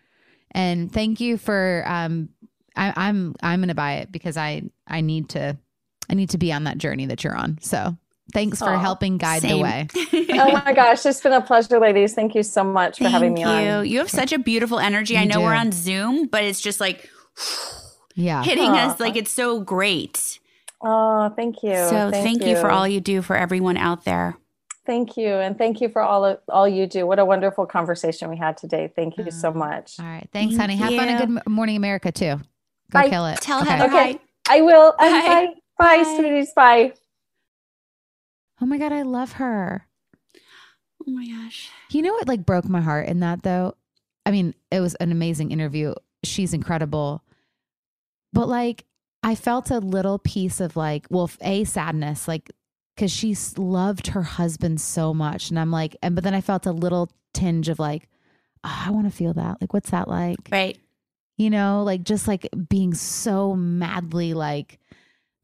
And 0.54 0.92
thank 0.92 1.20
you 1.20 1.38
for 1.38 1.84
um 1.88 2.30
I, 2.76 2.94
I'm 2.96 3.36
I'm 3.42 3.60
gonna 3.62 3.76
buy 3.76 3.94
it 3.96 4.12
because 4.12 4.38
I 4.38 4.64
I 4.88 5.02
need 5.02 5.30
to 5.30 5.58
I 6.10 6.14
need 6.14 6.32
to 6.32 6.38
be 6.38 6.52
on 6.52 6.66
that 6.66 6.78
journey 6.78 7.06
that 7.08 7.24
you're 7.24 7.36
on. 7.36 7.58
So 7.62 7.98
thanks 8.34 8.60
for 8.60 8.70
Aw, 8.70 8.80
helping 8.80 9.18
guide 9.18 9.42
the 9.42 9.58
way. 9.60 9.88
oh 10.14 10.62
my 10.66 10.74
gosh 10.74 11.06
it's 11.06 11.22
been 11.22 11.34
a 11.34 11.42
pleasure 11.42 11.80
ladies 11.80 12.14
thank 12.14 12.36
you 12.36 12.44
so 12.44 12.64
much 12.64 12.98
for 12.98 13.10
having 13.10 13.34
me 13.34 13.42
you. 13.42 13.48
on 13.48 13.86
You 13.86 14.00
have 14.00 14.10
such 14.10 14.32
a 14.32 14.40
beautiful 14.40 14.80
energy. 14.80 15.18
I 15.18 15.26
know 15.26 15.40
do. 15.40 15.42
we're 15.42 15.54
on 15.54 15.72
Zoom, 15.72 16.28
but 16.28 16.44
it's 16.44 16.62
just 16.62 16.80
like 16.80 17.10
Yeah. 18.16 18.44
hitting 18.44 18.72
Aw. 18.72 18.92
us 18.92 19.00
like 19.00 19.16
it's 19.16 19.32
so 19.32 19.60
great. 19.60 20.40
Oh, 20.84 21.32
thank 21.36 21.62
you. 21.64 21.76
So 21.76 22.10
thank, 22.12 22.44
you. 22.44 22.56
for 22.56 22.72
all 22.72 22.88
you 22.88 23.02
do 23.02 23.22
for 23.22 23.36
everyone 23.36 23.78
out 23.78 24.04
there. 24.04 24.36
Thank 24.86 25.16
you, 25.16 25.28
and 25.28 25.58
thank 25.58 25.80
you 25.80 25.90
for 25.90 26.02
all 26.02 26.26
of, 26.26 26.40
all 26.50 26.68
you 26.68 26.88
do. 26.88 27.06
What 27.06 27.20
a 27.20 27.26
wonderful 27.26 27.68
conversation 27.68 28.30
we 28.32 28.38
had 28.38 28.58
today. 28.58 28.92
Thank 28.96 29.18
you 29.18 29.30
so 29.30 29.52
mm. 29.52 29.58
much. 29.58 30.00
All 30.00 30.06
right. 30.06 30.28
Thanks, 30.34 30.56
Thank 30.56 30.62
honey. 30.62 30.76
Have 30.76 30.96
fun 30.96 31.30
you. 31.30 31.38
Good 31.38 31.48
Morning 31.48 31.78
America 31.78 32.12
too. 32.12 32.40
Go 32.92 33.02
Bye. 33.02 33.10
kill 33.10 33.26
it. 33.26 33.40
Tell 33.42 33.62
Okay. 33.62 33.70
Heather 33.72 33.86
Okay. 33.86 34.14
hi. 34.14 34.20
I 34.58 34.62
will. 34.62 34.94
Bye. 35.00 35.06
Um, 35.08 35.12
bye, 35.26 35.48
bye, 35.78 36.04
Bye. 36.04 36.16
sweeties. 36.18 36.54
Bye. 36.54 36.94
Oh 38.62 38.66
my 38.66 38.78
god, 38.78 38.92
I 38.92 39.02
love 39.02 39.34
her. 39.34 39.88
Oh 41.08 41.12
my 41.12 41.26
gosh. 41.26 41.70
You 41.90 42.02
know 42.04 42.14
what 42.14 42.28
like 42.28 42.46
broke 42.46 42.66
my 42.70 42.82
heart 42.82 43.08
in 43.08 43.22
that 43.22 43.44
though? 43.44 43.76
I 44.26 44.32
mean, 44.32 44.54
it 44.70 44.80
was 44.82 44.94
an 44.96 45.12
amazing 45.12 45.52
interview. 45.52 45.96
She's 46.24 46.54
incredible. 46.54 47.24
But 48.34 48.48
like 48.48 48.86
I 49.24 49.36
felt 49.36 49.72
a 49.72 49.80
little 49.80 50.20
piece 50.20 50.60
of 50.60 50.76
like, 50.76 51.08
well, 51.10 51.30
a 51.42 51.64
sadness, 51.64 52.28
like 52.28 52.52
because 52.96 53.12
she 53.12 53.36
loved 53.58 54.08
her 54.08 54.22
husband 54.24 54.80
so 54.82 55.14
much. 55.14 55.50
And 55.50 55.58
I'm 55.60 55.72
like, 55.72 55.96
and 56.04 56.14
but 56.14 56.24
then 56.24 56.34
I 56.36 56.42
felt 56.42 56.66
a 56.66 56.72
little 56.72 57.10
tinge 57.34 57.68
of 57.70 57.80
like, 57.80 58.08
oh, 58.64 58.84
I 58.86 58.92
want 58.92 59.10
to 59.10 59.16
feel 59.16 59.34
that. 59.34 59.60
Like, 59.62 59.74
what's 59.74 59.90
that 59.92 60.08
like? 60.08 60.38
Right. 60.52 60.78
You 61.38 61.50
know, 61.50 61.84
like 61.84 62.04
just 62.04 62.28
like 62.28 62.48
being 62.70 62.94
so 62.94 63.56
madly 63.56 64.34
like, 64.34 64.80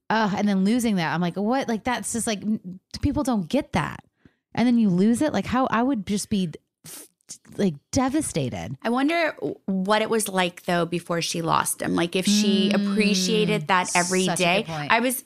uh, 0.10 0.32
and 0.38 0.48
then 0.48 0.64
losing 0.64 0.96
that. 0.98 1.14
I'm 1.14 1.22
like, 1.22 1.36
what? 1.36 1.68
Like 1.68 1.84
that's 1.84 2.14
just 2.14 2.28
like 2.28 2.42
people 3.02 3.24
don't 3.24 3.48
get 3.50 3.74
that. 3.74 4.04
And 4.54 4.68
then 4.68 4.78
you 4.78 4.90
lose 4.90 5.22
it. 5.22 5.34
Like 5.34 5.46
how 5.46 5.68
I 5.72 5.82
would 5.84 6.06
just 6.06 6.30
be 6.30 6.52
like 7.58 7.76
devastated. 7.92 8.78
I 8.82 8.90
wonder 8.90 9.36
what 9.66 10.02
it 10.02 10.10
was 10.10 10.28
like 10.28 10.64
though 10.64 10.86
before 10.86 11.22
she 11.22 11.42
lost 11.42 11.82
him. 11.82 11.96
Like 11.96 12.16
if 12.16 12.26
she 12.26 12.70
appreciated 12.72 13.68
that 13.68 13.90
every 13.96 14.28
Mm, 14.28 14.38
day. 14.38 14.66
I 14.90 15.00
was 15.00 15.24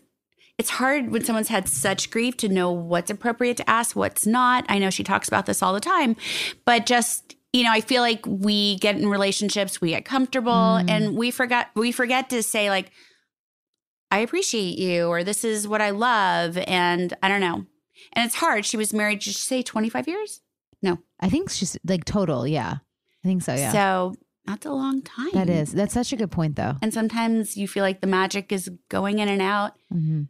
it's 0.57 0.69
hard 0.69 1.11
when 1.11 1.23
someone's 1.23 1.47
had 1.47 1.67
such 1.67 2.11
grief 2.11 2.37
to 2.37 2.49
know 2.49 2.71
what's 2.71 3.09
appropriate 3.09 3.57
to 3.57 3.69
ask, 3.69 3.95
what's 3.95 4.27
not. 4.27 4.65
I 4.69 4.77
know 4.77 4.89
she 4.89 5.03
talks 5.03 5.27
about 5.27 5.45
this 5.47 5.63
all 5.63 5.73
the 5.73 5.79
time, 5.79 6.15
but 6.65 6.85
just 6.85 7.35
you 7.53 7.63
know, 7.63 7.71
I 7.71 7.81
feel 7.81 8.01
like 8.01 8.25
we 8.25 8.77
get 8.77 8.95
in 8.95 9.07
relationships, 9.09 9.81
we 9.81 9.89
get 9.89 10.05
comfortable, 10.05 10.51
Mm. 10.51 10.89
and 10.89 11.15
we 11.17 11.31
forgot 11.31 11.69
we 11.75 11.91
forget 11.91 12.29
to 12.29 12.41
say 12.43 12.69
like, 12.69 12.91
"I 14.09 14.19
appreciate 14.19 14.77
you," 14.77 15.05
or 15.07 15.23
"This 15.23 15.43
is 15.43 15.67
what 15.67 15.81
I 15.81 15.89
love," 15.91 16.57
and 16.57 17.13
I 17.23 17.27
don't 17.29 17.41
know. 17.41 17.65
And 18.13 18.25
it's 18.25 18.35
hard. 18.35 18.65
She 18.65 18.77
was 18.77 18.93
married. 18.93 19.19
Did 19.19 19.27
you 19.27 19.33
say 19.33 19.61
twenty 19.61 19.89
five 19.89 20.07
years? 20.07 20.41
No, 20.81 20.97
I 21.19 21.29
think 21.29 21.49
she's 21.49 21.77
like 21.85 22.05
total. 22.05 22.47
Yeah. 22.47 22.77
I 23.23 23.27
think 23.27 23.43
so. 23.43 23.53
Yeah. 23.53 23.71
So 23.71 24.15
that's 24.45 24.65
a 24.65 24.71
long 24.71 25.03
time. 25.03 25.29
that 25.33 25.47
is. 25.49 25.71
That's 25.73 25.93
such 25.93 26.11
a 26.11 26.15
good 26.15 26.31
point 26.31 26.55
though. 26.55 26.75
And 26.81 26.91
sometimes 26.93 27.55
you 27.55 27.67
feel 27.67 27.83
like 27.83 28.01
the 28.01 28.07
magic 28.07 28.51
is 28.51 28.69
going 28.89 29.19
in 29.19 29.29
and 29.29 29.41
out. 29.41 29.73
hmm 29.89 30.23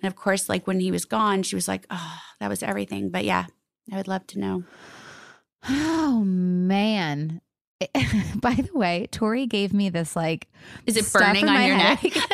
And 0.00 0.04
of 0.04 0.14
course, 0.14 0.48
like 0.48 0.66
when 0.68 0.78
he 0.78 0.92
was 0.92 1.04
gone, 1.04 1.42
she 1.42 1.56
was 1.56 1.66
like, 1.66 1.84
oh, 1.90 2.18
that 2.38 2.48
was 2.48 2.62
everything. 2.62 3.10
But 3.10 3.24
yeah, 3.24 3.46
I 3.92 3.96
would 3.96 4.06
love 4.06 4.26
to 4.28 4.38
know. 4.38 4.62
Oh 5.68 6.22
man. 6.24 7.40
By 8.36 8.54
the 8.54 8.70
way, 8.74 9.06
Tori 9.10 9.46
gave 9.46 9.72
me 9.72 9.88
this 9.88 10.16
like 10.16 10.48
Is 10.86 10.96
it 10.96 11.10
burning 11.12 11.48
on 11.48 11.64
your 11.66 11.76
head. 11.76 12.02
neck? 12.02 12.12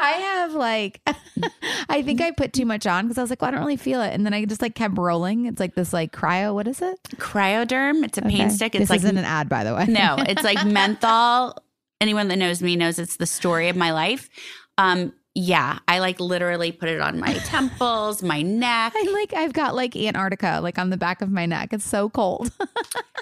I 0.00 0.10
have 0.12 0.52
like, 0.52 1.00
I 1.88 2.02
think 2.02 2.20
I 2.20 2.30
put 2.30 2.52
too 2.52 2.64
much 2.64 2.86
on 2.86 3.06
because 3.06 3.18
I 3.18 3.20
was 3.20 3.30
like, 3.30 3.42
well, 3.42 3.48
I 3.48 3.50
don't 3.50 3.60
really 3.60 3.76
feel 3.76 4.00
it, 4.00 4.14
and 4.14 4.24
then 4.24 4.32
I 4.32 4.44
just 4.44 4.62
like 4.62 4.76
kept 4.76 4.96
rolling. 4.96 5.46
It's 5.46 5.58
like 5.58 5.74
this 5.74 5.92
like 5.92 6.12
cryo. 6.12 6.54
What 6.54 6.68
is 6.68 6.80
it? 6.80 6.96
Cryoderm. 7.16 8.04
It's 8.04 8.16
a 8.16 8.22
pain 8.22 8.42
Okay. 8.42 8.48
stick. 8.50 8.74
It's 8.76 8.82
this 8.82 8.90
like 8.90 8.98
isn't 8.98 9.18
an 9.18 9.24
ad, 9.24 9.48
by 9.48 9.64
the 9.64 9.74
way. 9.74 9.86
no, 9.86 10.16
it's 10.20 10.44
like 10.44 10.64
menthol. 10.64 11.56
Anyone 12.00 12.28
that 12.28 12.36
knows 12.36 12.62
me 12.62 12.76
knows 12.76 13.00
it's 13.00 13.16
the 13.16 13.26
story 13.26 13.68
of 13.70 13.74
my 13.76 13.90
life. 13.90 14.30
Um, 14.78 15.12
yeah, 15.38 15.78
I 15.86 16.00
like 16.00 16.18
literally 16.18 16.72
put 16.72 16.88
it 16.88 17.00
on 17.00 17.20
my 17.20 17.32
temples, 17.44 18.24
my 18.24 18.42
neck. 18.42 18.92
I 18.96 19.10
like 19.12 19.32
I've 19.32 19.52
got 19.52 19.76
like 19.76 19.94
Antarctica 19.94 20.58
like 20.60 20.78
on 20.78 20.90
the 20.90 20.96
back 20.96 21.22
of 21.22 21.30
my 21.30 21.46
neck. 21.46 21.72
It's 21.72 21.84
so 21.84 22.08
cold. 22.08 22.50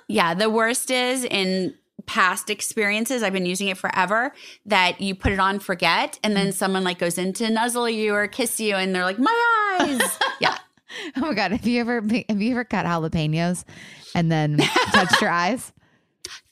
Yeah, 0.09 0.35
the 0.35 0.49
worst 0.49 0.93
is 0.93 1.25
in 1.25 1.75
past 2.07 2.49
experiences, 2.49 3.25
I've 3.25 3.33
been 3.33 3.45
using 3.45 3.67
it 3.67 3.77
forever, 3.77 4.33
that 4.67 5.01
you 5.01 5.17
put 5.17 5.33
it 5.33 5.41
on, 5.41 5.59
forget, 5.59 6.21
and 6.23 6.37
then 6.37 6.49
mm-hmm. 6.49 6.53
someone 6.53 6.85
like 6.85 7.01
goes 7.01 7.19
in 7.19 7.33
to 7.35 7.51
nuzzle 7.51 7.91
you 7.91 8.15
or 8.15 8.29
kiss 8.29 8.61
you, 8.61 8.77
and 8.77 8.95
they're 8.95 9.03
like, 9.03 9.19
my 9.19 9.79
eyes. 9.81 10.01
yeah. 10.41 10.57
oh 11.17 11.23
my 11.23 11.35
god! 11.35 11.51
Have 11.51 11.67
you 11.67 11.81
ever 11.81 12.01
have 12.29 12.41
you 12.41 12.53
ever 12.53 12.63
cut 12.63 12.87
jalapenos 12.87 13.65
and 14.15 14.31
then 14.31 14.59
touched 14.93 15.21
your 15.21 15.31
eyes? 15.31 15.73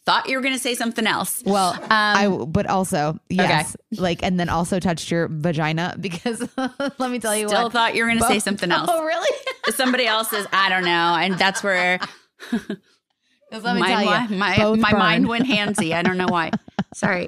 Thought 0.06 0.28
you 0.28 0.36
were 0.36 0.42
going 0.42 0.54
to 0.54 0.60
say 0.60 0.74
something 0.74 1.06
else. 1.06 1.42
Well, 1.46 1.78
I 1.88 2.28
but 2.46 2.66
also 2.66 3.18
yes, 3.30 3.74
like 3.92 4.22
and 4.22 4.38
then 4.38 4.50
also 4.50 4.78
touched 4.78 5.10
your 5.10 5.28
vagina 5.28 5.96
because 5.98 6.46
let 6.56 7.10
me 7.10 7.18
tell 7.18 7.34
you 7.34 7.48
Still 7.48 7.64
what. 7.64 7.72
thought 7.72 7.94
you 7.94 8.04
were 8.04 8.10
going 8.10 8.20
to 8.20 8.26
say 8.26 8.38
something 8.38 8.70
else. 8.70 8.90
Oh 8.92 9.02
really? 9.02 9.36
Somebody 9.70 10.06
else 10.06 10.28
says, 10.28 10.46
I 10.52 10.68
don't 10.68 10.84
know. 10.84 10.88
And 10.90 11.38
that's 11.38 11.62
where. 11.62 12.00
let 12.52 13.74
me 13.74 13.80
my, 13.80 13.88
tell 13.88 14.02
you, 14.02 14.36
my, 14.36 14.58
my, 14.58 14.74
my 14.76 14.92
mind 14.92 15.26
went 15.26 15.46
handsy. 15.46 15.94
I 15.94 16.02
don't 16.02 16.18
know 16.18 16.28
why. 16.28 16.50
Sorry. 16.92 17.26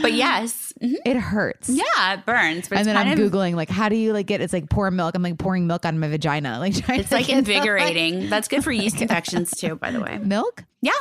But 0.00 0.14
yes. 0.14 0.72
Mhm. 0.82 0.94
It 1.04 1.16
hurts. 1.16 1.68
Yeah, 1.68 2.14
it 2.14 2.24
burns. 2.24 2.68
But 2.68 2.78
and 2.78 2.88
then 2.88 2.96
I'm 2.96 3.12
of, 3.12 3.18
googling 3.18 3.54
like 3.54 3.68
how 3.68 3.90
do 3.90 3.96
you 3.96 4.14
like 4.14 4.26
get 4.26 4.40
it's 4.40 4.54
like 4.54 4.70
pour 4.70 4.90
milk. 4.90 5.14
I'm 5.14 5.22
like 5.22 5.38
pouring 5.38 5.66
milk 5.66 5.84
on 5.84 5.98
my 5.98 6.08
vagina. 6.08 6.58
Like 6.58 6.74
trying 6.82 7.00
it's 7.00 7.10
to 7.10 7.16
like 7.16 7.28
invigorating. 7.28 8.30
That's 8.30 8.48
good 8.48 8.64
for 8.64 8.72
yeast 8.72 9.02
infections 9.02 9.50
too, 9.50 9.76
by 9.76 9.90
the 9.90 10.00
way. 10.00 10.18
milk. 10.18 10.64
Yeah. 10.80 10.92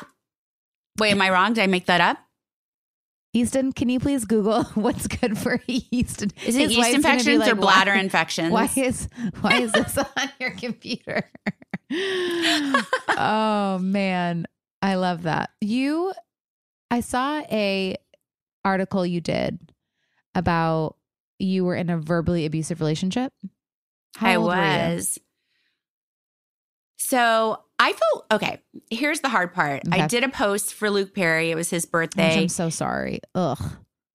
Wait, 1.00 1.12
am 1.12 1.22
I 1.22 1.30
wrong? 1.30 1.54
Did 1.54 1.64
I 1.64 1.68
make 1.68 1.86
that 1.88 2.02
up? 2.02 2.18
Easton, 3.36 3.72
can 3.72 3.90
you 3.90 4.00
please 4.00 4.26
Google 4.26 4.64
what's 4.76 5.08
good 5.08 5.38
for 5.38 5.60
yeast? 5.66 6.22
Is 6.46 6.56
it 6.56 6.62
His 6.62 6.76
yeast 6.76 6.78
wife's 6.78 6.78
gonna 6.78 6.94
be 6.94 6.96
infections 6.96 7.40
like, 7.40 7.52
or 7.52 7.56
bladder 7.56 7.92
why, 7.92 7.98
infections? 8.00 8.52
Why 8.52 8.70
is 8.76 9.10
why 9.42 9.62
is 9.62 9.72
this 9.72 9.98
on 10.18 10.30
your 10.40 10.52
computer? 10.52 11.24
oh 13.10 13.80
man, 13.82 14.46
I 14.82 14.96
love 14.96 15.24
that. 15.24 15.50
You, 15.62 16.14
I 16.92 17.00
saw 17.00 17.40
a 17.52 17.96
article 18.64 19.06
you 19.06 19.20
did 19.20 19.60
about 20.36 20.96
you 21.40 21.66
were 21.66 21.76
in 21.76 21.90
a 21.90 21.98
verbally 21.98 22.46
abusive 22.46 22.80
relationship. 22.80 23.34
How 24.16 24.28
I 24.28 24.36
old 24.36 24.48
were 24.48 24.56
you? 24.56 24.62
was. 24.94 25.20
So 26.98 27.60
I 27.80 27.94
felt 27.94 28.26
okay. 28.32 28.62
Here's 28.90 29.20
the 29.22 29.30
hard 29.30 29.54
part. 29.54 29.84
I 29.92 30.08
did 30.08 30.24
a 30.24 30.30
post 30.30 30.74
for 30.74 30.90
Luke 30.90 31.14
Perry. 31.14 31.52
It 31.52 31.56
was 31.56 31.70
his 31.70 31.86
birthday. 31.86 32.42
I'm 32.42 32.50
so 32.50 32.70
sorry. 32.70 33.20
Ugh. 33.36 33.60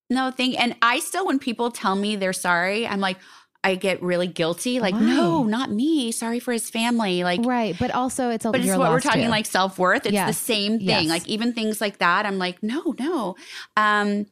No 0.09 0.31
thing. 0.31 0.57
And 0.57 0.75
I 0.81 0.99
still, 0.99 1.27
when 1.27 1.37
people 1.37 1.69
tell 1.69 1.95
me 1.95 2.15
they're 2.15 2.33
sorry, 2.33 2.87
I'm 2.87 2.99
like, 2.99 3.17
I 3.63 3.75
get 3.75 4.01
really 4.01 4.27
guilty. 4.27 4.79
Like, 4.79 4.95
no, 4.95 5.43
not 5.43 5.69
me. 5.69 6.11
Sorry 6.11 6.39
for 6.39 6.53
his 6.53 6.69
family. 6.69 7.23
Like, 7.23 7.41
Right, 7.43 7.75
but 7.77 7.91
also 7.91 8.29
it's 8.29 8.45
a 8.45 8.51
but 8.51 8.61
it's 8.61 8.69
what 8.75 8.89
we're 8.89 9.01
talking 9.01 9.25
too. 9.25 9.29
like 9.29 9.45
self 9.45 9.77
worth. 9.77 10.05
It's 10.05 10.15
the 10.15 10.33
same 10.33 10.79
thing. 10.79 10.87
Yes. 10.87 11.09
Like 11.09 11.27
even 11.27 11.53
things 11.53 11.81
like 11.81 11.99
that. 11.99 12.25
I'm 12.25 12.37
like, 12.37 12.63
no, 12.63 12.95
no. 12.97 13.35
Um, 13.75 14.25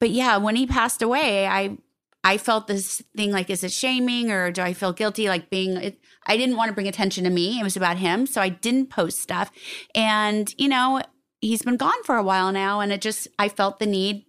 but 0.00 0.10
yeah, 0.10 0.36
when 0.38 0.56
he 0.56 0.66
passed 0.66 1.00
away, 1.02 1.46
I 1.46 1.78
I 2.24 2.36
felt 2.36 2.66
this 2.66 3.00
thing 3.16 3.30
like, 3.30 3.48
is 3.48 3.62
it 3.62 3.70
shaming 3.72 4.30
or 4.32 4.50
do 4.50 4.60
I 4.62 4.72
feel 4.72 4.92
guilty? 4.92 5.28
Like 5.28 5.50
being, 5.50 5.76
it, 5.76 5.98
I 6.26 6.36
didn't 6.36 6.56
want 6.56 6.68
to 6.68 6.74
bring 6.74 6.88
attention 6.88 7.24
to 7.24 7.30
me. 7.30 7.60
It 7.60 7.62
was 7.64 7.76
about 7.76 7.98
him, 7.98 8.26
so 8.26 8.40
I 8.40 8.48
didn't 8.48 8.86
post 8.90 9.20
stuff. 9.20 9.50
And 9.94 10.54
you 10.58 10.68
know, 10.68 11.02
he's 11.40 11.62
been 11.62 11.76
gone 11.76 12.02
for 12.04 12.16
a 12.16 12.22
while 12.22 12.52
now, 12.52 12.80
and 12.80 12.92
it 12.92 13.00
just 13.00 13.28
I 13.38 13.48
felt 13.48 13.78
the 13.78 13.86
need 13.86 14.24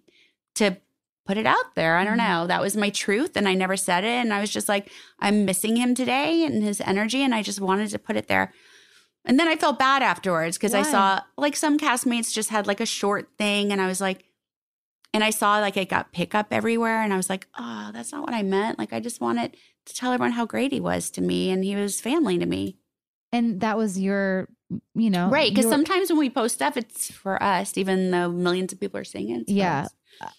to 0.56 0.76
put 1.26 1.36
it 1.36 1.46
out 1.46 1.74
there. 1.74 1.96
I 1.96 2.04
don't 2.04 2.18
Mm-hmm. 2.18 2.28
know. 2.42 2.46
That 2.46 2.60
was 2.60 2.76
my 2.76 2.90
truth, 2.90 3.36
and 3.36 3.48
I 3.48 3.54
never 3.54 3.76
said 3.76 4.04
it. 4.04 4.08
And 4.08 4.32
I 4.32 4.40
was 4.40 4.50
just 4.50 4.68
like, 4.68 4.90
I'm 5.18 5.44
missing 5.44 5.76
him 5.76 5.94
today 5.94 6.44
and 6.44 6.62
his 6.62 6.80
energy, 6.80 7.22
and 7.22 7.34
I 7.34 7.42
just 7.42 7.60
wanted 7.60 7.88
to 7.90 7.98
put 7.98 8.16
it 8.16 8.28
there. 8.28 8.52
And 9.24 9.40
then 9.40 9.48
I 9.48 9.56
felt 9.56 9.76
bad 9.78 10.02
afterwards 10.04 10.56
because 10.56 10.72
I 10.72 10.82
saw 10.82 11.20
like 11.36 11.56
some 11.56 11.80
castmates 11.80 12.32
just 12.32 12.50
had 12.50 12.68
like 12.68 12.80
a 12.80 12.86
short 12.86 13.28
thing, 13.38 13.72
and 13.72 13.80
I 13.80 13.88
was 13.88 14.00
like, 14.00 14.24
and 15.14 15.24
I 15.24 15.30
saw 15.30 15.58
like 15.58 15.76
it 15.76 15.88
got 15.88 16.12
pickup 16.12 16.48
everywhere, 16.50 17.02
and 17.02 17.12
I 17.12 17.16
was 17.16 17.30
like, 17.30 17.46
oh, 17.58 17.90
that's 17.92 18.12
not 18.12 18.22
what 18.22 18.34
I 18.34 18.42
meant. 18.42 18.78
Like 18.78 18.92
I 18.92 19.00
just 19.00 19.20
wanted 19.20 19.56
to 19.86 19.94
tell 19.94 20.12
everyone 20.12 20.32
how 20.32 20.46
great 20.46 20.72
he 20.72 20.80
was 20.80 21.10
to 21.12 21.20
me, 21.20 21.50
and 21.50 21.64
he 21.64 21.76
was 21.76 22.00
family 22.00 22.38
to 22.38 22.46
me. 22.46 22.76
and 23.32 23.60
that 23.60 23.76
was 23.76 23.98
your, 23.98 24.48
you 24.94 25.10
know, 25.10 25.28
Right. 25.28 25.50
Because 25.50 25.64
your- 25.64 25.72
sometimes 25.72 26.10
when 26.10 26.18
we 26.18 26.30
post 26.30 26.54
stuff, 26.54 26.76
it's 26.76 27.10
for 27.10 27.42
us, 27.42 27.76
even 27.76 28.10
though 28.12 28.30
millions 28.30 28.72
of 28.72 28.80
people 28.80 28.98
are 29.00 29.04
seeing 29.04 29.30
it. 29.30 29.48
Yeah. 29.48 29.88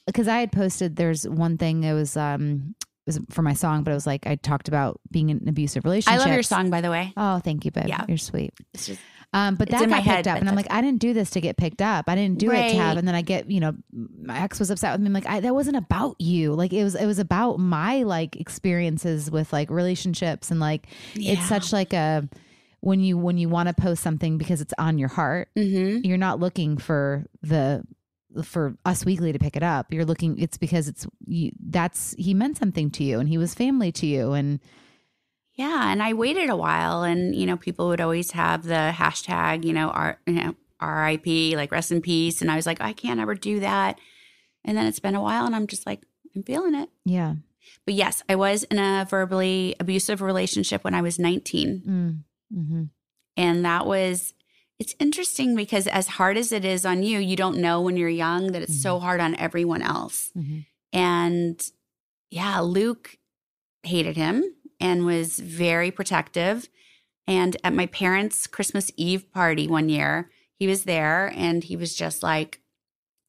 because 0.07 0.27
I 0.27 0.39
had 0.39 0.51
posted 0.51 0.95
there's 0.95 1.27
one 1.27 1.57
thing 1.57 1.83
it 1.83 1.93
was 1.93 2.17
um 2.17 2.73
it 3.05 3.11
was 3.15 3.19
for 3.29 3.41
my 3.41 3.53
song, 3.53 3.83
but 3.83 3.91
it 3.91 3.93
was 3.93 4.07
like 4.07 4.25
I 4.27 4.35
talked 4.35 4.67
about 4.67 4.99
being 5.11 5.29
in 5.29 5.37
an 5.37 5.47
abusive 5.49 5.83
relationship. 5.85 6.19
I 6.19 6.23
love 6.23 6.33
your 6.33 6.43
song, 6.43 6.69
by 6.69 6.81
the 6.81 6.89
way. 6.89 7.13
Oh, 7.15 7.39
thank 7.39 7.63
you, 7.65 7.71
babe. 7.71 7.87
Yeah. 7.87 8.03
You're 8.07 8.17
sweet. 8.17 8.53
It's 8.73 8.87
just 8.87 8.99
Um, 9.33 9.55
but 9.55 9.69
It's 9.69 9.79
that 9.79 9.89
got 9.89 10.03
head, 10.03 10.15
picked 10.15 10.27
up, 10.27 10.39
and 10.39 10.47
I'm 10.49 10.55
like, 10.55 10.71
I 10.71 10.81
didn't 10.81 10.99
do 10.99 11.13
this 11.13 11.29
to 11.31 11.41
get 11.41 11.57
picked 11.57 11.81
up. 11.81 12.05
I 12.07 12.15
didn't 12.15 12.39
do 12.39 12.49
it 12.49 12.69
to 12.71 12.75
have. 12.77 12.97
And 12.97 13.05
then 13.07 13.13
I 13.13 13.21
get, 13.21 13.51
you 13.51 13.59
know, 13.59 13.73
my 13.91 14.39
ex 14.39 14.57
was 14.57 14.71
upset 14.71 14.93
with 14.93 15.01
me. 15.01 15.07
I'm 15.07 15.13
like, 15.13 15.25
I, 15.27 15.41
that 15.41 15.53
wasn't 15.53 15.75
about 15.75 16.15
you. 16.19 16.53
Like 16.53 16.71
it 16.71 16.83
was, 16.83 16.95
it 16.95 17.05
was 17.05 17.19
about 17.19 17.57
my 17.59 18.03
like 18.03 18.37
experiences 18.37 19.29
with 19.29 19.51
like 19.51 19.69
relationships 19.69 20.49
and 20.49 20.59
like 20.61 20.87
it's 21.15 21.45
such 21.47 21.73
like 21.73 21.91
a 21.93 22.27
when 22.79 23.01
you 23.01 23.17
when 23.17 23.37
you 23.37 23.49
want 23.49 23.67
to 23.67 23.73
post 23.73 24.01
something 24.01 24.37
because 24.37 24.61
it's 24.61 24.73
on 24.77 24.97
your 24.97 25.09
heart, 25.09 25.49
Mm-hmm. 25.57 26.05
you're 26.05 26.17
not 26.17 26.39
looking 26.39 26.77
for 26.77 27.25
the 27.41 27.83
for 28.43 28.77
Us 28.85 29.03
Weekly 29.03 29.33
to 29.33 29.39
pick 29.39 29.55
it 29.57 29.63
up. 29.63 29.91
You're 29.91 30.05
looking. 30.05 30.37
It's 30.39 30.57
because 30.57 30.87
it's 30.87 31.05
you, 31.25 31.51
that's 31.59 32.15
he 32.17 32.33
meant 32.33 32.57
something 32.57 32.91
to 32.91 33.03
you, 33.03 33.19
and 33.19 33.27
he 33.27 33.37
was 33.37 33.53
family 33.53 33.91
to 33.93 34.05
you, 34.05 34.31
and 34.33 34.59
Yeah, 35.57 35.91
and 35.91 36.01
I 36.03 36.13
waited 36.13 36.49
a 36.49 36.55
while, 36.55 37.01
and 37.03 37.35
you 37.35 37.45
know, 37.45 37.57
people 37.57 37.87
would 37.89 37.99
always 38.01 38.31
have 38.31 38.63
the 38.63 38.93
hashtag, 38.95 39.65
you 39.65 39.73
know, 39.73 39.89
R, 39.89 40.19
you 40.27 40.33
know, 40.33 40.55
R.I.P. 40.79 41.55
like 41.55 41.71
rest 41.71 41.91
in 41.91 42.01
peace, 42.01 42.41
and 42.41 42.51
I 42.51 42.55
was 42.55 42.65
like, 42.67 42.79
I 42.79 42.93
can't 42.93 43.19
ever 43.19 43.33
do 43.35 43.59
that. 43.61 43.97
And 44.63 44.77
then 44.77 44.85
it's 44.85 44.99
been 44.99 45.15
a 45.15 45.21
while, 45.21 45.45
and 45.45 45.55
I'm 45.55 45.65
just 45.67 45.85
like, 45.87 46.01
I'm 46.35 46.43
feeling 46.43 46.75
it. 46.75 46.89
yeah. 47.05 47.35
But 47.85 47.95
yes, 47.95 48.23
I 48.29 48.35
was 48.35 48.63
in 48.65 48.77
a 48.79 49.05
verbally 49.09 49.75
abusive 49.79 50.21
relationship 50.21 50.83
when 50.85 50.93
I 50.93 51.01
was 51.01 51.19
19, 51.19 51.81
Mm. 51.85 52.23
Mm-hmm. 52.55 52.83
and 53.35 53.65
that 53.65 53.85
was. 53.85 54.33
It's 54.79 54.93
interesting 54.99 55.55
because 55.55 55.87
as 55.87 56.07
hard 56.07 56.37
as 56.37 56.51
it 56.51 56.63
is 56.63 56.85
on 56.85 57.01
you, 57.01 57.17
you 57.17 57.35
don't 57.35 57.57
know 57.57 57.81
when 57.81 57.97
you're 57.97 58.07
young 58.09 58.51
that 58.51 58.61
it's 58.61 58.79
so 58.79 58.99
hard 58.99 59.19
on 59.19 59.33
everyone 59.35 59.81
else. 59.81 60.29
Mm-hmm. 60.37 60.59
And 60.93 61.71
yeah, 62.29 62.59
Luke 62.59 63.17
hated 63.83 64.17
him 64.17 64.43
and 64.79 65.05
was 65.05 65.39
very 65.39 65.91
protective. 65.91 66.69
And 67.27 67.57
at 67.63 67.73
my 67.73 67.87
parents' 67.87 68.47
Christmas 68.47 68.91
Eve 68.95 69.31
party 69.31 69.67
one 69.67 69.89
year, 69.89 70.29
he 70.55 70.67
was 70.67 70.83
there 70.83 71.31
and 71.35 71.63
he 71.63 71.75
was 71.75 71.95
just 71.95 72.23
like, 72.23 72.61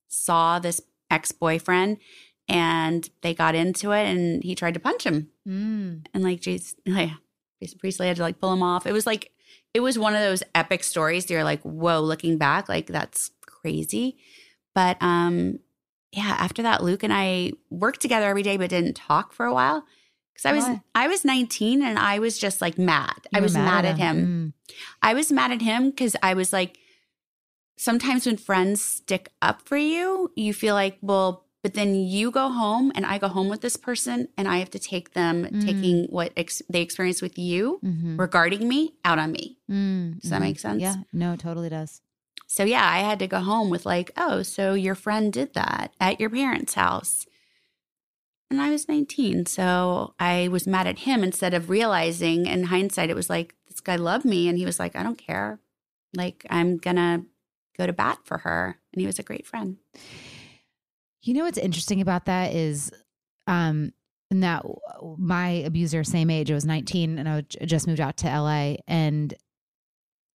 saw 0.08 0.58
this 0.58 0.80
ex 1.10 1.32
boyfriend 1.32 1.98
and 2.48 3.10
they 3.22 3.34
got 3.34 3.54
into 3.54 3.92
it 3.92 4.04
and 4.04 4.42
he 4.42 4.54
tried 4.54 4.74
to 4.74 4.80
punch 4.80 5.04
him. 5.04 5.30
Mm. 5.46 6.06
And 6.14 6.24
like, 6.24 6.40
geez, 6.40 6.76
yeah, 6.84 7.14
Jason 7.60 7.78
Priestley 7.78 8.06
had 8.06 8.16
to 8.16 8.22
like 8.22 8.40
pull 8.40 8.52
him 8.52 8.62
off. 8.62 8.86
It 8.86 8.92
was 8.92 9.06
like, 9.06 9.32
it 9.74 9.80
was 9.80 9.98
one 9.98 10.14
of 10.14 10.20
those 10.20 10.42
epic 10.54 10.84
stories. 10.84 11.26
that 11.26 11.34
You're 11.34 11.44
like, 11.44 11.62
whoa, 11.62 12.00
looking 12.00 12.38
back, 12.38 12.68
like 12.68 12.86
that's 12.86 13.30
crazy. 13.42 14.16
But 14.74 14.96
um, 15.00 15.58
yeah, 16.12 16.36
after 16.38 16.62
that, 16.62 16.82
Luke 16.82 17.02
and 17.02 17.12
I 17.12 17.52
worked 17.68 18.00
together 18.00 18.26
every 18.26 18.42
day, 18.42 18.56
but 18.56 18.70
didn't 18.70 18.94
talk 18.94 19.32
for 19.32 19.44
a 19.44 19.52
while 19.52 19.84
because 20.38 20.50
I 20.50 20.52
was 20.54 20.64
Why? 20.64 20.80
I 20.94 21.08
was 21.08 21.24
19 21.24 21.82
and 21.82 21.98
I 21.98 22.18
was 22.20 22.38
just 22.38 22.60
like 22.60 22.78
mad. 22.78 23.26
I 23.34 23.38
You 23.38 23.40
were 23.40 23.46
was 23.46 23.54
mad, 23.54 23.84
at 23.84 23.98
him. 23.98 24.54
Mm. 24.68 24.74
I 25.02 25.14
was 25.14 25.32
mad 25.32 25.50
at 25.50 25.62
him 25.62 25.90
because 25.90 26.14
I 26.22 26.34
was 26.34 26.52
like, 26.52 26.78
sometimes 27.76 28.26
when 28.26 28.36
friends 28.36 28.80
stick 28.82 29.30
up 29.42 29.62
for 29.62 29.76
you, 29.76 30.30
you 30.36 30.52
feel 30.54 30.74
like, 30.74 30.98
well, 31.02 31.44
but 31.62 31.74
then 31.74 31.94
you 31.96 32.30
go 32.30 32.50
home 32.50 32.92
and 32.94 33.04
I 33.04 33.18
go 33.18 33.26
home 33.28 33.48
with 33.48 33.62
this 33.62 33.76
person 33.76 34.28
and 34.38 34.46
I 34.46 34.58
have 34.58 34.70
to 34.70 34.78
take 34.78 35.12
them 35.14 35.44
Mm. 35.44 35.64
taking 35.64 36.04
what 36.04 36.32
ex- 36.36 36.62
they 36.70 36.82
experience 36.82 37.20
with 37.20 37.36
you 37.36 37.80
Mhm. 37.84 38.16
regarding 38.18 38.68
me 38.68 38.94
out 39.04 39.18
on 39.18 39.32
me. 39.32 39.58
Mm. 39.70 40.20
Does 40.20 40.30
that 40.30 40.38
Mhm. 40.38 40.44
make 40.44 40.58
sense? 40.60 40.80
Yeah. 40.82 40.96
No, 41.12 41.32
it 41.32 41.40
totally 41.40 41.68
does. 41.68 42.00
So 42.46 42.62
yeah, 42.64 42.88
I 42.88 43.00
had 43.00 43.18
to 43.18 43.26
go 43.26 43.40
home 43.40 43.70
with 43.70 43.84
like, 43.84 44.12
oh, 44.16 44.42
so 44.42 44.74
your 44.74 44.94
friend 44.94 45.32
did 45.32 45.52
that 45.54 45.92
at 46.00 46.20
your 46.20 46.30
parents' 46.30 46.74
house. 46.74 47.26
And 48.50 48.60
I 48.60 48.70
was 48.70 48.88
19. 48.88 49.46
So 49.46 50.14
I 50.18 50.48
was 50.48 50.66
mad 50.66 50.86
at 50.86 51.00
him 51.00 51.22
instead 51.22 51.52
of 51.54 51.68
realizing 51.68 52.46
in 52.46 52.64
hindsight, 52.64 53.10
it 53.10 53.16
was 53.16 53.28
like, 53.28 53.54
this 53.68 53.80
guy 53.80 53.96
loved 53.96 54.24
me. 54.24 54.48
And 54.48 54.56
he 54.56 54.64
was 54.64 54.78
like, 54.78 54.96
I 54.96 55.02
don't 55.02 55.18
care. 55.18 55.60
Like, 56.14 56.46
I'm 56.48 56.78
going 56.78 56.96
to 56.96 57.24
go 57.76 57.86
to 57.86 57.92
bat 57.92 58.20
for 58.24 58.38
her. 58.38 58.78
And 58.92 59.00
he 59.00 59.06
was 59.06 59.18
a 59.18 59.22
great 59.22 59.46
friend. 59.46 59.76
You 61.22 61.34
know 61.34 61.44
what's 61.44 61.58
interesting 61.58 62.00
about 62.00 62.24
that 62.24 62.54
is, 62.54 62.90
um, 63.46 63.92
that 64.30 64.64
my 65.16 65.48
abuser, 65.48 66.04
same 66.04 66.30
age, 66.30 66.50
I 66.50 66.54
was 66.54 66.66
19 66.66 67.18
and 67.18 67.28
I 67.28 67.42
just 67.42 67.86
moved 67.86 68.00
out 68.00 68.16
to 68.18 68.26
LA. 68.26 68.76
And 68.86 69.34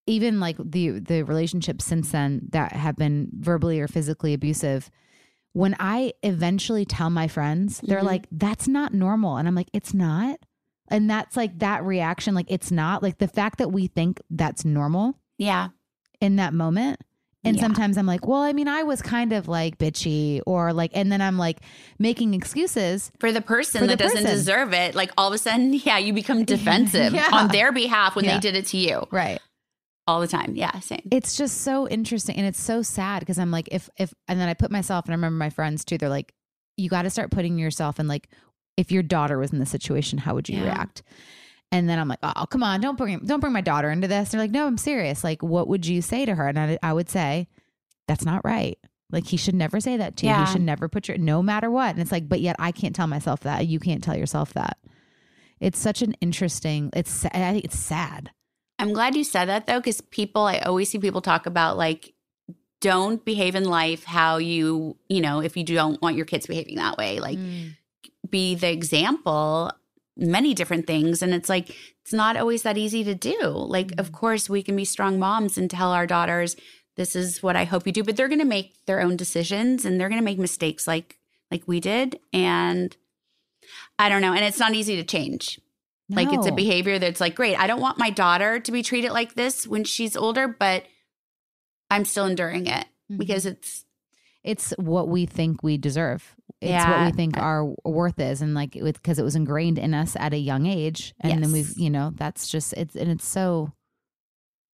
even 0.05 0.39
like 0.39 0.57
the 0.59 0.99
the 0.99 1.23
relationships 1.23 1.85
since 1.85 2.11
then 2.11 2.47
that 2.51 2.73
have 2.73 2.95
been 2.95 3.29
verbally 3.39 3.79
or 3.79 3.87
physically 3.87 4.33
abusive, 4.33 4.89
when 5.53 5.75
I 5.79 6.13
eventually 6.23 6.83
tell 6.85 7.09
my 7.09 7.27
friends, 7.27 7.79
they're 7.83 8.01
Mhm. 8.01 8.03
like, 8.05 8.27
that's 8.31 8.67
not 8.67 8.93
normal. 8.93 9.37
And 9.37 9.47
I'm 9.47 9.55
like, 9.55 9.69
it's 9.73 9.93
not. 9.93 10.39
And 10.89 11.09
that's 11.09 11.37
like 11.37 11.59
that 11.59 11.83
reaction, 11.85 12.35
like 12.35 12.47
it's 12.49 12.71
not. 12.71 13.01
Like 13.01 13.17
the 13.19 13.27
fact 13.27 13.59
that 13.59 13.71
we 13.71 13.87
think 13.87 14.19
that's 14.29 14.65
normal 14.65 15.15
Yeah. 15.37 15.69
in 16.19 16.35
that 16.37 16.53
moment. 16.53 16.99
And 17.45 17.57
Yeah. 17.57 17.61
sometimes 17.63 17.97
I'm 17.97 18.05
like, 18.05 18.25
well, 18.25 18.41
I 18.41 18.53
mean, 18.53 18.67
I 18.69 18.83
was 18.83 19.01
kind 19.01 19.33
of 19.33 19.47
like 19.49 19.77
bitchy 19.77 20.39
or 20.45 20.71
like, 20.71 20.91
and 20.95 21.11
then 21.11 21.21
I'm 21.21 21.37
like 21.37 21.59
making 21.99 22.33
excuses. 22.33 23.11
For 23.19 23.31
the 23.33 23.41
person 23.41 23.81
For 23.81 23.85
the 23.87 23.91
that 23.95 23.99
doesn't 23.99 24.23
person. 24.23 24.31
deserve 24.37 24.73
it, 24.73 24.95
like 24.95 25.11
all 25.17 25.27
of 25.27 25.33
a 25.33 25.37
sudden, 25.37 25.73
yeah, 25.85 25.97
you 25.97 26.13
become 26.13 26.45
defensive 26.45 27.13
Yeah. 27.13 27.29
on 27.33 27.49
their 27.49 27.71
behalf 27.71 28.15
when 28.15 28.25
Yeah. 28.25 28.35
they 28.35 28.39
did 28.39 28.55
it 28.55 28.65
to 28.67 28.77
you 28.77 29.07
Right. 29.11 29.39
All 30.07 30.19
the 30.19 30.27
time. 30.27 30.55
Yeah, 30.55 30.79
same. 30.79 31.07
It's 31.11 31.35
just 31.37 31.61
so 31.61 31.87
interesting. 31.87 32.35
And 32.35 32.45
it's 32.45 32.59
so 32.61 32.81
sad 32.81 33.19
because 33.19 33.39
I'm 33.39 33.51
like, 33.51 33.69
if, 33.71 33.89
if, 33.97 34.13
and 34.27 34.39
then 34.39 34.49
I 34.49 34.53
put 34.53 34.71
myself, 34.71 35.05
and 35.05 35.13
I 35.13 35.15
remember 35.15 35.37
my 35.37 35.49
friends 35.49 35.85
too, 35.85 35.97
they're 35.97 36.09
like, 36.09 36.33
you 36.77 36.89
got 36.89 37.03
to 37.03 37.09
start 37.09 37.31
putting 37.31 37.57
yourself 37.57 37.99
in 37.99 38.07
like, 38.07 38.29
if 38.75 38.91
your 38.91 39.03
daughter 39.03 39.37
was 39.37 39.51
in 39.53 39.59
this 39.59 39.69
situation, 39.69 40.17
how 40.19 40.33
would 40.33 40.49
you 40.49 40.57
Yeah. 40.57 40.65
react? 40.65 41.03
And 41.71 41.89
then 41.89 41.97
I'm 41.99 42.07
like, 42.07 42.19
oh, 42.21 42.45
come 42.47 42.61
on, 42.63 42.81
don't 42.81 42.97
bring 42.97 43.17
don't 43.19 43.39
bring 43.39 43.53
my 43.53 43.61
daughter 43.61 43.89
into 43.89 44.07
this. 44.07 44.29
they're 44.29 44.41
like, 44.41 44.51
no, 44.51 44.67
I'm 44.67 44.77
serious. 44.77 45.23
Like, 45.23 45.41
what 45.41 45.67
would 45.67 45.85
you 45.87 46.01
say 46.03 46.25
to 46.25 46.35
her? 46.35 46.47
And 46.47 46.59
I, 46.59 46.77
I 46.83 46.93
would 46.93 47.09
say, 47.09 47.47
that's 48.07 48.25
not 48.25 48.43
right. 48.45 48.77
Like, 49.11 49.25
he 49.27 49.37
should 49.37 49.55
never 49.55 49.79
say 49.79 49.97
that 49.97 50.17
to 50.17 50.25
you. 50.25 50.31
Yeah. 50.31 50.45
He 50.45 50.51
should 50.51 50.61
never 50.61 50.87
put 50.89 51.07
your, 51.07 51.17
no 51.17 51.41
matter 51.41 51.71
what. 51.71 51.91
And 51.91 51.99
it's 51.99 52.11
like, 52.11 52.27
but 52.27 52.41
yet 52.41 52.55
I 52.59 52.71
can't 52.71 52.95
tell 52.95 53.07
myself 53.07 53.41
that. 53.41 53.65
You 53.67 53.79
can't 53.79 54.03
tell 54.03 54.17
yourself 54.17 54.53
that. 54.53 54.77
It's 55.59 55.79
such 55.79 56.01
an 56.01 56.13
interesting. 56.21 56.89
It's 56.95 57.25
I 57.25 57.29
think 57.53 57.65
it's 57.65 57.79
sad. 57.79 58.31
I'm 58.79 58.93
glad 58.93 59.15
you 59.15 59.23
said 59.23 59.45
that 59.45 59.67
though, 59.67 59.79
because 59.79 60.01
people, 60.01 60.43
I 60.43 60.57
always 60.59 60.89
see 60.89 60.99
people 60.99 61.21
talk 61.21 61.45
about 61.45 61.77
like, 61.77 62.13
don't 62.81 63.23
behave 63.23 63.55
in 63.55 63.63
life 63.63 64.03
how 64.03 64.37
you, 64.37 64.97
you 65.07 65.21
know, 65.21 65.39
if 65.41 65.55
you 65.55 65.63
don't 65.63 66.01
want 66.01 66.17
your 66.17 66.25
kids 66.25 66.47
behaving 66.47 66.75
that 66.75 66.97
way, 66.97 67.19
like 67.19 67.37
Mm. 67.37 67.77
be 68.29 68.55
the 68.55 68.71
example, 68.71 69.71
many 70.17 70.53
different 70.53 70.85
things. 70.85 71.21
And 71.21 71.33
it's 71.33 71.49
like, 71.49 71.75
it's 72.01 72.13
not 72.13 72.35
always 72.35 72.63
that 72.63 72.77
easy 72.77 73.03
to 73.05 73.15
do. 73.15 73.39
Like, 73.47 73.93
of 73.97 74.11
course, 74.11 74.49
we 74.49 74.61
can 74.61 74.75
be 74.75 74.85
strong 74.85 75.17
moms 75.17 75.57
and 75.57 75.69
tell 75.69 75.91
our 75.91 76.05
daughters, 76.05 76.57
this 76.95 77.15
is 77.15 77.41
what 77.41 77.55
I 77.55 77.63
hope 77.63 77.87
you 77.87 77.93
do, 77.93 78.03
but 78.03 78.17
they're 78.17 78.27
going 78.27 78.39
to 78.39 78.45
make 78.45 78.85
their 78.85 79.01
own 79.01 79.15
decisions 79.15 79.85
and 79.85 79.99
they're 79.99 80.09
going 80.09 80.21
to 80.21 80.25
make 80.25 80.37
mistakes 80.37 80.85
like, 80.85 81.17
like 81.49 81.63
we 81.67 81.79
did. 81.79 82.19
And 82.33 82.95
I 83.97 84.09
don't 84.09 84.21
know. 84.21 84.33
And 84.33 84.43
it's 84.43 84.59
not 84.59 84.73
easy 84.73 84.95
to 84.97 85.03
change. 85.03 85.59
Like 86.09 86.31
it's 86.31 86.47
a 86.47 86.51
behavior 86.51 86.99
that's 86.99 87.21
like, 87.21 87.33
great, 87.35 87.57
I 87.57 87.65
don't 87.67 87.79
want 87.81 87.97
my 87.97 88.09
daughter 88.09 88.59
to 88.59 88.71
be 88.71 88.83
treated 88.83 89.11
like 89.11 89.33
this 89.35 89.65
when 89.65 89.83
she's 89.83 90.15
older, 90.15 90.47
but 90.47 90.83
I'm 91.89 92.05
still 92.05 92.25
enduring 92.25 92.67
it 92.67 92.85
Mhm. 93.11 93.17
because 93.17 93.45
it's 93.45 93.85
it's 94.43 94.71
what 94.77 95.07
we 95.07 95.25
think 95.25 95.63
we 95.63 95.77
deserve. 95.77 96.35
It's 96.59 96.85
what 96.85 97.05
we 97.05 97.11
think 97.13 97.37
our 97.37 97.65
worth 97.85 98.19
is, 98.19 98.41
and 98.41 98.53
like 98.53 98.75
with 98.79 98.95
because 99.01 99.17
it 99.19 99.23
was 99.23 99.35
ingrained 99.35 99.79
in 99.79 99.93
us 99.93 100.15
at 100.17 100.33
a 100.33 100.37
young 100.37 100.65
age, 100.65 101.13
and 101.21 101.41
then 101.43 101.51
we've 101.51 101.77
you 101.77 101.89
know 101.89 102.11
that's 102.15 102.47
just 102.47 102.73
it's 102.73 102.95
and 102.95 103.09
it's 103.09 103.25
so 103.25 103.71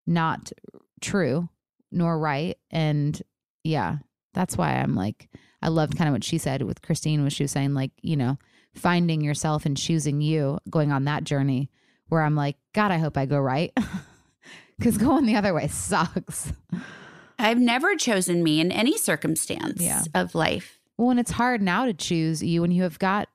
not 0.08 0.52
true 1.02 1.50
nor 1.92 2.20
right, 2.20 2.58
and 2.72 3.22
yeah, 3.64 3.98
that's 4.34 4.58
why 4.58 4.74
I'm 4.76 4.96
like 4.96 5.30
I 5.62 5.68
loved 5.70 5.98
kind 5.98 6.08
of 6.08 6.14
what 6.14 6.24
she 6.24 6.38
said 6.38 6.62
with 6.64 6.82
Kristine, 6.82 7.24
was 7.24 7.34
she 7.34 7.44
was 7.44 7.52
saying 7.52 7.74
like 7.74 7.92
you 8.02 8.16
know 8.18 8.38
finding 8.80 9.22
yourself 9.22 9.66
and 9.66 9.76
choosing 9.78 10.22
you, 10.22 10.58
going 10.70 10.92
on 10.92 11.06
that 11.06 11.24
journey 11.24 11.70
where 12.08 12.22
I'm 12.24 12.36
like 12.36 12.58
God, 12.74 12.92
I 12.92 12.98
hope 12.98 13.18
I 13.18 13.26
go 13.26 13.38
right 13.40 13.72
because 14.78 14.98
going 14.98 15.26
the 15.26 15.36
other 15.36 15.54
way 15.54 15.68
sucks. 15.68 16.52
I've 17.38 17.60
never 17.60 17.96
chosen 17.96 18.44
me 18.44 18.60
in 18.60 18.72
any 18.72 18.98
circumstance 18.98 19.82
Yeah. 19.82 20.04
of 20.14 20.36
life. 20.36 20.80
Well, 20.98 21.12
and 21.12 21.20
it's 21.20 21.32
hard 21.32 21.62
now 21.62 21.86
to 21.86 21.94
choose 21.94 22.44
you 22.44 22.62
when 22.62 22.72
you 22.72 22.84
have 22.84 23.00
got 23.00 23.30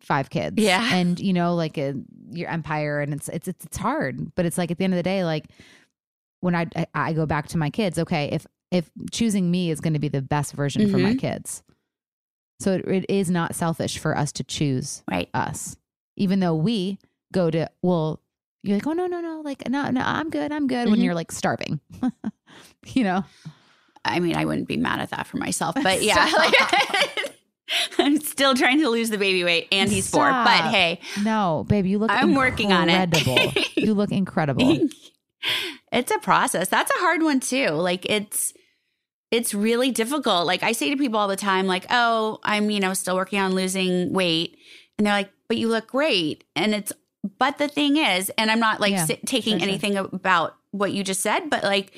five 0.00 0.30
kids. 0.30 0.56
Yeah. 0.58 0.88
And 0.94 1.18
you 1.20 1.32
know, 1.32 1.54
like 1.54 1.76
a 1.78 1.94
your 2.30 2.48
empire 2.48 3.00
and 3.00 3.12
it's 3.12 3.28
it's 3.28 3.48
it's, 3.48 3.64
it's 3.64 3.76
hard. 3.76 4.34
But 4.34 4.46
it's 4.46 4.56
like 4.58 4.70
at 4.70 4.78
the 4.78 4.84
end 4.84 4.94
of 4.94 4.98
the 4.98 5.02
day, 5.02 5.24
like 5.24 5.46
when 6.40 6.54
I, 6.54 6.66
I 6.76 6.86
I 6.94 7.12
go 7.12 7.26
back 7.26 7.48
to 7.48 7.58
my 7.58 7.70
kids, 7.70 7.98
okay, 7.98 8.28
if 8.32 8.46
if 8.70 8.90
choosing 9.12 9.50
me 9.50 9.70
is 9.70 9.80
going 9.80 9.92
to 9.92 9.98
be 10.00 10.08
the 10.08 10.22
best 10.22 10.52
version 10.54 10.90
for 10.90 10.98
my 10.98 11.14
Mhm. 11.14 11.18
kids. 11.20 11.62
So 12.60 12.72
it, 12.74 12.84
it 12.86 13.04
is 13.10 13.30
not 13.30 13.54
selfish 13.54 13.98
for 13.98 14.16
us 14.16 14.32
to 14.32 14.44
choose 14.44 15.02
Right. 15.10 15.28
us. 15.34 15.76
Even 16.16 16.40
though 16.40 16.54
we 16.54 16.98
go 17.32 17.50
to 17.50 17.68
well, 17.82 18.20
you're 18.62 18.76
like, 18.76 18.86
oh 18.86 18.92
no, 18.92 19.06
no, 19.06 19.20
no, 19.20 19.42
like 19.44 19.68
no, 19.68 19.90
no, 19.90 20.00
I'm 20.00 20.30
good, 20.30 20.52
I'm 20.52 20.66
good 20.66 20.88
when 20.88 21.00
Mhm. 21.00 21.04
you're 21.04 21.14
like 21.14 21.32
starving. 21.32 21.80
you 22.94 23.04
know? 23.04 23.24
I 24.04 24.20
mean, 24.20 24.36
I 24.36 24.44
wouldn't 24.44 24.68
be 24.68 24.76
mad 24.76 25.00
at 25.00 25.10
that 25.10 25.26
for 25.26 25.38
myself, 25.38 25.74
but 25.82 26.02
yeah. 26.02 26.30
I'm 27.98 28.20
still 28.20 28.54
trying 28.54 28.80
to 28.80 28.88
lose 28.90 29.10
the 29.10 29.18
baby 29.18 29.42
weight 29.44 29.68
and 29.72 29.90
he's 29.90 30.08
four. 30.10 30.30
But 30.30 30.70
hey, 30.70 31.00
No, 31.16 31.64
babe, 31.68 31.86
you 31.86 31.98
look 31.98 32.10
I'm 32.10 32.34
working 32.34 32.72
on 32.72 32.88
it. 32.90 33.10
you 33.76 33.94
look 33.94 34.12
incredible. 34.12 34.78
it's 35.92 36.10
a 36.12 36.18
process. 36.18 36.68
That's 36.68 36.90
a 36.90 36.98
hard 37.00 37.22
one 37.22 37.40
too. 37.40 37.68
Like 37.70 38.04
it's 38.06 38.52
it's 39.34 39.52
really 39.54 39.90
difficult. 39.90 40.46
Like 40.46 40.62
I 40.62 40.72
say 40.72 40.90
to 40.90 40.96
people 40.96 41.18
all 41.18 41.28
the 41.28 41.36
time 41.36 41.66
like, 41.66 41.86
"Oh, 41.90 42.38
I'm, 42.44 42.70
you 42.70 42.80
know, 42.80 42.94
still 42.94 43.16
working 43.16 43.40
on 43.40 43.54
losing 43.54 44.12
weight." 44.12 44.56
And 44.96 45.06
they're 45.06 45.14
like, 45.14 45.30
"But 45.48 45.56
you 45.58 45.68
look 45.68 45.88
great." 45.88 46.44
And 46.56 46.74
it's 46.74 46.92
but 47.38 47.58
the 47.58 47.68
thing 47.68 47.96
is, 47.96 48.30
and 48.38 48.50
I'm 48.50 48.60
not 48.60 48.80
like 48.80 48.92
Yeah, 48.92 49.06
si- 49.06 49.20
taking 49.26 49.58
sure, 49.58 49.68
anything 49.68 49.96
about 49.96 50.56
what 50.72 50.92
you 50.92 51.02
just 51.04 51.20
said, 51.22 51.48
but 51.50 51.64
like 51.64 51.92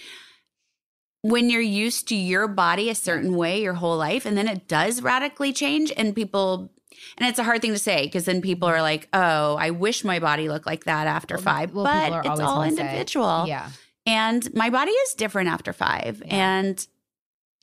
when 1.23 1.51
you're 1.51 1.61
used 1.61 2.07
to 2.09 2.15
your 2.15 2.47
body 2.47 2.89
a 2.91 2.95
certain 2.95 3.35
way 3.35 3.61
your 3.61 3.75
whole 3.75 3.97
life 3.97 4.27
and 4.27 4.37
then 4.39 4.47
it 4.47 4.69
does 4.69 5.03
radically 5.03 5.53
change 5.53 5.93
and 5.97 6.15
people 6.15 6.71
and 7.19 7.29
it's 7.29 7.39
a 7.39 7.43
hard 7.45 7.61
thing 7.61 7.73
to 7.73 7.79
say 7.79 8.05
because 8.05 8.27
then 8.27 8.41
people 8.41 8.69
are 8.69 8.81
like 8.81 9.09
oh 9.13 9.57
i 9.57 9.71
wish 9.71 10.05
my 10.05 10.19
body 10.21 10.49
looked 10.49 10.67
like 10.67 10.85
that 10.85 11.07
after 11.09 11.37
five 11.37 11.73
Well, 11.75 11.85
but 11.85 12.25
it's 12.25 12.39
all 12.41 12.59
gonna 12.63 12.71
say- 12.77 12.83
individual 12.83 13.45
Yeah. 13.49 13.71
and 14.07 14.49
my 14.55 14.71
body 14.71 14.93
is 14.93 15.15
different 15.15 15.49
after 15.49 15.73
five 15.73 16.23
Yeah. 16.25 16.35
and 16.61 16.87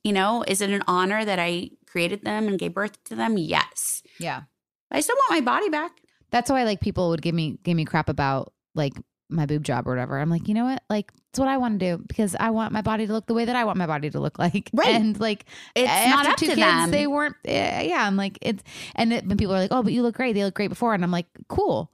you 0.03 0.11
know 0.13 0.43
is 0.47 0.61
it 0.61 0.69
an 0.69 0.83
honor 0.87 1.23
that 1.25 1.39
i 1.39 1.69
created 1.85 2.23
them 2.23 2.47
and 2.47 2.59
gave 2.59 2.73
birth 2.73 3.03
to 3.03 3.15
them 3.15 3.37
yes 3.37 4.03
Yeah. 4.19 4.43
i 4.91 4.99
still 4.99 5.15
want 5.15 5.31
my 5.45 5.51
body 5.51 5.69
back 5.69 5.91
That's 6.31 6.49
why 6.49 6.63
like 6.63 6.81
people 6.81 7.09
would 7.09 7.21
give 7.21 7.35
me 7.35 7.57
give 7.63 7.75
me 7.75 7.85
crap 7.85 8.09
about 8.09 8.53
like 8.75 8.93
my 9.29 9.45
boob 9.47 9.63
job 9.63 9.87
or 9.87 9.91
whatever. 9.91 10.19
I'm 10.19 10.29
like, 10.29 10.47
you 10.47 10.53
know 10.53 10.65
what? 10.65 10.83
Like 10.91 11.11
it's 11.29 11.39
what 11.39 11.47
I 11.47 11.57
want 11.57 11.79
to 11.79 11.85
do 11.97 12.03
because 12.05 12.35
I 12.39 12.51
want 12.51 12.71
my 12.71 12.81
body 12.83 13.07
to 13.07 13.13
look 13.13 13.25
the 13.25 13.33
way 13.33 13.45
that 13.45 13.55
I 13.55 13.63
want 13.63 13.77
my 13.79 13.87
body 13.87 14.11
to 14.11 14.19
look 14.19 14.37
like. 14.45 14.69
Right. 14.73 14.93
And 14.93 15.19
like 15.19 15.45
it's 15.75 15.89
after 15.89 16.09
not 16.09 16.25
up 16.27 16.37
two 16.37 16.45
to 16.47 16.55
kids, 16.55 16.61
them 16.61 16.91
they 16.91 17.07
weren't. 17.07 17.35
Yeah, 17.43 17.81
yeah. 17.81 18.05
I'm 18.05 18.15
like 18.15 18.37
it's 18.41 18.61
and 18.95 19.11
it, 19.13 19.25
when 19.25 19.37
people 19.37 19.55
are 19.55 19.59
like, 19.59 19.71
oh, 19.71 19.81
but 19.81 19.91
you 19.93 20.03
look 20.03 20.15
great. 20.15 20.33
They 20.33 20.43
look 20.43 20.53
great 20.53 20.67
before, 20.69 20.93
and 20.93 21.03
I'm 21.03 21.11
like, 21.11 21.27
cool. 21.47 21.91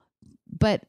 But 0.51 0.81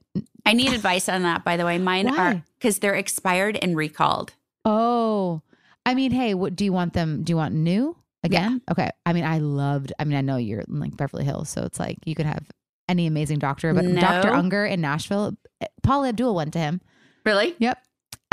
i 0.44 0.52
need 0.54 0.72
advice 0.72 1.08
on 1.08 1.22
that 1.22 1.44
by 1.44 1.56
the 1.56 1.64
way 1.64 1.78
mine 1.78 2.06
Why? 2.06 2.16
are 2.18 2.44
because 2.58 2.78
they're 2.80 2.94
expired 2.96 3.58
and 3.62 3.76
recalled 3.76 4.32
oh, 4.64 5.42
I 5.86 5.94
mean, 5.94 6.10
hey, 6.12 6.34
what 6.34 6.54
do 6.56 6.64
you 6.64 6.72
want 6.72 6.92
them? 6.92 7.22
Do 7.22 7.30
you 7.32 7.36
want 7.36 7.54
new 7.54 7.96
again? 8.22 8.60
Okay. 8.70 8.90
I 9.06 9.12
mean, 9.12 9.24
I 9.24 9.38
loved. 9.38 9.92
I 9.98 10.04
mean, 10.04 10.16
I 10.16 10.20
know 10.20 10.36
you're 10.36 10.60
in 10.60 10.78
like 10.80 10.96
Beverly 10.96 11.24
Hills, 11.24 11.48
so 11.48 11.62
it's 11.62 11.80
like 11.80 11.98
you 12.04 12.14
could 12.14 12.26
have 12.26 12.46
any 12.88 13.06
amazing 13.06 13.38
doctor, 13.38 13.72
but 13.72 13.84
No. 13.84 14.00
Dr. 14.00 14.30
Unger 14.30 14.64
in 14.66 14.80
Nashville, 14.80 15.36
Paula 15.82 16.08
Abdul 16.08 16.34
went 16.34 16.52
to 16.54 16.58
him. 16.58 16.80
really 17.24 17.54
Yep. 17.58 17.78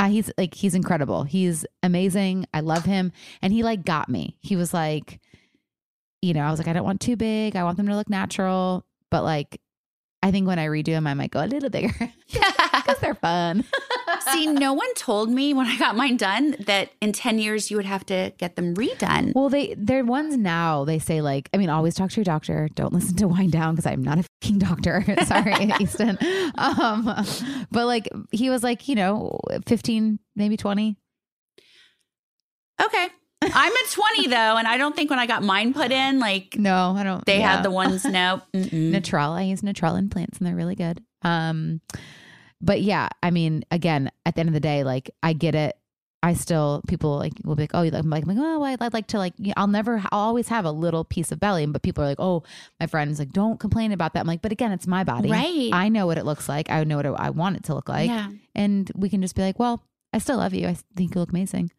Uh, 0.00 0.08
he's 0.08 0.30
like 0.38 0.54
he's 0.54 0.74
incredible. 0.74 1.24
He's 1.24 1.66
amazing. 1.82 2.46
I 2.54 2.60
love 2.60 2.84
him, 2.84 3.12
and 3.42 3.52
he 3.52 3.62
like 3.64 3.84
got 3.84 4.08
me. 4.08 4.36
He 4.40 4.54
was 4.54 4.72
like, 4.72 5.20
you 6.22 6.34
know, 6.34 6.42
I 6.42 6.50
was 6.50 6.60
like, 6.60 6.68
I 6.68 6.72
don't 6.72 6.84
want 6.84 7.00
too 7.00 7.16
big. 7.16 7.56
I 7.56 7.64
want 7.64 7.78
them 7.78 7.88
to 7.88 7.96
look 7.96 8.08
natural, 8.08 8.84
but 9.10 9.24
like, 9.24 9.60
I 10.22 10.30
think 10.30 10.46
when 10.46 10.58
I 10.58 10.66
redo 10.66 10.86
them, 10.86 11.06
I 11.06 11.14
might 11.14 11.30
go 11.32 11.42
a 11.42 11.46
little 11.46 11.70
bigger 11.70 11.92
because 12.32 12.98
they're 13.00 13.14
fun. 13.14 13.64
See, 14.32 14.46
no 14.46 14.72
one 14.72 14.92
told 14.94 15.30
me 15.30 15.54
when 15.54 15.66
I 15.66 15.76
got 15.78 15.96
mine 15.96 16.16
done 16.16 16.56
that 16.60 16.90
in 17.00 17.12
10 17.12 17.38
years 17.38 17.70
you 17.70 17.76
would 17.76 17.86
have 17.86 18.04
to 18.06 18.32
get 18.38 18.56
them 18.56 18.74
redone. 18.74 19.32
Well, 19.34 19.48
they 19.48 19.74
they're 19.76 20.04
ones 20.04 20.36
now. 20.36 20.84
They 20.84 20.98
say 20.98 21.20
like, 21.20 21.48
I 21.52 21.56
mean, 21.56 21.70
always 21.70 21.94
talk 21.94 22.10
to 22.10 22.16
your 22.16 22.24
doctor. 22.24 22.68
Don't 22.74 22.92
listen 22.92 23.16
to 23.16 23.28
Wind 23.28 23.52
Down 23.52 23.74
because 23.74 23.86
I'm 23.86 24.02
not 24.02 24.18
a 24.18 24.24
fucking 24.42 24.58
doctor. 24.58 25.04
Sorry, 25.26 25.54
Easton. 25.80 26.18
Um, 26.56 27.04
but 27.70 27.86
like 27.86 28.08
he 28.32 28.50
was 28.50 28.62
like, 28.62 28.88
you 28.88 28.94
know, 28.94 29.38
fifteen, 29.66 30.18
maybe 30.36 30.56
twenty. 30.56 30.96
Okay. 32.82 33.08
I'm 33.40 33.72
at 33.72 33.90
20 33.90 34.26
though, 34.28 34.56
and 34.56 34.66
I 34.66 34.76
don't 34.76 34.94
think 34.96 35.10
when 35.10 35.18
I 35.18 35.26
got 35.26 35.42
mine 35.42 35.72
put 35.72 35.92
in, 35.92 36.18
like 36.18 36.56
No, 36.58 36.94
I 36.96 37.02
don't. 37.04 37.24
they 37.24 37.38
yeah. 37.38 37.56
had 37.56 37.64
the 37.64 37.70
ones, 37.70 38.04
no. 38.04 38.42
Natrelle. 38.54 39.30
I 39.32 39.42
use 39.42 39.62
Natrelle 39.62 39.98
implants 39.98 40.38
and 40.38 40.46
they're 40.46 40.56
really 40.56 40.74
good. 40.74 41.02
Um, 41.22 41.80
but 42.60 42.80
yeah, 42.82 43.08
I 43.22 43.30
mean, 43.30 43.64
again, 43.70 44.10
at 44.26 44.34
the 44.34 44.40
end 44.40 44.48
of 44.48 44.54
the 44.54 44.60
day, 44.60 44.84
like 44.84 45.10
I 45.22 45.32
get 45.32 45.54
it. 45.54 45.76
I 46.20 46.34
still 46.34 46.82
people 46.88 47.16
like 47.16 47.34
will 47.44 47.54
be 47.54 47.62
like, 47.62 47.70
oh, 47.74 47.82
you 47.82 47.92
like, 47.92 48.02
I'm 48.02 48.10
like, 48.10 48.24
oh, 48.36 48.62
I'd, 48.64 48.82
I'd 48.82 48.92
like 48.92 49.06
to 49.08 49.18
like, 49.18 49.34
I'll 49.56 49.68
never, 49.68 50.02
I'll 50.10 50.18
always 50.18 50.48
have 50.48 50.64
a 50.64 50.72
little 50.72 51.04
piece 51.04 51.30
of 51.30 51.38
belly, 51.38 51.64
but 51.66 51.82
people 51.82 52.02
are 52.02 52.08
like, 52.08 52.18
oh, 52.18 52.42
my 52.80 52.88
friends 52.88 53.20
like, 53.20 53.30
don't 53.30 53.60
complain 53.60 53.92
about 53.92 54.14
that. 54.14 54.20
I'm 54.20 54.26
like, 54.26 54.42
but 54.42 54.50
again, 54.50 54.72
it's 54.72 54.88
my 54.88 55.04
body, 55.04 55.30
Right. 55.30 55.70
I 55.72 55.88
know 55.88 56.06
what 56.06 56.18
it 56.18 56.24
looks 56.24 56.48
like. 56.48 56.70
I 56.70 56.82
know 56.82 56.96
what 56.96 57.06
I 57.06 57.30
want 57.30 57.56
it 57.58 57.64
to 57.64 57.74
look 57.74 57.88
like, 57.88 58.08
yeah. 58.08 58.30
and 58.56 58.90
we 58.96 59.08
can 59.08 59.22
just 59.22 59.36
be 59.36 59.42
like, 59.42 59.60
well, 59.60 59.80
I 60.12 60.18
still 60.18 60.38
love 60.38 60.54
you. 60.54 60.66
I 60.66 60.76
think 60.96 61.14
you 61.14 61.20
look 61.20 61.30
amazing. 61.30 61.70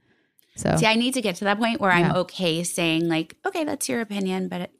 So 0.55 0.73
See, 0.77 0.85
I 0.85 0.95
need 0.95 1.15
to 1.15 1.21
get 1.21 1.35
to 1.37 1.43
that 1.43 1.57
point 1.57 1.81
where 1.81 1.91
Yeah. 1.91 2.11
I'm 2.11 2.15
okay 2.17 2.63
saying, 2.63 3.09
like, 3.09 3.35
okay, 3.45 3.65
that's 3.65 3.89
your 3.89 3.99
opinion, 3.99 4.47
but 4.47 4.61
it, 4.61 4.71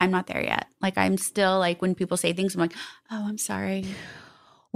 I'm 0.00 0.10
not 0.10 0.26
there 0.26 0.42
yet. 0.42 0.66
Like, 0.82 0.98
I'm 0.98 1.16
still 1.16 1.60
like, 1.60 1.80
when 1.80 1.94
people 1.94 2.16
say 2.16 2.32
things, 2.32 2.56
I'm 2.56 2.60
like, 2.60 2.74
oh, 3.12 3.24
I'm 3.28 3.38
sorry. 3.38 3.86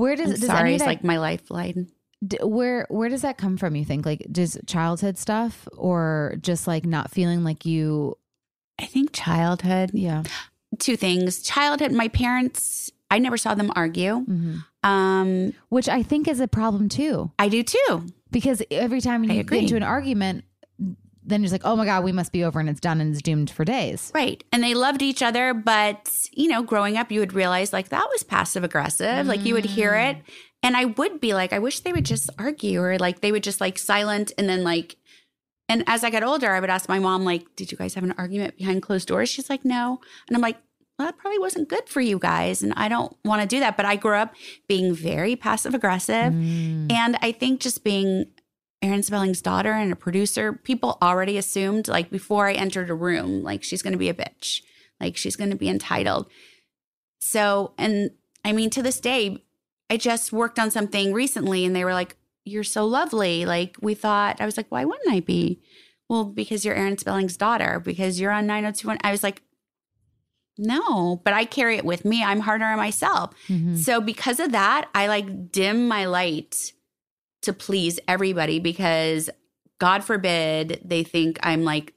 Where 0.01 0.17
does, 0.17 0.41
does 0.41 0.47
sorry. 0.47 0.75
It's 0.75 0.83
that 0.83 0.89
like 0.89 1.05
my 1.05 1.19
lifeline. 1.19 1.89
D- 2.27 2.39
where 2.43 2.87
where 2.91 3.09
does 3.09 3.23
that 3.23 3.39
come 3.39 3.57
from 3.57 3.75
you 3.77 3.85
think 3.85 4.05
like 4.05 4.27
does 4.31 4.59
childhood 4.67 5.17
stuff 5.17 5.67
or 5.77 6.35
just 6.43 6.67
like 6.67 6.85
not 6.85 7.11
feeling 7.11 7.45
like 7.45 7.65
you 7.65 8.17
I 8.79 8.87
think 8.87 9.13
childhood, 9.13 9.91
yeah 9.95 10.23
two 10.79 10.97
things. 10.97 11.43
Childhood, 11.43 11.93
my 11.93 12.09
parents, 12.09 12.91
I 13.11 13.19
never 13.19 13.37
saw 13.37 13.55
them 13.55 13.73
argue. 13.75 14.21
hmm 14.21 14.57
Um, 14.85 15.53
which 15.69 15.89
i 15.89 16.03
think 16.03 16.27
is 16.29 16.41
a 16.41 16.49
problem 16.49 16.89
too 16.89 17.31
I 17.39 17.49
do 17.49 17.63
too. 17.63 18.07
because 18.31 18.63
every 18.71 19.01
time 19.01 19.25
you 19.25 19.43
get 19.43 19.53
into 19.63 19.77
an 19.77 19.83
argument 19.83 20.45
then 21.31 21.43
you're 21.43 21.51
like 21.51 21.63
oh 21.65 21.77
my 21.77 21.85
god 21.85 22.05
we 22.05 22.13
must 22.13 22.33
be 22.33 22.45
over 22.45 22.61
and 22.61 22.69
it's 22.69 22.81
done 22.81 23.01
and 23.01 23.13
it's 23.13 23.23
doomed 23.23 23.51
for 23.51 23.65
days 23.65 24.11
Right. 24.15 24.43
And 24.53 24.63
they 24.63 24.75
loved 24.75 25.03
each 25.03 25.23
other, 25.23 25.55
but 25.55 26.11
you 26.33 26.49
know, 26.49 26.63
growing 26.63 26.97
up 26.97 27.11
you 27.11 27.21
would 27.21 27.33
realize 27.33 27.73
like 27.73 27.89
that 27.91 28.09
was 28.11 28.23
passive 28.23 28.65
aggressive. 28.65 29.27
Like 29.27 29.45
you 29.45 29.55
would 29.55 29.65
hear 29.65 29.95
it 29.95 30.19
and 30.63 30.77
I 30.77 30.87
would 30.87 31.21
be 31.21 31.35
like 31.35 31.53
I 31.53 31.59
wish 31.59 31.81
they 31.81 31.93
would 31.93 32.05
just 32.05 32.31
argue 32.39 32.83
or 32.83 32.99
like 32.99 33.21
they 33.21 33.33
would 33.33 33.43
just 33.43 33.61
like 33.61 33.79
silent 33.79 34.33
and 34.39 34.49
then 34.49 34.63
like 34.63 34.97
and 35.69 35.85
as 35.87 36.05
I 36.05 36.11
got 36.11 36.23
older 36.23 36.51
I 36.51 36.61
would 36.61 36.71
ask 36.71 36.89
my 36.89 36.99
mom 36.99 37.25
like 37.25 37.45
did 37.57 37.71
you 37.71 37.79
guys 37.79 37.95
have 37.95 38.05
an 38.05 38.15
argument 38.19 38.57
behind 38.57 38.83
closed 38.83 39.09
doors? 39.09 39.29
She's 39.29 39.51
like 39.51 39.65
no. 39.65 40.01
And 40.29 40.37
I'm 40.37 40.43
like 40.43 40.57
well, 40.99 41.09
that 41.09 41.17
probably 41.17 41.39
wasn't 41.39 41.71
good 41.71 41.89
for 41.89 42.03
you 42.03 42.19
guys. 42.19 42.63
And 42.63 42.75
I 42.77 42.89
don't 42.89 43.17
want 43.25 43.41
to 43.41 43.49
do 43.49 43.61
that. 43.61 43.79
But 43.79 43.87
I 43.87 43.97
grew 43.97 44.17
up 44.17 44.35
being 44.69 44.95
very 44.95 45.35
passive 45.35 45.73
aggressive. 45.73 46.35
Mm. 46.35 46.93
And 46.93 47.17
I 47.23 47.33
think 47.33 47.61
just 47.61 47.85
being 47.85 48.27
Aaron 48.83 49.03
Spelling's 49.03 49.43
daughter 49.43 49.73
and 49.73 49.93
a 49.93 49.97
producer, 49.97 50.53
people 50.53 50.97
already 51.03 51.37
assumed, 51.37 51.87
like 51.89 52.11
before 52.11 52.49
I 52.49 52.53
entered 52.55 52.89
a 52.91 52.95
room, 52.95 53.43
like 53.43 53.63
she's 53.63 53.83
going 53.83 53.93
to 53.93 53.99
be 53.99 54.09
a 54.09 54.15
bitch, 54.15 54.63
like 55.01 55.17
she's 55.17 55.37
going 55.37 55.51
to 55.51 55.57
be 55.57 55.69
entitled. 55.69 56.31
So, 57.21 57.75
and 57.77 58.11
I 58.45 58.53
mean, 58.53 58.71
to 58.71 58.83
this 58.83 58.99
day, 59.01 59.45
I 59.91 59.97
just 59.99 60.33
worked 60.33 60.59
on 60.59 60.71
something 60.71 61.13
recently 61.13 61.65
and 61.65 61.77
they 61.77 61.85
were 61.85 61.93
like, 61.93 62.17
You're 62.45 62.65
so 62.65 62.87
lovely. 62.87 63.45
Like, 63.45 63.77
we 63.83 63.95
thought, 63.95 64.41
I 64.41 64.47
was 64.47 64.57
like, 64.57 64.71
Why 64.71 64.85
wouldn't 64.87 65.13
I 65.13 65.21
be? 65.21 65.61
Well, 66.09 66.25
because 66.25 66.65
you're 66.65 66.75
Aaron 66.75 66.97
Spelling's 66.97 67.37
daughter, 67.37 67.81
because 67.85 68.19
you're 68.19 68.33
on 68.33 68.47
90210. 68.47 69.07
I 69.07 69.13
was 69.13 69.23
like, 69.23 69.43
No, 70.57 71.21
but 71.25 71.35
I 71.35 71.45
carry 71.45 71.77
it 71.77 71.85
with 71.85 72.05
me. 72.07 72.23
I'm 72.25 72.41
harder 72.41 72.65
on 72.65 72.79
myself. 72.79 73.35
Mhm. 73.49 73.77
So 73.79 74.01
because 74.01 74.41
of 74.41 74.53
that, 74.53 74.89
I 74.95 75.07
like 75.07 75.53
dim 75.53 75.87
my 75.87 76.07
light 76.07 76.73
to 77.43 77.53
please 77.53 77.99
everybody 78.07 78.59
because 78.59 79.31
God 79.79 80.05
forbid 80.05 80.81
they 80.85 81.03
think 81.03 81.39
I'm 81.43 81.65
like 81.65 81.95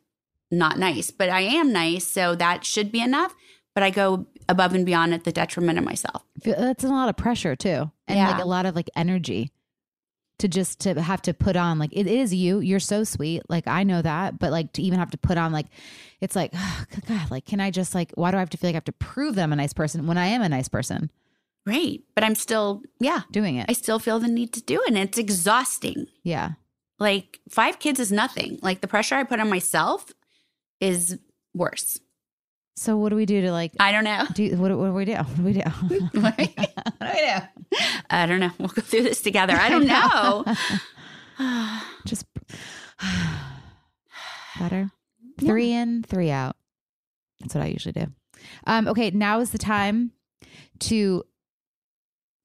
not 0.52 0.78
nice, 0.78 1.12
but 1.12 1.30
I 1.30 1.42
am 1.42 1.74
nice. 1.74 2.06
So 2.08 2.36
that 2.36 2.66
should 2.66 2.92
be 2.92 3.02
enough. 3.02 3.36
But 3.74 3.84
I 3.84 3.90
go 3.90 4.28
above 4.48 4.76
and 4.76 4.86
beyond 4.86 5.14
at 5.14 5.24
the 5.24 5.32
detriment 5.32 5.80
of 5.80 5.84
myself. 5.84 6.24
That's 6.44 6.84
a 6.84 6.90
lot 6.90 7.10
of 7.10 7.18
pressure 7.18 7.56
too 7.56 7.92
and 8.08 8.32
like 8.32 8.42
a 8.42 8.48
lot 8.48 8.66
of 8.66 8.76
like 8.76 8.90
energy 8.96 9.52
to 10.40 10.48
just 10.48 10.80
to 10.82 11.02
have 11.02 11.22
to 11.22 11.34
put 11.34 11.56
on 11.56 11.80
like 11.80 11.92
it 11.94 12.08
is 12.08 12.34
you 12.34 12.60
you're 12.60 12.80
so 12.80 13.04
sweet 13.04 13.42
like 13.50 13.68
i 13.68 13.84
know 13.84 14.02
that 14.02 14.40
but 14.40 14.52
like 14.52 14.74
to 14.74 14.82
even 14.82 15.00
have 15.00 15.12
to 15.12 15.18
put 15.18 15.38
on 15.38 15.52
like 15.52 15.68
it's 16.22 16.36
like 16.36 16.52
god 17.08 17.32
like 17.32 17.46
can 17.46 17.60
i 17.60 17.70
just 17.70 17.94
like 17.94 18.12
why 18.16 18.32
do 18.32 18.38
i 18.38 18.40
have 18.40 18.50
to 18.50 18.58
feel 18.58 18.70
like 18.70 18.76
i 18.76 18.78
have 18.78 18.84
to 18.84 18.92
prove 18.94 19.36
that 19.36 19.44
i'm 19.44 19.54
a 19.54 19.56
nice 19.56 19.74
person 19.74 20.08
when 20.08 20.18
i 20.18 20.26
am 20.26 20.42
a 20.42 20.50
nice 20.50 20.68
person 20.68 21.12
Right. 21.66 22.02
But 22.16 22.24
I'm 22.24 22.36
still, 22.36 22.82
yeah, 23.00 23.22
doing 23.32 23.56
it 23.56 23.66
I 23.70 23.74
still 23.74 24.00
feel 24.00 24.20
the 24.20 24.28
need 24.28 24.52
to 24.54 24.62
do 24.62 24.82
it. 24.82 24.88
And 24.90 24.98
it's 24.98 25.18
exhausting. 25.18 26.08
yeah 26.24 26.52
Like 27.00 27.40
five 27.50 27.80
kids 27.80 28.00
is 28.00 28.12
nothing. 28.12 28.60
Like 28.62 28.82
the 28.82 28.88
pressure 28.88 29.16
I 29.16 29.24
put 29.24 29.40
on 29.40 29.50
myself 29.50 30.12
is 30.82 31.18
worse. 31.54 32.00
so 32.76 32.98
what 32.98 33.10
do 33.10 33.16
we 33.16 33.26
do 33.26 33.42
to 33.42 33.52
like 33.52 33.72
I 33.80 33.92
don't 33.92 34.04
know. 34.04 34.26
do 34.34 34.50
what, 34.58 34.76
what 34.78 34.88
do 34.88 34.94
we 34.94 35.06
do 35.06 35.14
what 35.14 35.36
do 35.38 35.44
we 35.44 35.54
do 35.54 35.62
what 36.20 36.36
do 36.38 36.44
I 36.50 36.54
know? 36.58 37.78
I 38.10 38.26
don't 38.26 38.40
know. 38.40 38.52
We'll 38.60 38.68
go 38.70 38.82
through 38.82 39.04
this 39.04 39.22
together. 39.22 39.54
I 39.56 39.70
don't 39.70 39.88
know. 39.96 40.44
just 42.06 42.26
better 44.60 44.92
three 45.40 45.72
in 45.72 46.04
three 46.04 46.30
out 46.30 46.56
that's 47.40 47.56
what 47.56 47.64
i 47.64 47.68
usually 47.68 47.92
do 47.92 48.06
um 48.68 48.88
okay 48.88 49.10
now 49.10 49.40
is 49.40 49.50
the 49.50 49.58
time 49.58 50.12
to 50.80 51.24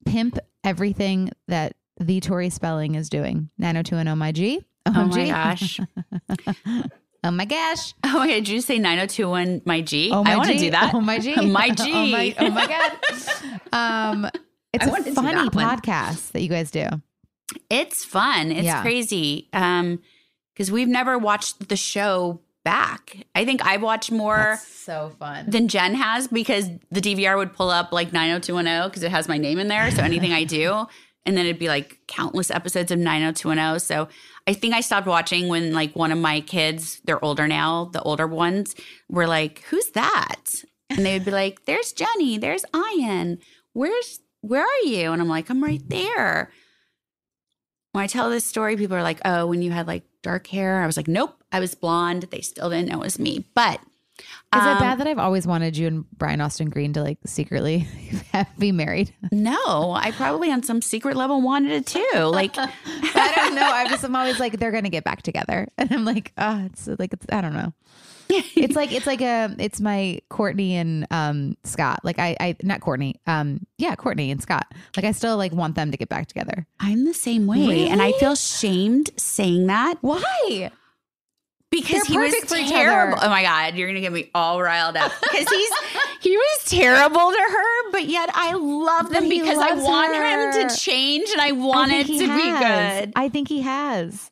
pimp 0.05 0.37
everything 0.63 1.31
that 1.47 1.75
the 1.99 2.19
Tori 2.19 2.49
spelling 2.49 2.95
is 2.95 3.09
doing 3.09 3.49
90210 3.57 4.17
my 4.17 4.31
g 4.31 4.65
Oh 4.85 5.05
my 5.05 5.27
gosh. 5.27 5.79
oh 7.23 7.31
my 7.31 7.45
gosh 7.45 7.93
Oh 8.03 8.19
my 8.19 8.27
god, 8.27 8.33
did 8.35 8.49
you 8.49 8.61
say 8.61 8.79
9021 8.79 9.61
my 9.65 9.81
G? 9.81 10.09
oh 10.11 10.23
my 10.23 10.33
I 10.33 10.37
want 10.37 10.49
to 10.51 10.57
do 10.57 10.71
that. 10.71 10.93
oh 10.93 11.01
my 11.01 11.19
g 11.19 11.35
My 11.51 11.69
G. 11.75 11.91
oh 11.93 12.05
my, 12.07 12.35
oh 12.39 12.49
my 12.49 12.67
god 12.67 12.91
um 13.73 14.29
it's 14.73 14.85
I 14.85 14.89
a 14.99 15.03
funny 15.13 15.49
that 15.49 15.51
podcast 15.51 16.31
that 16.31 16.41
you 16.41 16.49
guys 16.49 16.71
do 16.71 16.85
It's 17.69 18.05
fun. 18.05 18.51
It's 18.51 18.63
Yeah. 18.65 18.81
crazy. 18.81 19.49
Um 19.53 19.99
because 20.53 20.71
we've 20.71 20.87
never 20.89 21.17
watched 21.17 21.69
the 21.69 21.77
show 21.77 22.41
back. 22.63 23.25
I 23.35 23.45
think 23.45 23.65
I 23.65 23.77
watched 23.77 24.11
more 24.11 24.59
so 24.65 25.11
fun 25.19 25.49
than 25.49 25.67
Jen 25.67 25.95
has 25.95 26.27
because 26.27 26.69
the 26.91 27.01
DVR 27.01 27.37
would 27.37 27.53
pull 27.53 27.69
up 27.69 27.91
like 27.91 28.11
90210 28.13 28.89
because 28.89 29.03
it 29.03 29.11
has 29.11 29.27
my 29.27 29.37
name 29.37 29.59
in 29.59 29.67
there. 29.67 29.89
So 29.91 30.03
anything 30.03 30.33
I 30.33 30.43
do, 30.43 30.85
and 31.25 31.37
then 31.37 31.45
it'd 31.45 31.59
be 31.59 31.67
like 31.67 31.99
countless 32.07 32.51
episodes 32.51 32.91
of 32.91 32.99
90210. 32.99 33.79
So 33.79 34.07
I 34.47 34.53
think 34.53 34.73
I 34.73 34.81
stopped 34.81 35.07
watching 35.07 35.47
when 35.47 35.73
like 35.73 35.95
one 35.95 36.11
of 36.11 36.17
my 36.17 36.41
kids, 36.41 37.01
they're 37.05 37.23
older 37.23 37.47
now, 37.47 37.85
the 37.85 38.01
older 38.01 38.27
ones 38.27 38.75
were 39.09 39.27
like, 39.27 39.63
"Who's 39.69 39.91
that?" 39.91 40.45
And 40.89 41.05
they 41.05 41.13
would 41.13 41.25
be 41.25 41.31
like, 41.31 41.65
"There's 41.65 41.93
Jenny, 41.93 42.37
there's 42.37 42.65
Ian. 42.75 43.39
Where's 43.73 44.19
where 44.41 44.63
are 44.63 44.85
you?" 44.85 45.11
And 45.11 45.21
I'm 45.21 45.29
like, 45.29 45.49
"I'm 45.49 45.63
right 45.63 45.87
there." 45.87 46.51
When 47.91 48.03
I 48.03 48.07
tell 48.07 48.29
this 48.29 48.45
story, 48.45 48.77
people 48.77 48.95
are 48.95 49.03
like, 49.03 49.19
"Oh, 49.25 49.47
when 49.47 49.61
you 49.61 49.71
had 49.71 49.87
like 49.87 50.03
dark 50.21 50.47
hair." 50.47 50.81
I 50.81 50.85
was 50.85 50.97
like, 50.97 51.07
"Nope, 51.07 51.41
I 51.51 51.59
was 51.59 51.73
blonde." 51.75 52.27
They 52.31 52.41
still 52.41 52.69
didn't 52.69 52.89
know 52.89 53.01
it 53.01 53.05
was 53.05 53.19
me. 53.19 53.45
But 53.55 53.79
Is 54.55 54.61
um, 54.61 54.77
it 54.77 54.79
bad 54.79 54.99
that 54.99 55.07
I've 55.07 55.17
always 55.17 55.47
wanted 55.47 55.75
you 55.75 55.87
and 55.87 56.05
Brian 56.11 56.39
Austin 56.39 56.69
Green 56.69 56.93
to 56.93 57.01
like 57.01 57.17
secretly 57.25 57.87
be 58.59 58.71
married? 58.71 59.13
No, 59.31 59.91
I 59.93 60.11
probably 60.11 60.51
on 60.51 60.61
some 60.61 60.81
secret 60.81 61.15
level 61.15 61.41
wanted 61.41 61.71
it 61.71 61.85
too. 61.87 62.19
Like, 62.19 62.55
I 62.57 63.33
don't 63.35 63.55
know. 63.55 63.69
I'm 63.71 63.87
just 63.89 64.03
I'm 64.03 64.15
always 64.15 64.39
like 64.39 64.59
they're 64.59 64.71
gonna 64.71 64.89
get 64.89 65.03
back 65.03 65.23
together, 65.23 65.67
and 65.77 65.91
I'm 65.91 66.05
like, 66.05 66.31
oh, 66.37 66.65
it's 66.65 66.87
like 66.99 67.13
it's 67.13 67.25
I 67.31 67.41
don't 67.41 67.53
know. 67.53 67.73
It's 68.31 68.75
like 68.75 68.91
it's 68.91 69.07
like 69.07 69.21
a 69.21 69.55
it's 69.57 69.81
my 69.81 70.19
Kourtney 70.29 70.71
and 70.73 71.07
um 71.11 71.57
Scott. 71.63 72.01
Like 72.03 72.19
I 72.19 72.35
I 72.39 72.55
not 72.61 72.79
Kourtney. 72.81 73.15
Um 73.25 73.65
yeah, 73.77 73.95
Kourtney 73.95 74.31
and 74.31 74.41
Scott. 74.41 74.71
Like 74.95 75.05
I 75.05 75.11
still 75.13 75.35
like 75.37 75.51
want 75.51 75.75
them 75.75 75.89
to 75.91 75.97
get 75.97 76.09
back 76.09 76.27
together. 76.27 76.67
I'm 76.79 77.05
the 77.05 77.13
same 77.13 77.47
way, 77.47 77.87
and 77.87 78.01
I 78.01 78.11
feel 78.13 78.35
shamed 78.35 79.09
saying 79.17 79.67
that 79.67 79.95
Why? 80.01 80.71
because 81.71 82.03
They're 82.07 82.29
he 82.29 82.39
was 82.39 82.69
terrible. 82.69 83.17
Oh 83.21 83.29
my 83.29 83.43
god, 83.43 83.75
you're 83.75 83.87
gonna 83.87 84.01
get 84.01 84.11
me 84.11 84.29
all 84.35 84.61
riled 84.61 84.97
up 84.97 85.11
because 85.21 85.47
he's 85.49 85.71
he 86.21 86.35
was 86.35 86.65
terrible 86.65 87.31
to 87.31 87.37
her, 87.51 87.91
but 87.91 88.05
yet 88.05 88.29
I 88.33 88.53
love 88.53 89.09
them 89.11 89.29
because 89.29 89.57
I 89.57 89.73
want 89.73 90.15
her. 90.15 90.51
him 90.61 90.69
to 90.69 90.75
change 90.75 91.29
and 91.31 91.41
I 91.41 91.49
I 91.49 91.51
want 91.53 91.91
think 91.91 92.09
it 92.09 92.19
to 92.27 92.35
be 92.35 92.43
good. 92.43 93.13
I 93.15 93.29
think 93.31 93.47
he 93.47 93.61
has. 93.61 94.28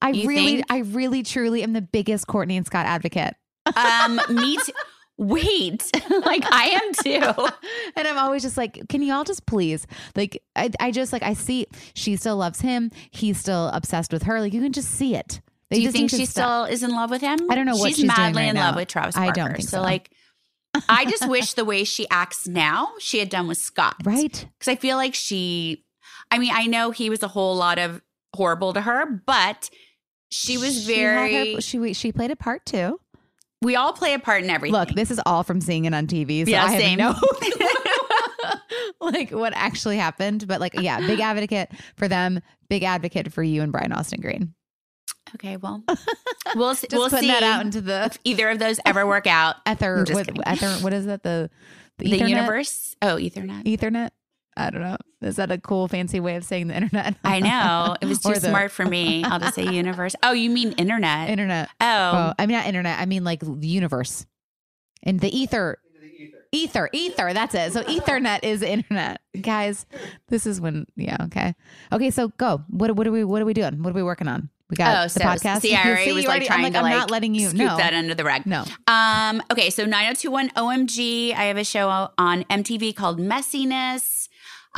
I 0.00 0.10
You 0.10 0.28
really, 0.28 0.56
think? 0.56 0.66
I 0.70 0.78
really, 0.78 1.22
truly 1.22 1.62
am 1.62 1.72
the 1.72 1.82
biggest 1.82 2.26
Kourtney 2.26 2.56
and 2.56 2.66
Scott 2.66 2.86
advocate. 2.86 3.34
Um, 3.76 4.20
me 4.30 4.56
too. 4.56 4.72
Wait, 5.16 5.90
like 6.24 6.44
I 6.52 6.80
am 6.80 6.92
too. 7.02 7.48
and 7.96 8.06
I'm 8.06 8.18
always 8.18 8.42
just 8.42 8.56
like, 8.56 8.88
can 8.88 9.02
you 9.02 9.12
all 9.12 9.24
just 9.24 9.46
please? 9.46 9.84
Like, 10.14 10.40
I, 10.54 10.70
I 10.78 10.90
just 10.92 11.12
like, 11.12 11.24
I 11.24 11.34
see 11.34 11.66
she 11.94 12.14
still 12.14 12.36
loves 12.36 12.60
him. 12.60 12.92
He's 13.10 13.38
still 13.38 13.68
obsessed 13.68 14.12
with 14.12 14.22
her. 14.24 14.40
Like, 14.40 14.52
you 14.52 14.60
can 14.60 14.72
just 14.72 14.90
see 14.90 15.16
it. 15.16 15.40
They 15.70 15.76
Do 15.78 15.82
you 15.82 15.90
think 15.90 16.10
she 16.10 16.24
still 16.24 16.64
is 16.64 16.82
in 16.82 16.90
love 16.92 17.10
with 17.10 17.20
him? 17.20 17.38
I 17.50 17.56
don't 17.56 17.66
know 17.66 17.76
what 17.76 17.88
she's, 17.88 17.96
she's 17.96 18.06
madly 18.06 18.42
right 18.42 18.48
in 18.48 18.54
now. 18.54 18.68
love 18.68 18.76
with 18.76 18.88
Travis 18.88 19.16
I 19.16 19.32
don't 19.32 19.54
think 19.54 19.68
so. 19.68 19.82
like, 19.82 20.10
I 20.88 21.04
just 21.04 21.28
wish 21.28 21.54
the 21.54 21.64
way 21.64 21.82
she 21.84 22.06
acts 22.10 22.46
now 22.46 22.88
she 23.00 23.18
had 23.18 23.28
done 23.28 23.48
with 23.48 23.58
Scott, 23.58 23.96
right? 24.04 24.46
Because 24.58 24.68
I 24.68 24.76
feel 24.76 24.96
like 24.96 25.14
she. 25.14 25.84
I 26.30 26.38
mean, 26.38 26.52
I 26.54 26.66
know 26.66 26.90
he 26.90 27.10
was 27.10 27.22
a 27.22 27.28
whole 27.28 27.56
lot 27.56 27.78
of 27.78 28.02
horrible 28.34 28.72
to 28.74 28.82
her, 28.82 29.04
but 29.26 29.68
she 30.30 30.58
was 30.58 30.84
She 30.84 30.94
very. 30.94 31.54
her- 31.54 31.60
she 31.60 31.92
she 31.94 32.12
played 32.12 32.30
a 32.30 32.36
part 32.36 32.64
too. 32.66 33.00
we 33.62 33.76
all 33.76 33.92
play 33.92 34.14
a 34.14 34.18
part 34.18 34.44
in 34.44 34.50
everything. 34.50 34.72
Look, 34.78 34.90
this 34.90 35.10
is 35.10 35.20
all 35.26 35.42
from 35.42 35.60
seeing 35.60 35.84
it 35.84 35.94
on 35.94 36.06
TV. 36.06 36.44
So 36.44 36.50
Yeah, 36.50 36.64
I 36.64 36.70
have 36.72 36.80
same. 36.80 36.98
no 36.98 37.14
like 39.00 39.30
what 39.30 39.52
actually 39.54 39.96
happened. 39.96 40.46
But 40.46 40.60
like, 40.60 40.74
yeah, 40.74 41.00
big 41.00 41.20
advocate 41.20 41.70
for 41.96 42.08
them. 42.08 42.40
Big 42.68 42.82
advocate 42.82 43.32
for 43.32 43.42
you 43.42 43.62
and 43.62 43.72
Brian 43.72 43.92
Austin 43.92 44.20
Green. 44.20 44.54
Okay, 45.34 45.56
well, 45.58 45.82
we'll 46.56 46.74
Just 46.74 46.86
we'll 46.92 47.10
see 47.10 47.26
that 47.28 47.42
out 47.42 47.64
into 47.64 47.80
the 47.82 48.04
if 48.06 48.18
either 48.24 48.48
of 48.48 48.58
those 48.58 48.80
ever 48.86 49.06
work 49.06 49.26
out. 49.26 49.56
ether. 49.68 50.04
What, 50.10 50.30
ether. 50.48 50.70
What 50.82 50.92
is 50.94 51.06
that? 51.06 51.22
The 51.22 51.50
the, 51.98 52.10
The 52.18 52.28
universe. 52.28 52.96
Oh, 53.02 53.16
Ethernet. 53.16 53.64
Ethernet. 53.64 54.10
I 54.58 54.70
don't 54.70 54.82
know. 54.82 54.96
Is 55.22 55.36
that 55.36 55.50
a 55.52 55.58
cool, 55.58 55.86
fancy 55.88 56.20
way 56.20 56.36
of 56.36 56.44
saying 56.44 56.66
the 56.68 56.74
internet? 56.76 57.16
I 57.24 57.40
know 57.40 57.94
it 58.00 58.06
was 58.06 58.18
too 58.22 58.34
the- 58.34 58.40
smart 58.40 58.70
for 58.72 58.84
me. 58.84 59.22
I'll 59.24 59.38
just 59.40 59.54
say 59.54 59.64
universe. 59.72 60.14
Oh, 60.22 60.32
you 60.32 60.50
mean 60.50 60.72
internet? 60.72 61.30
internet. 61.30 61.68
oh, 61.80 61.86
Oh, 61.86 62.34
I 62.38 62.46
mean 62.46 62.56
not 62.56 62.66
internet. 62.66 62.98
I 63.00 63.06
mean 63.06 63.22
like 63.24 63.40
the 63.40 63.68
universe, 63.68 64.26
and 65.02 65.20
the 65.20 65.34
ether. 65.36 65.78
Ether, 66.50 66.88
ether, 66.94 67.34
that's 67.34 67.54
it. 67.54 67.74
So 67.74 67.82
Ethernet 67.82 68.38
is 68.42 68.62
internet, 68.62 69.20
guys. 69.38 69.84
This 70.28 70.46
is 70.46 70.62
when, 70.62 70.86
yeah, 70.96 71.18
okay, 71.24 71.54
okay. 71.92 72.10
So 72.10 72.28
go. 72.38 72.64
What, 72.70 72.96
what 72.96 73.06
are 73.06 73.12
we? 73.12 73.22
What 73.22 73.42
are 73.42 73.44
we 73.44 73.52
doing? 73.52 73.82
What 73.82 73.90
are 73.90 73.92
we 73.92 74.02
working 74.02 74.28
on? 74.28 74.48
We 74.70 74.76
got 74.76 74.96
oh, 74.96 75.02
the 75.02 75.08
so 75.10 75.20
podcast. 75.20 75.60
See, 75.62 75.74
I 75.74 75.86
already 75.86 76.12
was 76.14 76.24
like 76.24 76.30
already- 76.30 76.46
trying 76.46 76.64
I'm 76.64 76.72
to 76.72 76.78
I'm 76.78 76.84
like 76.84 76.94
not 76.96 77.10
letting 77.10 77.34
you 77.34 77.48
scoop 77.48 77.58
know. 77.60 77.76
that 77.76 77.92
under 77.92 78.14
the 78.14 78.24
rug. 78.24 78.46
No, 78.46 78.64
Um, 78.86 79.42
okay, 79.52 79.68
so 79.68 79.84
90210 79.84 80.54
OMG. 80.56 81.34
I 81.36 81.44
have 81.44 81.58
a 81.58 81.64
show 81.64 82.08
on 82.16 82.44
MTV 82.44 82.96
called 82.96 83.18
Messyness. 83.20 84.17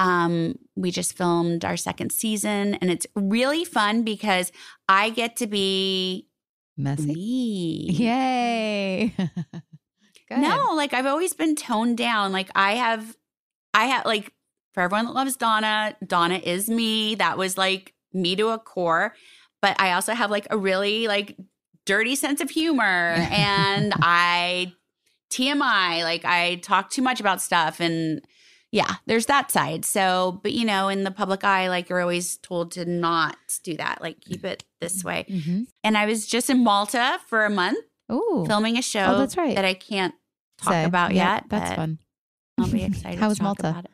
Um, 0.01 0.55
we 0.77 0.91
just 0.91 1.17
filmed 1.17 1.65
our 1.65 1.77
second 1.77 2.11
season 2.11 2.75
and 2.77 2.91
it's 2.91 3.07
really 3.15 3.65
fun 3.65 4.03
because 4.03 4.51
I 4.89 5.11
get 5.11 5.37
to 5.37 5.47
be 5.47 6.27
messy. 6.77 7.15
me. 7.15 7.87
Yay! 7.91 9.15
No, 10.31 10.75
like 10.77 10.95
I've 10.95 11.07
always 11.07 11.33
been 11.35 11.57
toned 11.57 11.99
down. 11.99 12.31
Like 12.31 12.51
I 12.55 12.75
have, 12.77 13.17
I 13.75 13.87
have 13.87 14.07
like 14.07 14.33
for 14.73 14.83
everyone 14.83 15.07
that 15.07 15.13
loves 15.13 15.37
Donna, 15.37 15.97
Donna 16.07 16.37
is 16.37 16.71
me. 16.71 17.17
That 17.17 17.37
was 17.37 17.59
like 17.59 17.95
me 18.13 18.37
to 18.37 18.51
a 18.51 18.59
core. 18.59 19.15
But 19.61 19.81
I 19.81 19.93
also 19.93 20.15
have 20.15 20.31
like 20.31 20.47
a 20.51 20.57
really 20.57 21.09
like 21.09 21.37
dirty 21.85 22.15
sense 22.15 22.41
of 22.41 22.51
humor, 22.51 22.83
and 23.31 23.93
I 23.97 24.73
TMI. 25.31 26.05
Like 26.05 26.25
I 26.25 26.57
talk 26.63 26.91
too 26.91 27.03
much 27.03 27.21
about 27.21 27.43
stuff, 27.43 27.81
and 27.81 28.23
yeah, 28.73 28.95
there's 29.07 29.27
that 29.27 29.51
side. 29.51 29.85
So, 29.85 30.39
but 30.43 30.53
you 30.53 30.65
know, 30.65 30.89
in 30.89 31.05
the 31.05 31.11
public 31.11 31.43
eye, 31.45 31.69
like 31.69 31.89
you're 31.89 32.01
always 32.01 32.37
told 32.39 32.73
to 32.73 32.85
not 32.85 33.37
do 33.65 33.77
that. 33.77 34.01
Like 34.01 34.21
keep 34.21 34.45
it 34.45 34.65
this 34.81 35.03
way. 35.05 35.27
Mhm. 35.29 35.67
And 35.85 35.99
I 35.99 36.07
was 36.07 36.27
just 36.27 36.49
in 36.51 36.63
Malta 36.65 37.19
for 37.27 37.45
a 37.45 37.51
month 37.51 37.79
Ooh, 38.13 38.45
filming 38.47 38.79
a 38.79 38.83
show 38.83 39.05
Oh, 39.15 39.19
that's 39.19 39.37
right. 39.37 39.55
that 39.57 39.65
I 39.65 39.75
can't 39.75 40.15
talk 40.59 40.73
say. 40.73 40.85
about 40.85 41.15
Yeah, 41.15 41.35
yet. 41.35 41.45
That's 41.49 41.75
fun. 41.75 41.99
I'll 42.59 42.69
be 42.69 42.85
excited. 42.91 43.19
How 43.19 43.29
was 43.29 43.41
Malta? 43.41 43.71
About 43.71 43.85
it. 43.87 43.91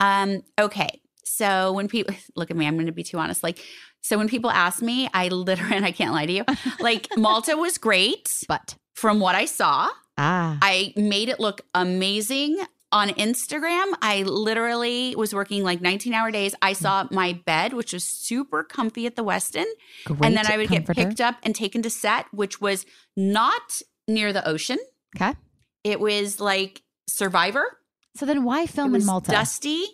Um. 0.00 0.42
Okay. 0.60 1.00
So 1.24 1.72
when 1.72 1.88
people 1.88 2.14
look 2.36 2.50
at 2.50 2.56
me, 2.56 2.66
I'm 2.66 2.74
going 2.76 2.86
to 2.86 2.92
be 2.92 3.02
too 3.04 3.18
honest. 3.18 3.42
Like, 3.42 3.58
so 4.00 4.16
when 4.16 4.28
people 4.28 4.50
ask 4.50 4.80
me, 4.82 5.08
I 5.12 5.28
literally, 5.28 5.76
and 5.76 5.84
I 5.84 5.92
can't 5.92 6.12
lie 6.12 6.26
to 6.26 6.32
you, 6.32 6.44
like 6.80 7.08
Malta 7.16 7.56
was 7.56 7.78
great 7.78 8.44
But 8.48 8.76
from 8.94 9.20
what 9.20 9.34
I 9.34 9.44
saw. 9.44 9.88
ah, 10.16 10.58
I 10.62 10.92
made 10.96 11.28
it 11.28 11.38
look 11.40 11.60
amazing 11.74 12.58
on 12.90 13.08
Instagram. 13.10 13.92
I 14.00 14.22
literally 14.22 15.14
was 15.16 15.34
working 15.34 15.62
like 15.62 15.80
19 15.80 16.14
hour 16.14 16.30
days. 16.30 16.54
I 16.62 16.72
saw 16.72 17.06
my 17.10 17.34
bed, 17.44 17.74
which 17.74 17.92
was 17.92 18.04
super 18.04 18.64
comfy 18.64 19.06
at 19.06 19.16
the 19.16 19.24
Westin. 19.24 19.66
great 20.04 20.24
and 20.24 20.36
then 20.36 20.46
I 20.46 20.56
would 20.56 20.68
comforter. 20.68 20.94
get 20.94 21.08
picked 21.08 21.20
up 21.20 21.36
and 21.42 21.54
taken 21.54 21.82
to 21.82 21.90
set, 21.90 22.26
which 22.32 22.60
was 22.60 22.86
not 23.16 23.82
near 24.06 24.32
the 24.32 24.46
ocean. 24.48 24.78
Okay. 25.16 25.34
It 25.84 26.00
was 26.00 26.40
like 26.40 26.82
Survivor. 27.06 27.78
So 28.16 28.26
then 28.26 28.44
why 28.44 28.66
film 28.66 28.94
in 28.94 29.04
Malta? 29.04 29.30
dusty. 29.30 29.84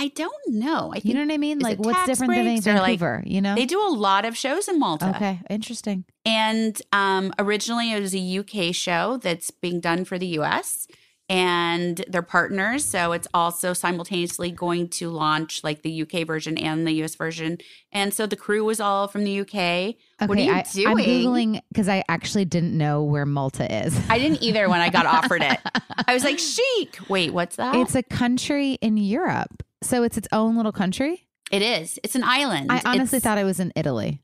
I 0.00 0.08
don't 0.08 0.32
know. 0.46 0.90
I 0.90 1.00
think 1.00 1.06
You 1.06 1.14
know 1.14 1.22
what 1.22 1.34
I 1.34 1.38
mean? 1.38 1.58
Like, 1.58 1.80
what's 1.80 2.06
different 2.06 2.32
than 2.62 2.76
or, 2.76 2.80
like, 2.80 3.00
you 3.26 3.40
know? 3.40 3.56
they 3.56 3.66
do 3.66 3.80
a 3.80 3.90
lot 3.90 4.24
of 4.24 4.36
shows 4.36 4.68
in 4.68 4.78
Malta. 4.78 5.08
Okay, 5.08 5.40
interesting. 5.50 6.04
And 6.24 6.80
um, 6.92 7.32
originally 7.36 7.92
it 7.92 8.00
was 8.00 8.14
a 8.14 8.38
UK 8.38 8.72
show 8.72 9.16
that's 9.16 9.50
being 9.50 9.80
done 9.80 10.04
for 10.04 10.16
the 10.16 10.28
US 10.38 10.86
and 11.28 12.04
they're 12.08 12.22
partners. 12.22 12.84
So 12.84 13.12
it's 13.12 13.28
also 13.34 13.72
simultaneously 13.72 14.50
going 14.50 14.88
to 14.90 15.10
launch 15.10 15.62
like 15.62 15.82
the 15.82 16.02
UK 16.02 16.26
version 16.26 16.56
and 16.58 16.86
the 16.86 16.92
US 17.04 17.14
version. 17.14 17.58
And 17.92 18.12
so 18.14 18.26
the 18.26 18.36
crew 18.36 18.64
was 18.64 18.80
all 18.80 19.08
from 19.08 19.24
the 19.24 19.40
UK. 19.40 19.54
Okay, 19.54 19.96
what 20.26 20.38
are 20.38 20.40
you 20.40 20.52
I, 20.52 20.62
doing? 20.62 20.86
I'm 20.88 20.96
googling 20.98 21.60
because 21.72 21.88
I 21.88 22.02
actually 22.08 22.44
didn't 22.44 22.76
know 22.76 23.02
where 23.02 23.26
Malta 23.26 23.86
is. 23.86 23.98
I 24.08 24.18
didn't 24.18 24.42
either 24.42 24.68
when 24.68 24.80
I 24.80 24.88
got 24.90 25.06
offered 25.16 25.42
it. 25.42 25.58
I 26.06 26.14
was 26.14 26.24
like, 26.24 26.38
chic. 26.38 26.98
Wait, 27.08 27.32
what's 27.32 27.56
that? 27.56 27.74
It's 27.76 27.94
a 27.94 28.02
country 28.02 28.72
in 28.80 28.96
Europe, 28.96 29.62
so 29.82 30.02
it's 30.02 30.16
its 30.16 30.28
own 30.32 30.56
little 30.56 30.72
country. 30.72 31.26
it 31.50 31.62
is. 31.62 31.98
It's 32.02 32.14
an 32.14 32.24
island. 32.24 32.72
I 32.72 32.80
honestly 32.84 33.18
It's- 33.18 33.22
thought 33.22 33.38
it 33.38 33.44
was 33.44 33.60
in 33.60 33.72
Italy, 33.76 34.22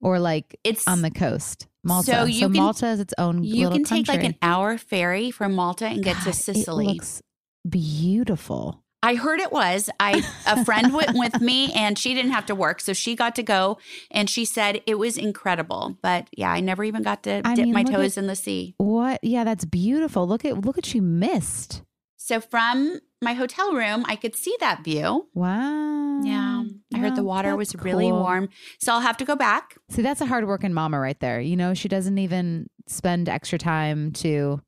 or 0.00 0.18
like 0.20 0.58
it's 0.64 0.86
on 0.86 1.02
the 1.02 1.10
coast. 1.10 1.66
Malta. 1.86 2.06
So 2.10 2.12
So, 2.18 2.24
you 2.24 2.40
can- 2.48 2.52
Malta 2.52 2.86
is 2.88 3.00
its 3.00 3.14
own. 3.18 3.44
you 3.44 3.70
can 3.70 3.84
take 3.84 4.08
like 4.08 4.24
an 4.24 4.34
hour 4.42 4.76
ferry 4.78 5.30
from 5.30 5.54
Malta 5.54 5.86
and 5.86 6.02
get 6.02 6.16
God, 6.16 6.24
to 6.24 6.32
Sicily. 6.32 6.86
It 6.86 6.88
looks 6.94 7.22
beautiful. 7.68 8.82
I 9.02 9.14
heard 9.14 9.38
it 9.40 9.52
was. 9.52 9.88
I 10.00 10.24
a 10.46 10.64
friend 10.64 10.92
went 10.92 11.10
with 11.14 11.40
me 11.40 11.70
and 11.74 11.96
she 11.98 12.12
didn't 12.14 12.32
have 12.32 12.46
to 12.46 12.54
work, 12.54 12.80
so 12.80 12.92
she 12.92 13.14
got 13.14 13.36
to 13.36 13.42
go 13.42 13.78
and 14.10 14.28
she 14.28 14.44
said 14.44 14.82
it 14.86 14.98
was 14.98 15.16
incredible. 15.16 15.96
But 16.02 16.28
yeah, 16.36 16.50
I 16.50 16.60
never 16.60 16.82
even 16.82 17.02
got 17.02 17.22
to 17.24 17.42
I 17.44 17.54
dip 17.54 17.66
mean, 17.66 17.74
my 17.74 17.82
toes 17.84 18.16
at- 18.16 18.22
in 18.22 18.26
the 18.26 18.34
sea. 18.34 18.74
What? 18.78 19.20
Yeah, 19.22 19.44
that's 19.44 19.64
beautiful. 19.64 20.26
Look 20.26 20.44
at 20.44 20.64
look 20.64 20.76
what 20.76 20.92
you 20.92 21.02
missed. 21.02 21.82
So 22.26 22.40
from 22.40 22.98
my 23.22 23.34
hotel 23.34 23.72
room, 23.72 24.04
I 24.08 24.16
could 24.16 24.34
see 24.34 24.56
that 24.58 24.82
view. 24.82 25.28
Wow. 25.32 26.22
Yeah. 26.24 26.64
I 26.92 26.98
heard 26.98 27.14
the 27.14 27.22
water 27.22 27.50
that's 27.50 27.72
was 27.72 27.84
really 27.84 28.08
cool. 28.10 28.18
warm. 28.18 28.48
So 28.80 28.92
I'll 28.92 29.00
have 29.00 29.16
to 29.18 29.24
go 29.24 29.36
back. 29.36 29.76
See, 29.90 30.02
that's 30.02 30.20
a 30.20 30.26
hardworking 30.26 30.72
mama 30.74 30.98
right 30.98 31.18
there. 31.20 31.40
You 31.40 31.54
know, 31.54 31.72
she 31.72 31.86
doesn't 31.86 32.18
even 32.18 32.66
spend 32.88 33.28
extra 33.28 33.60
time 33.60 34.10
to 34.14 34.60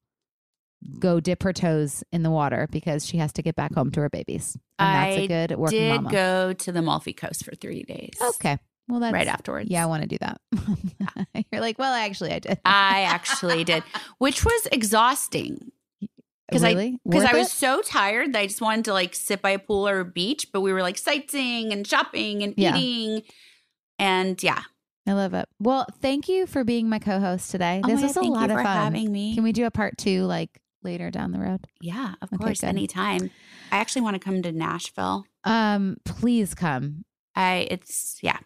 go 1.01 1.19
dip 1.19 1.43
her 1.43 1.53
toes 1.53 2.05
in 2.13 2.23
the 2.23 2.31
water 2.31 2.69
because 2.71 3.05
she 3.05 3.17
has 3.17 3.33
to 3.33 3.43
get 3.43 3.57
back 3.57 3.75
home 3.75 3.91
to 3.91 4.03
her 4.03 4.09
babies. 4.09 4.57
And 4.79 4.95
that's 4.95 5.19
I 5.19 5.21
a 5.23 5.27
good 5.27 5.59
working 5.59 5.81
did 5.81 5.95
mama. 5.97 6.11
go 6.13 6.53
to 6.53 6.71
the 6.71 6.79
Amalfi 6.79 7.13
Coast 7.13 7.45
for 7.45 7.57
three 7.57 7.83
days. 7.83 8.15
Okay. 8.37 8.57
Well, 8.87 9.01
that's 9.01 9.13
Right 9.13 9.27
afterwards. 9.27 9.69
Yeah, 9.69 9.83
I 9.83 9.87
want 9.87 10.03
to 10.03 10.09
do 10.09 10.19
that. 10.19 10.41
You're 11.53 11.61
like, 11.61 11.77
well, 11.77 11.93
actually, 11.93 12.33
I 12.35 12.39
did. 12.39 12.61
I 12.65 13.01
actually 13.01 13.65
did, 13.65 13.83
which 14.19 14.45
was 14.45 14.69
exhausting 14.71 15.73
because 16.49 16.63
really? 16.63 16.95
I 16.95 17.09
because 17.09 17.25
I 17.25 17.33
was 17.35 17.47
it? 17.49 17.51
so 17.53 17.83
tired 17.83 18.33
that 18.33 18.39
I 18.41 18.47
just 18.47 18.61
wanted 18.61 18.85
to 18.87 18.93
like 18.93 19.15
sit 19.15 19.43
by 19.43 19.51
a 19.51 19.59
pool 19.59 19.89
or 19.89 20.01
a 20.01 20.05
beach. 20.05 20.49
But 20.53 20.61
we 20.63 20.73
were 20.73 20.83
like 20.83 20.99
sightseeing 20.99 21.73
and 21.73 21.87
shopping 21.87 22.43
and 22.43 22.55
Yeah. 22.57 22.77
eating, 22.77 23.23
and 23.99 24.43
yeah, 24.43 24.63
I 25.07 25.13
love 25.13 25.35
it. 25.35 25.49
Well, 25.61 25.87
thank 26.01 26.29
you 26.29 26.47
for 26.47 26.65
being 26.65 26.89
my 26.89 26.99
co-host 26.99 27.51
today. 27.51 27.81
Oh 27.85 27.89
this 27.89 28.03
was 28.03 28.15
God, 28.15 28.25
a 28.27 28.29
lot 28.31 28.51
of 28.51 28.57
fun. 28.57 28.65
having 28.67 29.11
me. 29.13 29.35
Can 29.35 29.45
we 29.45 29.53
do 29.53 29.67
a 29.67 29.71
part 29.71 29.99
two 29.99 30.25
like 30.25 30.61
later 30.83 31.11
down 31.11 31.33
the 31.33 31.39
road? 31.41 31.67
yeah, 31.81 32.15
of 32.23 32.33
Okay, 32.33 32.43
course, 32.45 32.61
good. 32.61 32.69
anytime. 32.69 33.31
I 33.71 33.77
actually 33.79 34.03
want 34.03 34.15
to 34.15 34.21
come 34.21 34.43
to 34.43 34.53
Nashville. 34.53 35.25
Um, 35.45 35.97
please 36.05 36.55
come. 36.55 37.05
I 37.35 37.69
it's 37.71 38.19
yeah, 38.23 38.39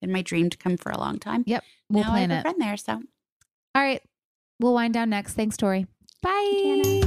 been 0.00 0.12
my 0.12 0.22
dream 0.22 0.50
to 0.50 0.56
come 0.58 0.76
for 0.76 0.90
a 0.90 0.98
long 0.98 1.18
time. 1.18 1.44
Yep, 1.46 1.64
we'll 1.88 2.04
now 2.04 2.10
plan 2.10 2.30
I 2.30 2.36
it. 2.36 2.38
a 2.38 2.42
friend 2.42 2.60
there, 2.60 2.76
so 2.76 2.92
All 2.92 3.82
right, 3.82 4.02
we'll 4.60 4.74
wind 4.74 4.94
down 4.94 5.10
next. 5.10 5.34
Thanks, 5.34 5.56
Tori. 5.56 5.86
Bye. 6.22 6.30
Hey 6.50 7.02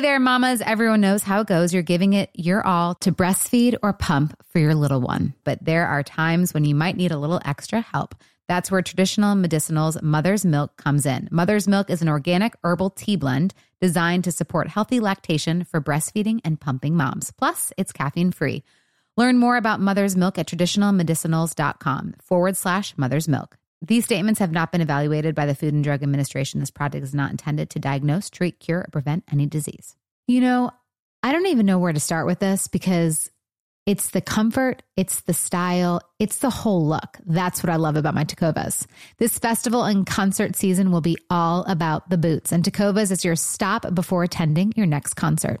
there, 0.00 0.18
mamas. 0.20 0.62
Everyone 0.64 1.00
knows 1.00 1.22
how 1.22 1.40
it 1.40 1.46
goes. 1.46 1.74
You're 1.74 1.82
giving 1.82 2.12
it 2.12 2.30
your 2.34 2.66
all 2.66 2.94
to 2.96 3.12
breastfeed 3.12 3.76
or 3.82 3.92
pump 3.92 4.34
for 4.48 4.58
your 4.58 4.74
little 4.74 5.00
one. 5.00 5.34
But 5.44 5.64
there 5.64 5.86
are 5.86 6.02
times 6.02 6.54
when 6.54 6.64
you 6.64 6.74
might 6.74 6.96
need 6.96 7.12
a 7.12 7.18
little 7.18 7.40
extra 7.44 7.80
help. 7.80 8.14
That's 8.48 8.70
where 8.70 8.80
traditional 8.80 9.36
medicinals 9.36 10.00
Mother's 10.02 10.44
Milk 10.44 10.76
comes 10.76 11.04
in. 11.04 11.28
Mother's 11.30 11.68
Milk 11.68 11.90
is 11.90 12.00
an 12.00 12.08
organic 12.08 12.54
herbal 12.64 12.90
tea 12.90 13.16
blend 13.16 13.54
designed 13.80 14.24
to 14.24 14.32
support 14.32 14.68
healthy 14.68 15.00
lactation 15.00 15.64
for 15.64 15.80
breastfeeding 15.80 16.40
and 16.44 16.60
pumping 16.60 16.96
moms. 16.96 17.30
Plus, 17.32 17.72
it's 17.76 17.92
caffeine 17.92 18.32
free. 18.32 18.64
Learn 19.18 19.36
more 19.36 19.56
about 19.56 19.80
Mother's 19.80 20.14
Milk 20.14 20.38
at 20.38 20.46
traditionalmedicinals.com 20.46 22.14
forward 22.22 22.56
slash 22.56 22.96
mother's 22.96 23.26
milk. 23.26 23.58
These 23.82 24.04
statements 24.04 24.38
have 24.38 24.52
not 24.52 24.70
been 24.70 24.80
evaluated 24.80 25.34
by 25.34 25.44
the 25.44 25.56
Food 25.56 25.74
and 25.74 25.82
Drug 25.82 26.04
Administration. 26.04 26.60
This 26.60 26.70
product 26.70 27.02
is 27.02 27.16
not 27.16 27.32
intended 27.32 27.68
to 27.70 27.80
diagnose, 27.80 28.30
treat, 28.30 28.60
cure, 28.60 28.78
or 28.78 28.88
prevent 28.92 29.24
any 29.32 29.46
disease. 29.46 29.96
You 30.28 30.40
know, 30.40 30.70
I 31.20 31.32
don't 31.32 31.46
even 31.46 31.66
know 31.66 31.80
where 31.80 31.92
to 31.92 31.98
start 31.98 32.26
with 32.26 32.38
this 32.38 32.68
because 32.68 33.28
it's 33.86 34.10
the 34.10 34.20
comfort, 34.20 34.84
it's 34.96 35.22
the 35.22 35.34
style, 35.34 36.00
it's 36.20 36.38
the 36.38 36.50
whole 36.50 36.86
look. 36.86 37.18
That's 37.26 37.60
what 37.60 37.70
I 37.70 37.76
love 37.76 37.96
about 37.96 38.14
my 38.14 38.22
Tecovas. 38.22 38.86
This 39.18 39.36
festival 39.36 39.82
and 39.82 40.06
concert 40.06 40.54
season 40.54 40.92
will 40.92 41.00
be 41.00 41.18
all 41.28 41.64
about 41.64 42.08
the 42.08 42.18
boots, 42.18 42.52
and 42.52 42.62
Tecovas 42.62 43.10
is 43.10 43.24
your 43.24 43.34
stop 43.34 43.92
before 43.92 44.22
attending 44.22 44.74
your 44.76 44.86
next 44.86 45.14
concert. 45.14 45.60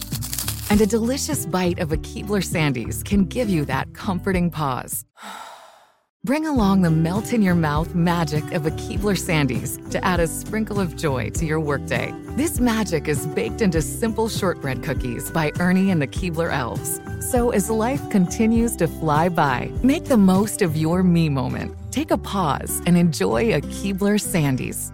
And 0.71 0.79
a 0.79 0.85
delicious 0.85 1.45
bite 1.45 1.79
of 1.79 1.91
a 1.91 1.97
Keebler 1.97 2.41
Sandies 2.41 3.03
can 3.03 3.25
give 3.25 3.49
you 3.49 3.65
that 3.65 3.93
comforting 3.93 4.49
pause. 4.49 5.03
Bring 6.23 6.47
along 6.47 6.81
the 6.81 6.89
melt 6.89 7.33
in 7.33 7.41
your 7.41 7.55
mouth 7.55 7.93
magic 7.93 8.53
of 8.53 8.65
a 8.65 8.71
Keebler 8.71 9.17
Sandies 9.17 9.91
to 9.91 10.01
add 10.05 10.21
a 10.21 10.27
sprinkle 10.27 10.79
of 10.79 10.95
joy 10.95 11.29
to 11.31 11.45
your 11.45 11.59
workday. 11.59 12.13
This 12.37 12.61
magic 12.61 13.09
is 13.09 13.27
baked 13.27 13.61
into 13.61 13.81
simple 13.81 14.29
shortbread 14.29 14.81
cookies 14.81 15.29
by 15.29 15.51
Ernie 15.59 15.91
and 15.91 16.01
the 16.01 16.07
Keebler 16.07 16.53
Elves. 16.53 17.01
So 17.19 17.49
as 17.49 17.69
life 17.69 18.09
continues 18.09 18.77
to 18.77 18.87
fly 18.87 19.27
by, 19.27 19.73
make 19.83 20.05
the 20.05 20.15
most 20.15 20.61
of 20.61 20.77
your 20.77 21.03
me 21.03 21.27
moment. 21.27 21.75
Take 21.91 22.11
a 22.11 22.17
pause 22.17 22.81
and 22.85 22.95
enjoy 22.95 23.53
a 23.53 23.59
Keebler 23.59 24.17
Sandies. 24.17 24.93